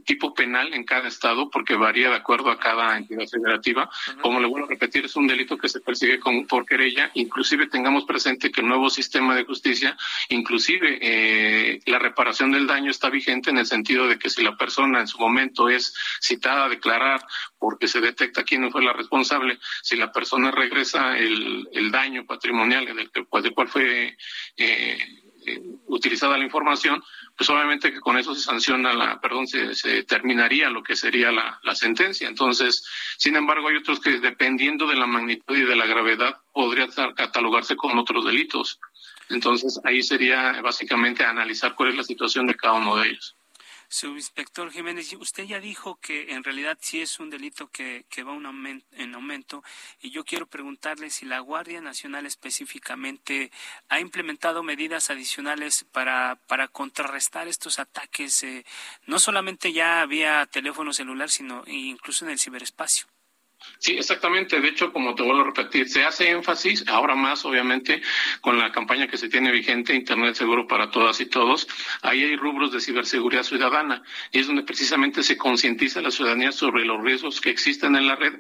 tipo 0.05 0.35
penal 0.35 0.75
en 0.75 0.83
cada 0.83 1.07
estado, 1.07 1.49
porque 1.49 1.77
varía 1.77 2.09
de 2.09 2.16
acuerdo 2.16 2.51
a 2.51 2.59
cada 2.59 2.97
entidad 2.97 3.29
federativa. 3.29 3.89
Como 4.21 4.41
le 4.41 4.49
vuelvo 4.49 4.66
a 4.66 4.71
repetir, 4.71 5.05
es 5.05 5.14
un 5.14 5.29
delito 5.29 5.57
que 5.57 5.68
se 5.68 5.81
persigue 5.81 6.18
con, 6.18 6.49
por 6.49 6.66
querella. 6.66 7.12
Inclusive 7.14 7.68
tengamos 7.68 8.05
presente 8.05 8.51
que 8.51 8.62
el 8.62 8.66
nuevo 8.66 8.91
sistema 8.91 9.37
de 9.37 9.45
justicia, 9.45 9.97
inclusive 10.31 11.79
la 11.87 12.01
reparación 12.01 12.51
del 12.51 12.66
daño 12.66 12.91
está 12.91 13.09
vigente 13.09 13.51
en 13.51 13.59
el 13.59 13.66
sentido 13.66 14.09
de 14.09 14.18
que 14.18 14.31
si 14.31 14.43
la 14.43 14.57
persona 14.57 15.01
en 15.01 15.07
su 15.07 15.18
momento 15.18 15.68
es 15.68 15.95
citada 16.21 16.64
a 16.64 16.68
declarar 16.68 17.25
porque 17.59 17.87
se 17.87 18.01
detecta 18.01 18.43
quién 18.43 18.68
fue 18.73 18.83
la 18.83 18.95
responsable, 18.95 19.61
si 19.83 19.97
la 19.97 20.11
persona 20.11 20.51
regresa 20.51 21.16
el, 21.16 21.68
el 21.73 21.91
daño 21.93 22.27
patrimonial 22.27 22.87
del, 22.87 23.11
del 23.12 23.55
cual 23.55 23.68
fue 23.68 24.16
eh, 25.55 25.63
utilizada 25.87 26.39
la 26.39 26.45
información, 26.45 27.03
pues 27.37 27.49
obviamente 27.51 27.93
que 27.93 28.01
con 28.01 28.19
eso 28.19 28.35
se 28.35 28.43
sanciona 28.43 28.93
la, 28.93 29.21
perdón, 29.21 29.47
se, 29.47 29.75
se 29.75 30.03
terminaría 30.05 30.71
lo 30.71 30.83
que 30.83 30.97
sería 30.97 31.33
la, 31.33 31.59
la, 31.63 31.75
sentencia. 31.75 32.29
Entonces, 32.29 32.85
sin 33.17 33.37
embargo, 33.37 33.69
hay 33.69 33.77
otros 33.77 34.01
que 34.01 34.21
dependiendo 34.21 34.87
de 34.87 34.97
la 34.97 35.07
magnitud 35.07 35.57
y 35.57 35.63
de 35.63 35.77
la 35.77 35.87
gravedad 35.87 36.39
podría 36.53 36.89
catalogarse 37.15 37.77
con 37.77 37.99
otros 37.99 38.25
delitos. 38.25 38.79
Entonces, 39.29 39.81
ahí 39.85 40.03
sería 40.03 40.61
básicamente 40.61 41.25
analizar 41.25 41.75
cuál 41.75 41.91
es 41.91 41.97
la 41.97 42.05
situación 42.05 42.47
de 42.47 42.57
cada 42.57 42.75
uno 42.75 42.97
de 42.97 43.09
ellos. 43.09 43.37
Subinspector 43.91 44.70
Jiménez, 44.70 45.12
usted 45.14 45.45
ya 45.45 45.59
dijo 45.59 45.97
que 45.97 46.32
en 46.32 46.45
realidad 46.45 46.78
sí 46.80 47.01
es 47.01 47.18
un 47.18 47.28
delito 47.28 47.66
que, 47.72 48.07
que 48.09 48.22
va 48.22 48.32
un 48.32 48.47
en 48.93 49.14
aumento 49.16 49.64
y 50.01 50.11
yo 50.11 50.24
quiero 50.24 50.47
preguntarle 50.47 51.11
si 51.11 51.26
la 51.26 51.41
Guardia 51.41 51.80
Nacional 51.80 52.24
específicamente 52.24 53.51
ha 53.88 53.99
implementado 53.99 54.62
medidas 54.62 55.11
adicionales 55.11 55.84
para, 55.91 56.38
para 56.47 56.68
contrarrestar 56.68 57.49
estos 57.49 57.80
ataques, 57.80 58.45
eh, 58.45 58.64
no 59.07 59.18
solamente 59.18 59.72
ya 59.72 60.07
vía 60.07 60.47
teléfono 60.47 60.93
celular, 60.93 61.28
sino 61.28 61.64
incluso 61.66 62.24
en 62.24 62.30
el 62.30 62.38
ciberespacio. 62.38 63.09
Sí, 63.79 63.93
exactamente. 63.93 64.61
De 64.61 64.69
hecho, 64.69 64.93
como 64.93 65.15
te 65.15 65.23
vuelvo 65.23 65.43
a 65.43 65.47
repetir, 65.47 65.89
se 65.89 66.05
hace 66.05 66.31
énfasis, 66.31 66.87
ahora 66.89 67.15
más 67.15 67.45
obviamente, 67.45 68.03
con 68.41 68.59
la 68.59 68.73
campaña 68.73 69.07
que 69.07 69.17
se 69.17 69.29
tiene 69.29 69.51
vigente, 69.53 69.95
Internet 69.95 70.35
Seguro 70.35 70.67
para 70.67 70.91
Todas 70.91 71.21
y 71.21 71.27
Todos. 71.27 71.67
Ahí 72.03 72.23
hay 72.23 72.37
rubros 72.37 72.73
de 72.73 72.81
ciberseguridad 72.81 73.43
ciudadana 73.43 74.03
y 74.33 74.41
es 74.41 74.47
donde 74.47 74.63
precisamente 74.63 75.23
se 75.23 75.37
concientiza 75.37 76.01
a 76.01 76.03
la 76.03 76.11
ciudadanía 76.11 76.53
sobre 76.53 76.85
los 76.85 77.03
riesgos 77.03 77.41
que 77.41 77.51
existen 77.51 77.97
en 77.97 78.07
la 78.07 78.17
red, 78.17 78.35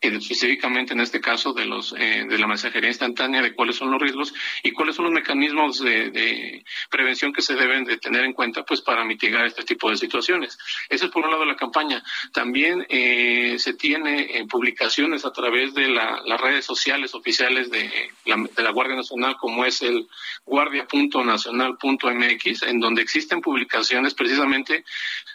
específicamente 0.00 0.92
en 0.92 1.00
este 1.00 1.20
caso 1.20 1.52
de 1.52 1.64
los 1.66 1.94
eh, 1.98 2.24
de 2.28 2.38
la 2.38 2.46
mensajería 2.46 2.88
instantánea, 2.88 3.42
de 3.42 3.54
cuáles 3.54 3.76
son 3.76 3.90
los 3.90 4.00
riesgos 4.00 4.34
y 4.62 4.72
cuáles 4.72 4.96
son 4.96 5.06
los 5.06 5.14
mecanismos 5.14 5.80
de, 5.80 6.64
prevención 6.90 7.32
que 7.32 7.42
se 7.42 7.54
deben 7.54 7.84
de 7.84 7.98
tener 7.98 8.24
en 8.24 8.32
cuenta, 8.32 8.64
pues, 8.64 8.80
para 8.80 9.04
mitigar 9.04 9.46
este 9.46 9.64
tipo 9.64 9.90
de 9.90 9.96
situaciones. 9.96 10.58
Esa 10.88 11.06
es 11.06 11.10
por 11.10 11.24
un 11.24 11.30
lado 11.30 11.44
la 11.44 11.56
campaña. 11.56 12.02
También 12.32 12.86
eh, 12.88 13.56
se 13.58 13.74
tiene 13.74 14.38
en 14.38 14.46
publicaciones 14.64 15.26
a 15.26 15.30
través 15.30 15.74
de 15.74 15.88
las 15.88 16.40
redes 16.40 16.64
sociales 16.64 17.14
oficiales 17.14 17.70
de 17.70 17.90
la, 18.24 18.36
de 18.56 18.62
la 18.62 18.70
Guardia 18.70 18.96
Nacional, 18.96 19.36
como 19.38 19.66
es 19.66 19.82
el 19.82 20.08
guardia.nacional.mx, 20.46 22.62
en 22.62 22.80
donde 22.80 23.02
existen 23.02 23.42
publicaciones 23.42 24.14
precisamente 24.14 24.86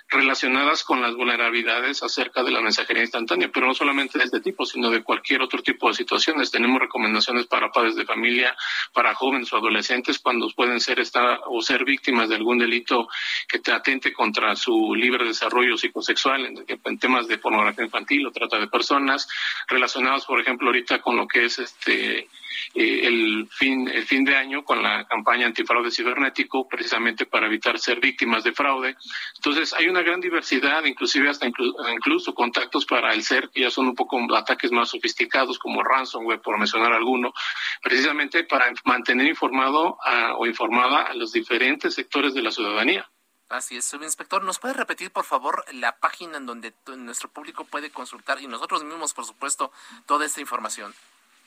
relacionadas 0.10 0.84
con 0.84 1.02
las 1.02 1.16
vulnerabilidades 1.16 2.02
acerca 2.02 2.44
de 2.44 2.52
la 2.52 2.62
mensajería 2.62 3.04
instantánea, 3.04 3.50
pero 3.54 3.68
no 3.68 3.74
solamente 3.74 4.18
de 4.18 4.26
este 4.26 4.40
tipo, 4.42 4.66
sino 4.66 4.90
de 4.90 5.04
cualquier 5.04 5.42
otro 5.42 5.62
tipo 5.62 5.88
de 5.88 5.94
situaciones. 5.94 6.52
Tenemos 6.52 6.80
recomendaciones 6.80 7.46
para 7.46 7.72
padres 7.72 7.96
de 7.96 8.06
familia, 8.06 8.56
para 8.94 9.14
jóvenes 9.14 9.54
o 9.54 9.58
adolescentes 9.58 10.20
cuando 10.20 10.50
pueden 10.50 10.80
ser 10.80 11.00
estar 11.00 11.42
o 11.46 11.62
ser 11.62 11.86
víctimas 11.86 12.30
de 12.30 12.36
algún 12.36 12.58
delito 12.58 13.08
que 13.48 13.60
te 13.60 13.72
atente 13.72 14.12
contra 14.12 14.56
su 14.56 14.96
libre 14.96 15.26
desarrollo 15.26 15.78
psicosexual 15.78 16.46
en, 16.46 16.66
en 16.68 17.00
temas 17.00 17.28
de 17.28 17.38
pornografía 17.38 17.86
infantil 17.86 18.26
o 18.26 18.32
trata 18.32 18.58
de 18.58 18.68
personas, 18.68 19.28
relacionados, 19.68 20.26
por 20.26 20.42
ejemplo, 20.42 20.68
ahorita 20.68 21.02
con 21.02 21.18
lo 21.18 21.28
que 21.28 21.46
es 21.46 21.60
este 21.60 22.28
eh, 22.74 23.02
el 23.04 23.48
fin 23.52 23.88
el 23.88 24.04
fin 24.06 24.24
de 24.24 24.36
año 24.36 24.64
con 24.64 24.82
la 24.82 25.06
campaña 25.06 25.46
antifraude 25.46 25.92
cibernético 25.92 26.68
precisamente 26.68 27.26
para 27.26 27.48
evitar 27.48 27.80
ser 27.80 28.00
víctimas 28.00 28.44
de 28.44 28.54
fraude 28.54 28.96
entonces 29.36 29.74
hay 29.74 29.88
una 29.88 30.02
gran 30.02 30.20
diversidad 30.22 30.84
inclusive 30.86 31.30
hasta 31.30 31.48
incluso 31.48 32.34
contactos 32.34 32.86
para 32.86 33.14
el 33.14 33.24
ser 33.24 33.50
que 33.50 33.62
ya 33.62 33.70
son 33.70 33.88
un 33.88 33.96
poco 33.96 34.20
ataques 34.36 34.72
más 34.72 34.90
sofisticados 34.90 35.60
como 35.60 35.84
ransomware 35.84 36.42
por 36.42 36.58
mencionar 36.58 36.94
alguno 36.94 37.34
precisamente 37.82 38.44
para 38.44 38.72
mantener 38.86 39.28
informado 39.28 39.98
o 40.38 40.46
informada 40.46 41.04
a 41.04 41.14
los 41.14 41.32
diferentes 41.32 41.94
sectores 41.94 42.34
de 42.34 42.42
la 42.42 42.52
ciudadanía 42.52 43.10
Así 43.50 43.78
es, 43.78 43.86
subinspector. 43.86 44.44
¿Nos 44.44 44.60
puede 44.60 44.76
repetir, 44.76 45.12
por 45.12 45.26
favor, 45.26 45.66
la 45.74 46.00
página 46.00 46.38
en 46.38 46.46
donde 46.46 46.72
nuestro 46.98 47.30
público 47.30 47.66
puede 47.66 47.90
consultar 47.90 48.40
y 48.40 48.48
nosotros 48.48 48.84
mismos, 48.84 49.16
por 49.16 49.26
supuesto, 49.26 49.72
toda 50.06 50.28
esta 50.28 50.40
información? 50.40 50.94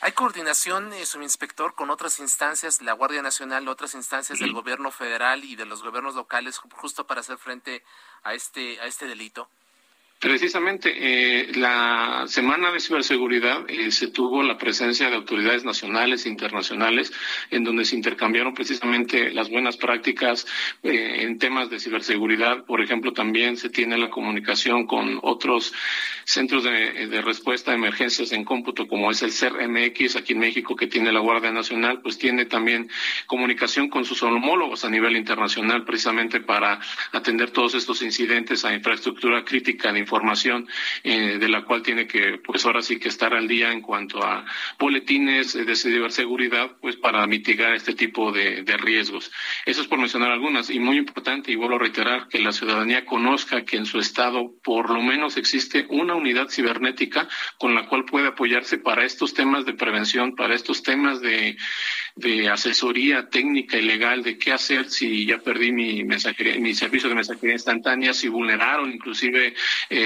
¿Hay 0.00 0.12
coordinación, 0.12 0.92
eh, 0.92 1.04
subinspector, 1.04 1.74
con 1.74 1.90
otras 1.90 2.20
instancias, 2.20 2.80
la 2.82 2.92
Guardia 2.92 3.20
Nacional, 3.20 3.66
otras 3.66 3.94
instancias 3.94 4.38
del 4.38 4.52
gobierno 4.54 4.92
federal 4.92 5.44
y 5.44 5.56
de 5.56 5.66
los 5.66 5.82
gobiernos 5.82 6.14
locales, 6.14 6.58
justo 6.58 7.06
para 7.06 7.20
hacer 7.20 7.36
frente 7.36 7.82
a 8.22 8.34
este, 8.34 8.80
a 8.80 8.86
este 8.86 9.06
delito? 9.06 9.50
Precisamente, 10.20 10.92
eh, 10.96 11.52
la 11.54 12.24
Semana 12.26 12.72
de 12.72 12.80
Ciberseguridad 12.80 13.64
eh, 13.70 13.92
se 13.92 14.08
tuvo 14.08 14.42
la 14.42 14.58
presencia 14.58 15.08
de 15.08 15.14
autoridades 15.14 15.64
nacionales 15.64 16.26
e 16.26 16.28
internacionales 16.28 17.12
en 17.52 17.62
donde 17.62 17.84
se 17.84 17.94
intercambiaron 17.94 18.52
precisamente 18.52 19.30
las 19.30 19.48
buenas 19.48 19.76
prácticas 19.76 20.44
eh, 20.82 21.18
en 21.20 21.38
temas 21.38 21.70
de 21.70 21.78
ciberseguridad. 21.78 22.64
Por 22.64 22.80
ejemplo, 22.80 23.12
también 23.12 23.56
se 23.56 23.70
tiene 23.70 23.96
la 23.96 24.10
comunicación 24.10 24.88
con 24.88 25.20
otros 25.22 25.72
centros 26.24 26.64
de, 26.64 27.22
respuesta 27.22 27.70
a 27.70 27.74
emergencias 27.74 28.32
en 28.32 28.44
cómputo, 28.44 28.88
como 28.88 29.12
es 29.12 29.22
el 29.22 29.30
CERMX 29.30 30.16
aquí 30.16 30.32
en 30.32 30.40
México, 30.40 30.74
que 30.74 30.88
tiene 30.88 31.12
la 31.12 31.20
Guardia 31.20 31.52
Nacional, 31.52 32.00
pues 32.02 32.18
tiene 32.18 32.44
también 32.44 32.90
comunicación 33.26 33.88
con 33.88 34.04
sus 34.04 34.20
homólogos 34.24 34.84
a 34.84 34.90
nivel 34.90 35.16
internacional, 35.16 35.84
precisamente 35.84 36.40
para 36.40 36.80
atender 37.12 37.50
todos 37.50 37.74
estos 37.74 38.02
incidentes 38.02 38.64
a 38.64 38.74
infraestructura 38.74 39.44
crítica 39.44 39.92
de 39.92 40.07
información 40.08 40.66
eh, 41.04 41.36
de 41.38 41.48
la 41.48 41.64
cual 41.64 41.82
tiene 41.82 42.06
que, 42.06 42.38
pues 42.38 42.64
ahora 42.64 42.80
sí 42.80 42.98
que 42.98 43.08
estar 43.08 43.34
al 43.34 43.46
día 43.46 43.72
en 43.72 43.82
cuanto 43.82 44.24
a 44.24 44.46
boletines 44.78 45.52
de 45.52 45.76
ciberseguridad, 45.76 46.76
pues 46.80 46.96
para 46.96 47.26
mitigar 47.26 47.74
este 47.74 47.92
tipo 47.92 48.32
de, 48.32 48.64
riesgos. 48.78 49.30
Eso 49.66 49.82
es 49.82 49.88
por 49.88 49.98
mencionar 49.98 50.30
algunas 50.30 50.70
y 50.70 50.78
muy 50.78 50.96
importante, 50.96 51.50
y 51.50 51.56
vuelvo 51.56 51.76
a 51.76 51.80
reiterar, 51.80 52.28
que 52.28 52.38
la 52.38 52.52
ciudadanía 52.52 53.04
conozca 53.04 53.64
que 53.64 53.76
en 53.76 53.86
su 53.86 53.98
estado 53.98 54.52
por 54.62 54.88
lo 54.88 55.02
menos 55.02 55.36
existe 55.36 55.86
una 55.88 56.14
unidad 56.14 56.48
cibernética 56.48 57.28
con 57.58 57.74
la 57.74 57.86
cual 57.86 58.04
puede 58.04 58.28
apoyarse 58.28 58.78
para 58.78 59.04
estos 59.04 59.34
temas 59.34 59.66
de 59.66 59.74
prevención, 59.74 60.36
para 60.36 60.54
estos 60.54 60.82
temas 60.82 61.20
de 61.20 61.56
asesoría 62.50 63.28
técnica 63.28 63.76
y 63.76 63.82
legal 63.82 64.22
de 64.22 64.38
qué 64.38 64.52
hacer 64.52 64.88
si 64.90 65.26
ya 65.26 65.38
perdí 65.38 65.72
mi 65.72 66.04
mensajería, 66.04 66.58
mi 66.60 66.74
servicio 66.74 67.08
de 67.08 67.14
mensajería 67.16 67.54
instantánea, 67.54 68.12
si 68.12 68.28
vulneraron 68.28 68.92
inclusive 68.92 69.54
eh, 69.90 69.97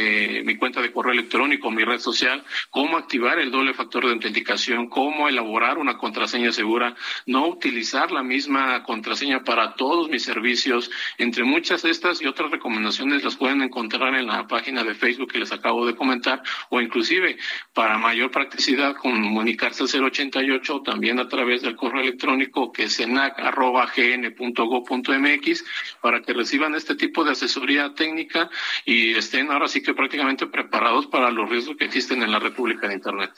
mi 0.44 0.56
cuenta 0.56 0.80
de 0.80 0.92
correo 0.92 1.12
electrónico, 1.12 1.70
mi 1.70 1.84
red 1.84 1.98
social, 1.98 2.42
cómo 2.70 2.96
activar 2.96 3.38
el 3.38 3.50
doble 3.50 3.74
factor 3.74 4.06
de 4.06 4.12
autenticación, 4.12 4.88
cómo 4.88 5.28
elaborar 5.28 5.78
una 5.78 5.98
contraseña 5.98 6.52
segura, 6.52 6.94
no 7.26 7.48
utilizar 7.48 8.10
la 8.10 8.22
misma 8.22 8.82
contraseña 8.82 9.44
para 9.44 9.74
todos 9.74 10.08
mis 10.08 10.22
servicios, 10.22 10.90
entre 11.18 11.44
muchas 11.44 11.82
de 11.82 11.90
estas 11.90 12.22
y 12.22 12.26
otras 12.26 12.50
recomendaciones 12.50 13.24
las 13.24 13.36
pueden 13.36 13.62
encontrar 13.62 14.14
en 14.14 14.26
la 14.26 14.46
página 14.46 14.84
de 14.84 14.94
Facebook 14.94 15.32
que 15.32 15.38
les 15.38 15.52
acabo 15.52 15.86
de 15.86 15.94
comentar 15.94 16.42
o 16.70 16.80
inclusive 16.80 17.36
para 17.72 17.98
mayor 17.98 18.30
practicidad 18.30 18.96
comunicarse 18.96 19.82
al 19.82 20.04
088 20.04 20.82
también 20.82 21.18
a 21.18 21.28
través 21.28 21.62
del 21.62 21.76
correo 21.76 22.02
electrónico 22.02 22.72
que 22.72 22.84
es 22.84 23.00
enac.gn.go.mx 23.00 25.64
para 26.00 26.22
que 26.22 26.32
reciban 26.32 26.74
este 26.74 26.94
tipo 26.94 27.24
de 27.24 27.32
asesoría 27.32 27.92
técnica 27.94 28.48
y 28.84 29.14
estén 29.14 29.50
ahora 29.50 29.68
sí 29.68 29.81
que 29.82 29.94
prácticamente 29.94 30.46
preparados 30.46 31.06
para 31.06 31.30
los 31.30 31.48
riesgos 31.48 31.76
que 31.76 31.84
existen 31.84 32.22
en 32.22 32.30
la 32.30 32.38
República 32.38 32.88
de 32.88 32.94
Internet. 32.94 33.32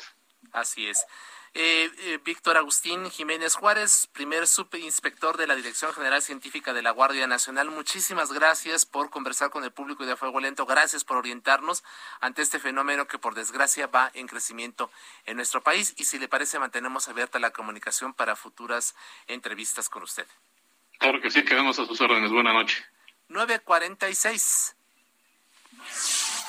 Así 0.53 0.87
es. 0.87 1.05
Eh, 1.57 1.89
eh, 1.99 2.19
Víctor 2.25 2.57
Agustín 2.57 3.09
Jiménez 3.13 3.55
Juárez, 3.55 4.09
primer 4.13 4.49
subinspector 4.49 5.37
de 5.37 5.47
la 5.47 5.55
Dirección 5.55 5.93
General 5.93 6.21
Científica 6.21 6.73
de 6.73 6.83
la 6.83 6.91
Guardia 6.91 7.29
Nacional. 7.29 7.71
Muchísimas 7.71 8.33
gracias 8.33 8.85
por 8.85 9.09
conversar 9.09 9.51
con 9.51 9.63
el 9.63 9.71
público 9.71 10.05
de 10.05 10.17
Fuego 10.17 10.41
Lento. 10.41 10.67
Gracias 10.67 11.05
por 11.05 11.17
orientarnos 11.17 11.85
ante 12.21 12.43
este 12.43 12.59
fenómeno 12.59 13.07
que 13.07 13.19
por 13.19 13.37
desgracia 13.37 13.87
va 13.87 14.11
en 14.15 14.27
crecimiento 14.27 14.91
en 15.27 15.37
nuestro 15.37 15.63
país. 15.63 15.95
Y 15.97 16.07
si 16.07 16.19
le 16.19 16.27
parece, 16.27 16.59
mantenemos 16.59 17.09
abierta 17.09 17.39
la 17.39 17.53
comunicación 17.53 18.15
para 18.15 18.35
futuras 18.35 18.97
entrevistas 19.29 19.89
con 19.89 20.03
usted. 20.03 20.27
Claro 20.99 21.21
que 21.21 21.31
sí, 21.31 21.45
quedamos 21.45 21.79
a 21.79 21.87
sus 21.87 22.01
órdenes. 22.01 22.33
Buenas 22.33 22.55
noches. 22.55 22.85
946. 23.29 24.75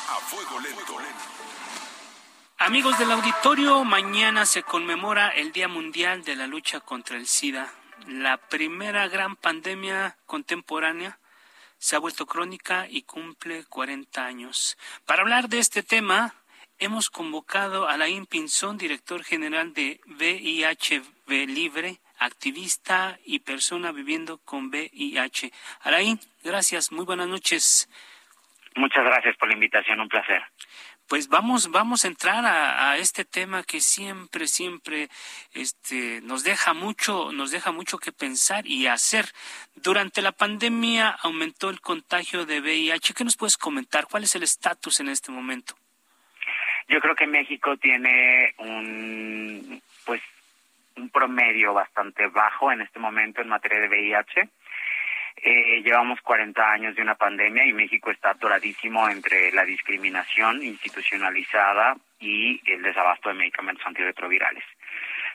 A 0.08 0.20
Fuego 0.20 0.60
Lento. 0.60 0.98
Amigos 2.60 3.00
del 3.00 3.12
auditorio, 3.12 3.84
mañana 3.84 4.46
se 4.46 4.62
conmemora 4.62 5.30
el 5.30 5.52
Día 5.52 5.68
Mundial 5.68 6.24
de 6.24 6.36
la 6.36 6.46
Lucha 6.46 6.80
contra 6.80 7.18
el 7.18 7.28
SIDA. 7.28 7.74
La 8.08 8.38
primera 8.38 9.08
gran 9.08 9.36
pandemia 9.36 10.18
contemporánea 10.28 11.18
se 11.80 11.96
ha 11.96 12.00
vuelto 12.00 12.28
crónica 12.28 12.88
y 12.88 13.02
cumple 13.02 13.66
40 13.66 14.24
años. 14.24 14.78
Para 15.06 15.24
hablar 15.24 15.50
de 15.50 15.58
este 15.58 15.82
tema, 15.82 16.36
hemos 16.78 17.10
convocado 17.10 17.88
a 17.88 17.94
Alain 17.94 18.28
Pinzón, 18.28 18.78
director 18.78 19.24
general 19.24 19.74
de 19.74 20.02
VIH 20.06 21.02
Libre, 21.28 22.00
activista 22.20 23.18
y 23.26 23.40
persona 23.40 23.92
viviendo 23.92 24.38
con 24.38 24.68
VIH. 24.68 25.52
Alain, 25.82 26.20
gracias, 26.44 26.92
muy 26.92 27.06
buenas 27.06 27.28
noches. 27.28 27.90
Muchas 28.76 29.06
gracias 29.06 29.36
por 29.38 29.48
la 29.48 29.54
invitación, 29.54 30.00
un 30.00 30.10
placer 30.10 30.44
pues 31.08 31.28
vamos, 31.30 31.70
vamos 31.72 32.04
a 32.04 32.08
entrar 32.08 32.46
a, 32.46 32.98
este 32.98 33.26
tema 33.26 33.64
que 33.64 33.80
siempre, 33.80 34.48
siempre 34.48 35.10
este, 35.54 36.22
nos 36.22 36.44
deja 36.44 36.74
mucho, 36.74 37.32
nos 37.32 37.52
deja 37.52 37.72
mucho 37.72 37.98
que 37.98 38.12
pensar 38.12 38.66
y 38.66 38.88
hacer. 38.88 39.26
Durante 39.76 40.22
la 40.22 40.32
pandemia 40.32 41.10
aumentó 41.22 41.70
el 41.70 41.82
contagio 41.82 42.46
de 42.46 42.60
VIH. 42.60 43.14
¿Qué 43.14 43.24
nos 43.24 43.38
puedes 43.38 43.58
comentar? 43.58 44.08
¿Cuál 44.10 44.24
es 44.24 44.36
el 44.36 44.44
estatus 44.44 45.00
en 45.00 45.10
este 45.10 45.32
momento? 45.32 45.76
Yo 46.88 47.00
creo 47.00 47.16
que 47.16 47.28
México 47.28 47.78
tiene 47.78 48.54
un, 48.58 49.82
pues, 50.06 50.22
un 50.96 51.10
promedio 51.10 51.74
bastante 51.74 52.28
bajo 52.28 52.72
en 52.72 52.82
este 52.82 53.00
momento 53.00 53.42
en 53.42 53.50
materia 53.50 53.80
de 53.80 53.90
VIH 53.90 54.50
eh, 55.38 55.82
llevamos 55.84 56.22
40 56.22 56.72
años 56.72 56.96
de 56.96 57.02
una 57.02 57.16
pandemia 57.16 57.66
y 57.66 57.74
México 57.74 58.10
está 58.10 58.32
atoradísimo 58.32 59.08
entre 59.10 59.52
la 59.52 59.66
discriminación 59.66 60.64
institucionalizada 60.64 61.96
y 62.20 62.62
el 62.72 62.82
desabasto 62.82 63.30
de 63.30 63.36
medicamentos 63.36 63.86
antirretrovirales. 63.86 64.64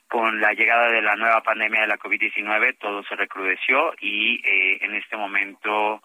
Con 0.09 0.41
la 0.41 0.53
llegada 0.53 0.89
de 0.89 1.03
la 1.03 1.15
nueva 1.15 1.43
pandemia 1.43 1.83
de 1.83 1.87
la 1.87 1.99
COVID-19 1.99 2.79
todo 2.79 3.05
se 3.05 3.15
recrudeció 3.15 3.95
y 4.01 4.41
eh, 4.45 4.79
en 4.81 4.95
este 4.95 5.17
momento 5.17 6.03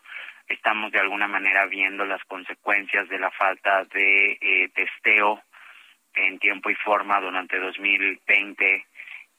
estamos 0.47 0.91
de 0.91 0.99
alguna 0.99 1.27
manera 1.27 1.65
viendo 1.65 2.05
las 2.05 2.23
consecuencias 2.25 3.09
de 3.09 3.17
la 3.17 3.31
falta 3.31 3.85
de 3.85 4.37
eh, 4.39 4.69
testeo 4.75 5.41
en 6.13 6.37
tiempo 6.39 6.69
y 6.69 6.75
forma 6.75 7.19
durante 7.19 7.59
2020 7.59 8.85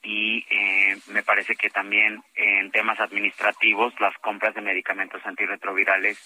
y 0.07 0.46
eh, 0.48 0.96
me 1.09 1.24
parece 1.24 1.57
que 1.57 1.68
también 1.68 2.22
en 2.36 2.70
temas 2.70 3.00
administrativos 3.00 3.92
las 3.98 4.16
compras 4.18 4.54
de 4.54 4.61
medicamentos 4.61 5.20
antirretrovirales 5.26 6.16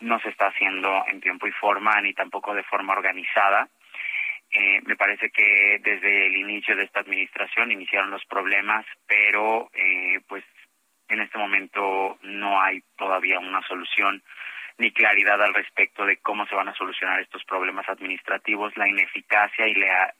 no 0.00 0.18
se 0.18 0.30
está 0.30 0.48
haciendo 0.48 1.04
en 1.06 1.20
tiempo 1.20 1.46
y 1.46 1.52
forma 1.52 2.00
ni 2.00 2.14
tampoco 2.14 2.52
de 2.52 2.64
forma 2.64 2.94
organizada. 2.94 3.68
Eh, 4.50 4.80
me 4.86 4.96
parece 4.96 5.30
que 5.30 5.78
desde 5.84 6.26
el 6.26 6.36
inicio 6.36 6.74
de 6.74 6.82
esta 6.82 6.98
administración 6.98 7.70
iniciaron 7.70 8.10
los 8.10 8.24
problemas, 8.24 8.84
pero 9.06 9.70
eh, 9.72 10.18
pues 10.26 10.42
en 11.08 11.20
este 11.20 11.38
momento 11.38 12.18
no 12.22 12.60
hay 12.60 12.82
todavía 12.96 13.38
una 13.38 13.62
solución 13.68 14.20
ni 14.78 14.90
claridad 14.90 15.40
al 15.40 15.54
respecto 15.54 16.04
de 16.04 16.16
cómo 16.16 16.44
se 16.46 16.56
van 16.56 16.68
a 16.68 16.74
solucionar 16.74 17.20
estos 17.20 17.44
problemas 17.44 17.88
administrativos, 17.88 18.76
la 18.76 18.88
ineficacia 18.88 19.68
y 19.68 19.74
la 19.74 20.12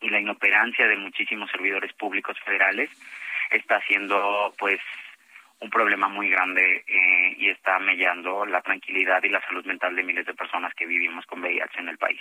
y 0.00 0.10
la 0.10 0.20
inoperancia 0.20 0.86
de 0.86 0.96
muchísimos 0.96 1.50
servidores 1.50 1.92
públicos 1.94 2.38
federales 2.44 2.90
está 3.50 3.80
siendo 3.82 4.54
pues 4.58 4.80
un 5.60 5.70
problema 5.70 6.08
muy 6.08 6.28
grande 6.28 6.84
eh, 6.86 7.34
y 7.38 7.48
está 7.48 7.78
mellando 7.78 8.44
la 8.44 8.60
tranquilidad 8.60 9.22
y 9.22 9.30
la 9.30 9.40
salud 9.42 9.64
mental 9.64 9.96
de 9.96 10.02
miles 10.02 10.26
de 10.26 10.34
personas 10.34 10.74
que 10.74 10.86
vivimos 10.86 11.24
con 11.26 11.40
VIH 11.40 11.80
en 11.80 11.88
el 11.88 11.98
país. 11.98 12.20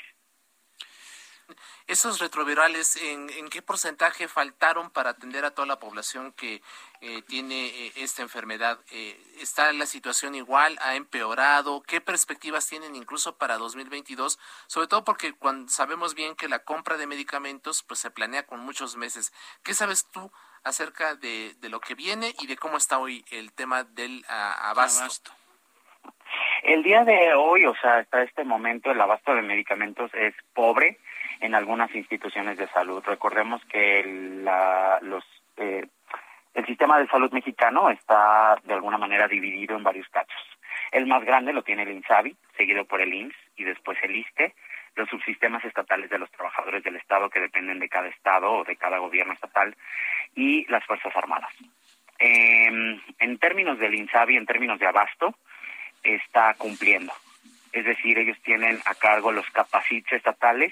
¿Esos 1.87 2.19
retrovirales 2.19 2.95
en, 2.95 3.29
qué 3.49 3.61
porcentaje 3.61 4.27
faltaron 4.27 4.89
para 4.89 5.11
atender 5.11 5.45
a 5.45 5.51
toda 5.51 5.67
la 5.67 5.79
población 5.79 6.33
que 6.33 6.61
eh, 7.01 7.21
tiene 7.23 7.67
eh, 7.67 7.91
esta 7.97 8.21
enfermedad? 8.23 8.79
Eh, 8.91 9.21
¿Está 9.39 9.71
la 9.71 9.85
situación 9.85 10.33
igual? 10.35 10.77
¿Ha 10.81 10.95
empeorado? 10.95 11.83
¿Qué 11.83 12.01
perspectivas 12.01 12.67
tienen 12.67 12.95
incluso 12.95 13.37
para 13.37 13.57
2022? 13.57 14.39
Sobre 14.67 14.87
todo 14.87 15.03
porque 15.03 15.35
sabemos 15.67 16.15
bien 16.15 16.35
que 16.35 16.49
la 16.49 16.59
compra 16.59 16.97
de 16.97 17.07
medicamentos 17.07 17.83
pues 17.83 17.99
se 17.99 18.09
planea 18.09 18.45
con 18.45 18.59
muchos 18.61 18.95
meses. 18.95 19.31
¿Qué 19.63 19.73
sabes 19.73 20.07
tú 20.11 20.31
acerca 20.63 21.15
de 21.15 21.55
lo 21.69 21.79
que 21.79 21.93
viene 21.93 22.33
y 22.39 22.47
de 22.47 22.57
cómo 22.57 22.77
está 22.77 22.97
hoy 22.97 23.23
el 23.29 23.53
tema 23.53 23.83
del 23.83 24.25
abasto. 24.27 25.31
El 26.63 26.81
día 26.81 27.03
de 27.03 27.35
hoy, 27.35 27.65
o 27.65 27.75
sea, 27.75 27.97
hasta 27.97 28.23
este 28.23 28.43
momento, 28.43 28.89
el 28.89 28.99
abasto 28.99 29.35
de 29.35 29.43
medicamentos 29.43 30.11
es 30.15 30.33
pobre 30.55 30.97
en 31.45 31.55
algunas 31.55 31.93
instituciones 31.95 32.57
de 32.57 32.67
salud. 32.69 33.03
Recordemos 33.05 33.63
que 33.65 34.03
la, 34.43 34.99
los, 35.01 35.23
eh, 35.57 35.85
el 36.53 36.65
sistema 36.65 36.99
de 36.99 37.07
salud 37.07 37.31
mexicano 37.31 37.89
está 37.89 38.57
de 38.63 38.73
alguna 38.73 38.97
manera 38.97 39.27
dividido 39.27 39.75
en 39.75 39.83
varios 39.83 40.09
cachos. 40.09 40.41
El 40.91 41.05
más 41.05 41.23
grande 41.23 41.53
lo 41.53 41.63
tiene 41.63 41.83
el 41.83 41.91
INSABI, 41.91 42.35
seguido 42.57 42.85
por 42.85 43.01
el 43.01 43.13
IMSS 43.13 43.35
y 43.57 43.63
después 43.63 43.97
el 44.01 44.15
ISTE, 44.15 44.53
los 44.95 45.09
subsistemas 45.09 45.63
estatales 45.65 46.09
de 46.09 46.17
los 46.17 46.31
trabajadores 46.31 46.83
del 46.83 46.95
Estado 46.95 47.29
que 47.29 47.39
dependen 47.39 47.79
de 47.79 47.89
cada 47.89 48.07
Estado 48.07 48.51
o 48.51 48.63
de 48.63 48.75
cada 48.75 48.97
gobierno 48.97 49.33
estatal 49.33 49.75
y 50.35 50.65
las 50.65 50.83
Fuerzas 50.85 51.15
Armadas. 51.15 51.53
Eh, 52.17 52.99
en 53.19 53.37
términos 53.39 53.77
del 53.77 53.93
INSABI, 53.93 54.37
en 54.37 54.45
términos 54.45 54.79
de 54.79 54.87
abasto, 54.87 55.35
está 56.01 56.53
cumpliendo. 56.55 57.13
Es 57.75 57.83
decir, 57.83 58.17
ellos 58.17 58.37
tienen 58.41 58.79
a 58.85 58.95
cargo 58.95 59.33
los 59.33 59.49
capacites 59.51 60.13
estatales 60.13 60.71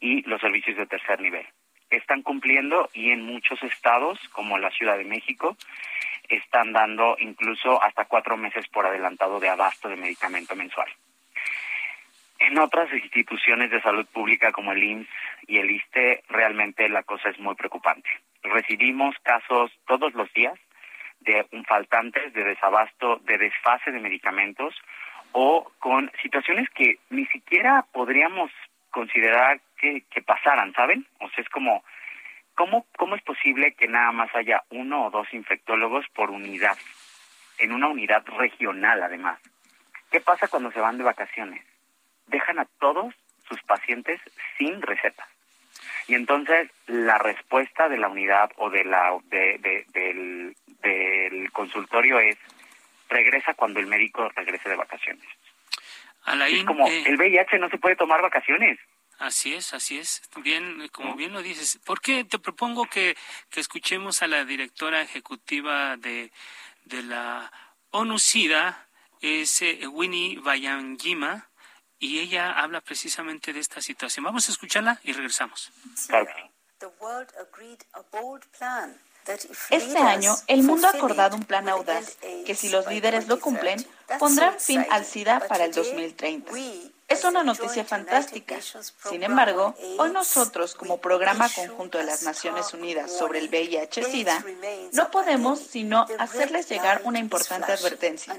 y 0.00 0.22
los 0.22 0.40
servicios 0.40 0.76
de 0.76 0.86
tercer 0.86 1.20
nivel. 1.20 1.46
Están 1.90 2.22
cumpliendo 2.22 2.90
y 2.92 3.10
en 3.10 3.22
muchos 3.22 3.62
estados, 3.62 4.18
como 4.30 4.58
la 4.58 4.70
Ciudad 4.70 4.98
de 4.98 5.04
México, 5.04 5.56
están 6.28 6.72
dando 6.72 7.16
incluso 7.20 7.82
hasta 7.82 8.04
cuatro 8.04 8.36
meses 8.36 8.66
por 8.68 8.86
adelantado 8.86 9.40
de 9.40 9.48
abasto 9.48 9.88
de 9.88 9.96
medicamento 9.96 10.54
mensual. 10.54 10.88
En 12.38 12.58
otras 12.58 12.92
instituciones 12.92 13.70
de 13.70 13.80
salud 13.82 14.06
pública 14.06 14.52
como 14.52 14.72
el 14.72 14.82
IMSS 14.82 15.08
y 15.48 15.58
el 15.58 15.70
ISTE, 15.70 16.22
realmente 16.28 16.88
la 16.88 17.02
cosa 17.02 17.30
es 17.30 17.38
muy 17.38 17.54
preocupante. 17.56 18.08
Recibimos 18.42 19.16
casos 19.22 19.72
todos 19.86 20.14
los 20.14 20.32
días 20.34 20.54
de 21.20 21.46
un 21.52 21.64
faltantes, 21.64 22.32
de 22.32 22.44
desabasto, 22.44 23.16
de 23.24 23.38
desfase 23.38 23.90
de 23.90 23.98
medicamentos 23.98 24.74
o 25.32 25.70
con 25.78 26.12
situaciones 26.22 26.68
que 26.70 26.98
ni 27.10 27.26
siquiera 27.26 27.84
podríamos 27.92 28.50
considerar 28.90 29.60
que, 29.78 30.22
pasaran, 30.22 30.72
¿saben? 30.74 31.06
O 31.20 31.28
sea, 31.30 31.42
es 31.42 31.48
como, 31.48 31.84
¿cómo, 32.54 32.86
¿cómo 32.96 33.16
es 33.16 33.22
posible 33.22 33.74
que 33.74 33.88
nada 33.88 34.12
más 34.12 34.34
haya 34.34 34.62
uno 34.70 35.06
o 35.06 35.10
dos 35.10 35.32
infectólogos 35.32 36.06
por 36.14 36.30
unidad? 36.30 36.76
En 37.58 37.72
una 37.72 37.88
unidad 37.88 38.24
regional, 38.26 39.02
además. 39.02 39.40
¿Qué 40.10 40.20
pasa 40.20 40.48
cuando 40.48 40.70
se 40.72 40.80
van 40.80 40.98
de 40.98 41.04
vacaciones? 41.04 41.64
Dejan 42.26 42.58
a 42.58 42.66
todos 42.78 43.14
sus 43.48 43.62
pacientes 43.62 44.20
sin 44.58 44.80
receta. 44.82 45.26
Y 46.06 46.14
entonces 46.14 46.70
la 46.86 47.18
respuesta 47.18 47.88
de 47.88 47.98
la 47.98 48.08
unidad 48.08 48.50
o 48.56 48.70
de 48.70 48.84
la 48.84 49.16
de, 49.24 49.84
del, 49.92 50.56
del 50.80 51.52
consultorio 51.52 52.18
es 52.18 52.38
regresa 53.08 53.54
cuando 53.54 53.80
el 53.80 53.86
médico 53.86 54.28
regrese 54.34 54.68
de 54.68 54.76
vacaciones. 54.76 55.24
es 56.48 56.64
como 56.64 56.86
eh, 56.86 57.04
el 57.06 57.16
VIH 57.16 57.58
no 57.58 57.68
se 57.68 57.78
puede 57.78 57.96
tomar 57.96 58.22
vacaciones. 58.22 58.78
Así 59.18 59.54
es, 59.54 59.74
así 59.74 59.98
es. 59.98 60.22
Bien, 60.36 60.88
como 60.92 61.16
bien 61.16 61.32
lo 61.32 61.42
dices. 61.42 61.78
¿Por 61.84 62.00
qué 62.00 62.24
te 62.24 62.38
propongo 62.38 62.86
que, 62.86 63.16
que 63.50 63.60
escuchemos 63.60 64.22
a 64.22 64.28
la 64.28 64.44
directora 64.44 65.02
ejecutiva 65.02 65.96
de, 65.96 66.32
de 66.84 67.02
la 67.02 67.52
ONU-SIDA, 67.90 68.86
es 69.20 69.62
eh, 69.62 69.86
Winnie 69.86 70.38
Bayangima, 70.38 71.48
y 71.98 72.20
ella 72.20 72.52
habla 72.52 72.80
precisamente 72.80 73.52
de 73.52 73.60
esta 73.60 73.80
situación. 73.80 74.24
Vamos 74.24 74.48
a 74.48 74.52
escucharla 74.52 75.00
y 75.02 75.12
regresamos. 75.12 75.72
Este 79.70 79.98
año, 79.98 80.34
el 80.46 80.62
mundo 80.62 80.86
ha 80.86 80.90
acordado 80.90 81.36
un 81.36 81.44
plan 81.44 81.68
audaz 81.68 82.16
que 82.46 82.54
si 82.54 82.68
los 82.68 82.86
líderes 82.86 83.26
lo 83.26 83.40
cumplen, 83.40 83.84
pondrán 84.18 84.58
fin 84.58 84.86
al 84.90 85.04
SIDA 85.04 85.40
para 85.40 85.64
el 85.64 85.72
2030. 85.72 86.52
Es 87.08 87.24
una 87.24 87.42
noticia 87.42 87.84
fantástica. 87.84 88.58
Sin 89.08 89.22
embargo, 89.22 89.74
hoy 89.98 90.10
nosotros, 90.10 90.74
como 90.74 90.98
Programa 90.98 91.48
Conjunto 91.48 91.96
de 91.96 92.04
las 92.04 92.22
Naciones 92.22 92.74
Unidas 92.74 93.10
sobre 93.16 93.38
el 93.38 93.48
VIH-Sida, 93.48 94.44
no 94.92 95.10
podemos 95.10 95.58
sino 95.58 96.06
hacerles 96.18 96.68
llegar 96.68 97.00
una 97.04 97.18
importante 97.18 97.72
advertencia. 97.72 98.38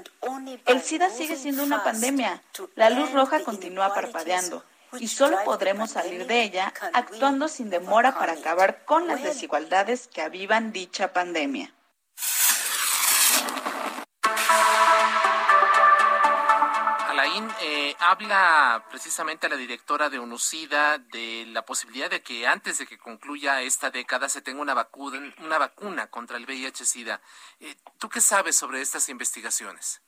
El 0.66 0.82
SIDA 0.82 1.10
sigue 1.10 1.36
siendo 1.36 1.64
una 1.64 1.82
pandemia. 1.82 2.42
La 2.76 2.90
luz 2.90 3.10
roja 3.12 3.42
continúa 3.42 3.92
parpadeando 3.92 4.64
y 4.98 5.08
solo 5.08 5.42
podremos 5.44 5.90
salir 5.90 6.26
de 6.26 6.42
ella 6.42 6.72
actuando 6.92 7.48
sin 7.48 7.70
demora 7.70 8.18
para 8.18 8.34
acabar 8.34 8.84
con 8.84 9.08
las 9.08 9.22
desigualdades 9.22 10.06
que 10.06 10.22
avivan 10.22 10.72
dicha 10.72 11.12
pandemia. 11.12 11.72
Habla 18.00 18.84
precisamente 18.88 19.48
la 19.48 19.56
directora 19.56 20.08
de 20.08 20.18
UNUCIDA 20.18 20.98
de 20.98 21.44
la 21.48 21.62
posibilidad 21.62 22.10
de 22.10 22.22
que 22.22 22.46
antes 22.46 22.78
de 22.78 22.86
que 22.86 22.98
concluya 22.98 23.60
esta 23.60 23.90
década 23.90 24.28
se 24.28 24.42
tenga 24.42 24.62
una 24.62 24.74
vacuna, 24.74 25.20
una 25.38 25.58
vacuna 25.58 26.06
contra 26.08 26.36
el 26.36 26.46
VIH-Sida. 26.46 27.20
Eh, 27.60 27.74
¿Tú 27.98 28.08
qué 28.08 28.20
sabes 28.20 28.56
sobre 28.56 28.80
estas 28.80 29.08
investigaciones? 29.08 30.02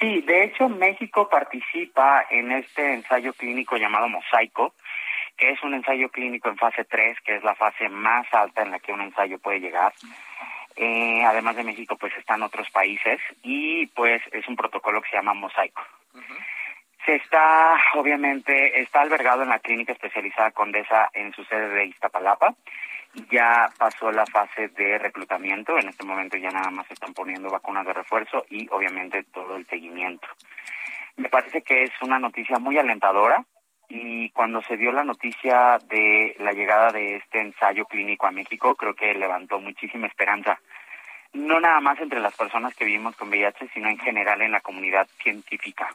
Sí, 0.00 0.20
de 0.22 0.44
hecho 0.44 0.68
México 0.68 1.28
participa 1.28 2.26
en 2.30 2.52
este 2.52 2.94
ensayo 2.94 3.32
clínico 3.32 3.76
llamado 3.76 4.08
Mosaico, 4.08 4.74
que 5.36 5.50
es 5.50 5.62
un 5.62 5.74
ensayo 5.74 6.10
clínico 6.10 6.48
en 6.48 6.56
fase 6.56 6.84
3, 6.84 7.18
que 7.24 7.36
es 7.36 7.44
la 7.44 7.54
fase 7.54 7.88
más 7.88 8.26
alta 8.32 8.62
en 8.62 8.70
la 8.70 8.78
que 8.78 8.92
un 8.92 9.00
ensayo 9.00 9.38
puede 9.38 9.60
llegar. 9.60 9.92
Eh, 10.76 11.24
además 11.24 11.56
de 11.56 11.64
México, 11.64 11.96
pues 11.96 12.12
están 12.18 12.42
otros 12.42 12.70
países 12.70 13.18
y 13.42 13.86
pues 13.88 14.22
es 14.32 14.46
un 14.46 14.56
protocolo 14.56 15.00
que 15.00 15.08
se 15.10 15.16
llama 15.16 15.34
Mosaico. 15.34 15.82
Se 17.06 17.14
está, 17.14 17.78
obviamente, 17.94 18.80
está 18.80 19.00
albergado 19.00 19.44
en 19.44 19.50
la 19.50 19.60
clínica 19.60 19.92
especializada 19.92 20.50
Condesa 20.50 21.08
en 21.12 21.32
su 21.32 21.44
sede 21.44 21.68
de 21.68 21.86
Iztapalapa. 21.86 22.56
Ya 23.30 23.70
pasó 23.78 24.10
la 24.10 24.26
fase 24.26 24.66
de 24.70 24.98
reclutamiento, 24.98 25.78
en 25.78 25.88
este 25.88 26.04
momento 26.04 26.36
ya 26.36 26.50
nada 26.50 26.68
más 26.70 26.84
se 26.88 26.94
están 26.94 27.14
poniendo 27.14 27.48
vacunas 27.48 27.86
de 27.86 27.92
refuerzo 27.92 28.44
y 28.50 28.66
obviamente 28.72 29.22
todo 29.22 29.54
el 29.54 29.64
seguimiento. 29.68 30.26
Me 31.14 31.28
parece 31.28 31.62
que 31.62 31.84
es 31.84 31.92
una 32.02 32.18
noticia 32.18 32.58
muy 32.58 32.76
alentadora 32.76 33.44
y 33.88 34.30
cuando 34.30 34.60
se 34.62 34.76
dio 34.76 34.90
la 34.90 35.04
noticia 35.04 35.78
de 35.88 36.34
la 36.40 36.50
llegada 36.50 36.90
de 36.90 37.18
este 37.18 37.40
ensayo 37.40 37.84
clínico 37.84 38.26
a 38.26 38.32
México, 38.32 38.74
creo 38.74 38.94
que 38.94 39.14
levantó 39.14 39.60
muchísima 39.60 40.08
esperanza, 40.08 40.58
no 41.32 41.60
nada 41.60 41.78
más 41.80 42.00
entre 42.00 42.18
las 42.18 42.36
personas 42.36 42.74
que 42.74 42.84
vivimos 42.84 43.14
con 43.14 43.28
VIH, 43.28 43.68
sino 43.72 43.88
en 43.88 43.98
general 43.98 44.42
en 44.42 44.50
la 44.50 44.60
comunidad 44.60 45.06
científica 45.22 45.88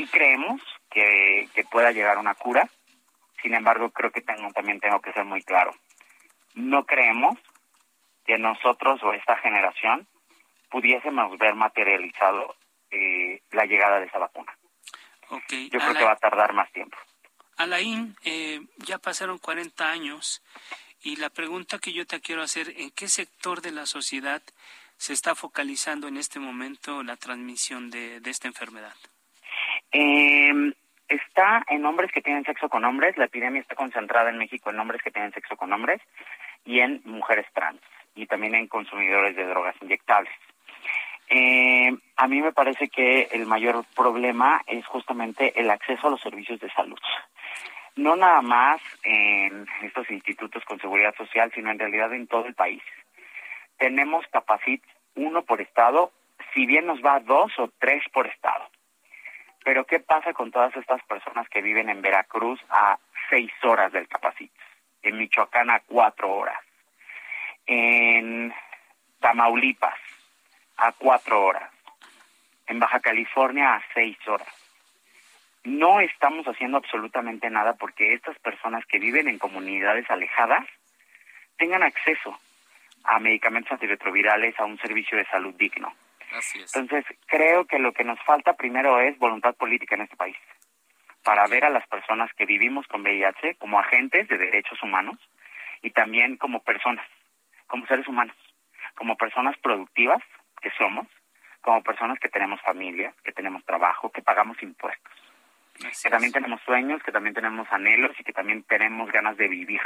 sí 0.00 0.06
creemos 0.10 0.60
que, 0.90 1.48
pueda 1.70 1.92
llegar 1.92 2.18
una 2.18 2.34
cura, 2.34 2.68
sin 3.42 3.54
embargo 3.54 3.90
creo 3.90 4.10
que 4.10 4.22
tengo, 4.22 4.50
también 4.52 4.80
tengo 4.80 5.00
que 5.00 5.12
ser 5.12 5.24
muy 5.24 5.42
claro. 5.42 5.72
No 6.54 6.84
creemos 6.84 7.38
que 8.24 8.38
nosotros 8.38 9.02
o 9.02 9.12
esta 9.12 9.36
generación 9.38 10.06
pudiésemos 10.70 11.36
ver 11.38 11.54
materializado 11.54 12.54
eh, 12.90 13.42
la 13.50 13.66
llegada 13.66 14.00
de 14.00 14.06
esa 14.06 14.18
vacuna. 14.18 14.56
Yo 15.30 15.78
creo 15.78 15.94
que 15.94 16.04
va 16.04 16.12
a 16.12 16.16
tardar 16.16 16.52
más 16.54 16.70
tiempo. 16.72 16.96
Alain, 17.56 18.16
eh, 18.24 18.60
ya 18.78 18.98
pasaron 18.98 19.38
40 19.38 19.88
años 19.88 20.42
Y 21.02 21.16
la 21.16 21.30
pregunta 21.30 21.78
que 21.78 21.94
yo 21.94 22.06
te 22.06 22.20
quiero 22.20 22.42
hacer, 22.42 22.74
¿en 22.76 22.90
qué 22.90 23.08
sector 23.08 23.62
de 23.62 23.70
la 23.70 23.86
sociedad 23.86 24.42
se 24.98 25.14
está 25.14 25.34
focalizando 25.34 26.08
en 26.08 26.18
este 26.18 26.38
momento 26.38 27.02
la 27.02 27.16
transmisión 27.16 27.90
de, 27.90 28.20
esta 28.26 28.48
enfermedad? 28.48 28.94
Eh, 29.92 30.72
está 31.08 31.64
en 31.68 31.84
hombres 31.84 32.12
que 32.12 32.22
tienen 32.22 32.44
sexo 32.44 32.68
con 32.68 32.84
hombres, 32.84 33.16
la 33.16 33.24
epidemia 33.24 33.60
está 33.60 33.74
concentrada 33.74 34.30
en 34.30 34.38
México 34.38 34.70
en 34.70 34.78
hombres 34.78 35.02
que 35.02 35.10
tienen 35.10 35.32
sexo 35.32 35.56
con 35.56 35.72
hombres 35.72 36.00
y 36.64 36.80
en 36.80 37.00
mujeres 37.04 37.46
trans 37.52 37.80
y 38.14 38.26
también 38.26 38.54
en 38.54 38.68
consumidores 38.68 39.34
de 39.36 39.46
drogas 39.46 39.74
inyectables. 39.80 40.32
Eh, 41.28 41.96
a 42.16 42.26
mí 42.26 42.42
me 42.42 42.52
parece 42.52 42.88
que 42.88 43.28
el 43.30 43.46
mayor 43.46 43.84
problema 43.94 44.62
es 44.66 44.84
justamente 44.86 45.58
el 45.60 45.70
acceso 45.70 46.08
a 46.08 46.10
los 46.10 46.20
servicios 46.20 46.58
de 46.60 46.70
salud. 46.70 46.98
No 47.96 48.16
nada 48.16 48.42
más 48.42 48.80
en 49.04 49.66
estos 49.82 50.10
institutos 50.10 50.64
con 50.64 50.80
seguridad 50.80 51.14
social, 51.16 51.52
sino 51.54 51.70
en 51.70 51.78
realidad 51.78 52.12
en 52.12 52.26
todo 52.26 52.46
el 52.46 52.54
país. 52.54 52.82
Tenemos 53.78 54.26
Capacit 54.28 54.82
uno 55.14 55.42
por 55.42 55.60
estado, 55.60 56.12
si 56.54 56.66
bien 56.66 56.86
nos 56.86 57.00
va 57.04 57.20
dos 57.20 57.52
o 57.58 57.70
tres 57.78 58.02
por 58.12 58.26
estado. 58.26 58.68
Pero 59.64 59.84
¿qué 59.84 60.00
pasa 60.00 60.32
con 60.32 60.50
todas 60.50 60.74
estas 60.76 61.02
personas 61.04 61.48
que 61.48 61.62
viven 61.62 61.88
en 61.88 62.02
Veracruz 62.02 62.60
a 62.70 62.98
seis 63.28 63.52
horas 63.62 63.92
del 63.92 64.08
Capacit? 64.08 64.50
En 65.02 65.18
Michoacán 65.18 65.70
a 65.70 65.80
cuatro 65.80 66.32
horas. 66.32 66.58
En 67.66 68.52
Tamaulipas 69.20 69.98
a 70.76 70.92
cuatro 70.92 71.44
horas. 71.44 71.70
En 72.66 72.78
Baja 72.78 73.00
California 73.00 73.74
a 73.74 73.82
seis 73.94 74.16
horas. 74.26 74.48
No 75.64 76.00
estamos 76.00 76.46
haciendo 76.46 76.78
absolutamente 76.78 77.50
nada 77.50 77.74
porque 77.74 78.14
estas 78.14 78.38
personas 78.38 78.84
que 78.86 78.98
viven 78.98 79.28
en 79.28 79.38
comunidades 79.38 80.10
alejadas 80.10 80.66
tengan 81.58 81.82
acceso 81.82 82.38
a 83.04 83.18
medicamentos 83.18 83.72
antirretrovirales, 83.72 84.58
a 84.58 84.64
un 84.64 84.78
servicio 84.78 85.18
de 85.18 85.26
salud 85.26 85.54
digno. 85.54 85.92
Entonces, 86.74 87.04
creo 87.26 87.66
que 87.66 87.78
lo 87.78 87.92
que 87.92 88.04
nos 88.04 88.20
falta 88.24 88.54
primero 88.54 89.00
es 89.00 89.18
voluntad 89.18 89.54
política 89.54 89.94
en 89.94 90.02
este 90.02 90.16
país, 90.16 90.36
para 91.24 91.46
ver 91.46 91.64
a 91.64 91.70
las 91.70 91.86
personas 91.88 92.30
que 92.34 92.46
vivimos 92.46 92.86
con 92.86 93.02
VIH 93.02 93.56
como 93.56 93.78
agentes 93.78 94.28
de 94.28 94.38
derechos 94.38 94.82
humanos 94.82 95.18
y 95.82 95.90
también 95.90 96.36
como 96.36 96.62
personas, 96.62 97.06
como 97.66 97.86
seres 97.86 98.06
humanos, 98.06 98.36
como 98.94 99.16
personas 99.16 99.56
productivas 99.58 100.22
que 100.60 100.70
somos, 100.78 101.06
como 101.60 101.82
personas 101.82 102.18
que 102.18 102.28
tenemos 102.28 102.60
familia, 102.62 103.12
que 103.24 103.32
tenemos 103.32 103.64
trabajo, 103.64 104.10
que 104.10 104.22
pagamos 104.22 104.62
impuestos, 104.62 105.12
que 106.02 106.10
también 106.10 106.32
tenemos 106.32 106.60
sueños, 106.62 107.02
que 107.02 107.12
también 107.12 107.34
tenemos 107.34 107.70
anhelos 107.70 108.18
y 108.18 108.24
que 108.24 108.32
también 108.32 108.62
tenemos 108.64 109.10
ganas 109.10 109.36
de 109.36 109.48
vivir. 109.48 109.80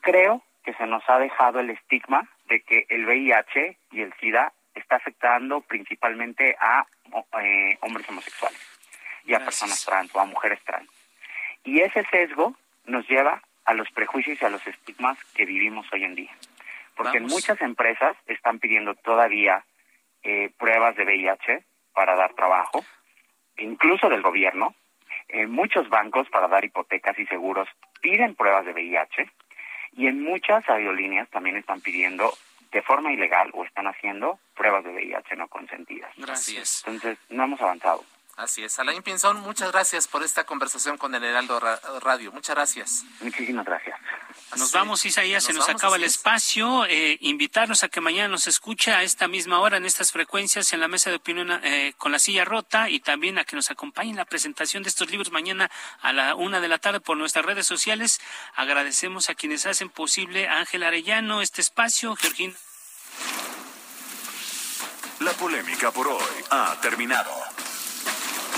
Creo 0.00 0.42
que 0.64 0.74
se 0.74 0.86
nos 0.86 1.08
ha 1.08 1.18
dejado 1.18 1.60
el 1.60 1.70
estigma 1.70 2.28
de 2.46 2.62
que 2.62 2.86
el 2.88 3.06
VIH 3.06 3.78
y 3.92 4.00
el 4.02 4.12
SIDA 4.14 4.52
está 4.76 4.96
afectando 4.96 5.60
principalmente 5.62 6.56
a 6.60 6.86
eh, 7.42 7.78
hombres 7.80 8.08
homosexuales 8.08 8.60
y 9.24 9.34
a 9.34 9.40
personas 9.40 9.84
trans 9.84 10.14
o 10.14 10.20
a 10.20 10.24
mujeres 10.24 10.62
trans. 10.64 10.88
Y 11.64 11.80
ese 11.80 12.04
sesgo 12.06 12.54
nos 12.84 13.08
lleva 13.08 13.42
a 13.64 13.74
los 13.74 13.90
prejuicios 13.90 14.40
y 14.40 14.44
a 14.44 14.48
los 14.50 14.64
estigmas 14.66 15.18
que 15.34 15.44
vivimos 15.44 15.86
hoy 15.92 16.04
en 16.04 16.14
día. 16.14 16.36
Porque 16.94 17.20
muchas 17.20 17.60
empresas 17.60 18.16
están 18.26 18.58
pidiendo 18.58 18.94
todavía 18.94 19.64
eh, 20.22 20.50
pruebas 20.58 20.96
de 20.96 21.04
VIH 21.04 21.64
para 21.92 22.14
dar 22.14 22.34
trabajo, 22.34 22.84
incluso 23.58 24.08
del 24.08 24.22
gobierno. 24.22 24.74
En 25.28 25.50
muchos 25.50 25.88
bancos 25.88 26.28
para 26.30 26.46
dar 26.46 26.64
hipotecas 26.64 27.18
y 27.18 27.26
seguros 27.26 27.68
piden 28.00 28.36
pruebas 28.36 28.64
de 28.64 28.72
VIH 28.72 29.28
y 29.92 30.06
en 30.06 30.22
muchas 30.22 30.68
aerolíneas 30.68 31.28
también 31.30 31.56
están 31.56 31.80
pidiendo 31.80 32.32
de 32.72 32.82
forma 32.82 33.12
ilegal 33.12 33.50
o 33.54 33.64
están 33.64 33.86
haciendo 33.86 34.38
pruebas 34.54 34.84
de 34.84 34.90
VIH 34.90 35.36
no 35.36 35.48
consentidas. 35.48 36.10
Gracias. 36.16 36.82
Entonces, 36.86 37.18
no 37.28 37.44
hemos 37.44 37.60
avanzado. 37.60 38.04
Así 38.36 38.62
es. 38.62 38.78
Alain 38.78 39.02
Pinzón, 39.02 39.40
muchas 39.40 39.72
gracias 39.72 40.06
por 40.08 40.22
esta 40.22 40.44
conversación 40.44 40.98
con 40.98 41.14
el 41.14 41.24
Heraldo 41.24 41.58
Radio. 42.00 42.32
Muchas 42.32 42.54
gracias. 42.54 43.04
Muchísimas 43.20 43.64
gracias. 43.64 43.98
Nos 44.58 44.72
vamos, 44.72 45.06
Isaías, 45.06 45.42
se 45.42 45.54
nos 45.54 45.66
acaba 45.70 45.96
el 45.96 46.04
espacio. 46.04 46.84
Eh, 46.84 47.16
invitarnos 47.22 47.82
a 47.82 47.88
que 47.88 48.02
mañana 48.02 48.28
nos 48.28 48.46
escuche 48.46 48.92
a 48.92 49.02
esta 49.02 49.26
misma 49.26 49.60
hora 49.60 49.78
en 49.78 49.86
estas 49.86 50.12
frecuencias 50.12 50.74
en 50.74 50.80
la 50.80 50.88
mesa 50.88 51.08
de 51.08 51.16
opinión 51.16 51.50
eh, 51.64 51.94
con 51.96 52.12
la 52.12 52.18
silla 52.18 52.44
rota 52.44 52.90
y 52.90 53.00
también 53.00 53.38
a 53.38 53.44
que 53.44 53.56
nos 53.56 53.70
acompañe 53.70 54.10
en 54.10 54.16
la 54.16 54.26
presentación 54.26 54.82
de 54.82 54.90
estos 54.90 55.10
libros 55.10 55.32
mañana 55.32 55.70
a 56.02 56.12
la 56.12 56.34
una 56.34 56.60
de 56.60 56.68
la 56.68 56.78
tarde 56.78 57.00
por 57.00 57.16
nuestras 57.16 57.44
redes 57.46 57.66
sociales. 57.66 58.20
Agradecemos 58.54 59.30
a 59.30 59.34
quienes 59.34 59.64
hacen 59.64 59.88
posible 59.88 60.46
a 60.46 60.58
Ángel 60.58 60.82
Arellano 60.82 61.40
este 61.40 61.62
espacio, 61.62 62.14
Georgina. 62.16 62.54
La 65.20 65.32
polémica 65.32 65.90
por 65.90 66.06
hoy 66.08 66.44
ha 66.50 66.78
terminado. 66.82 67.32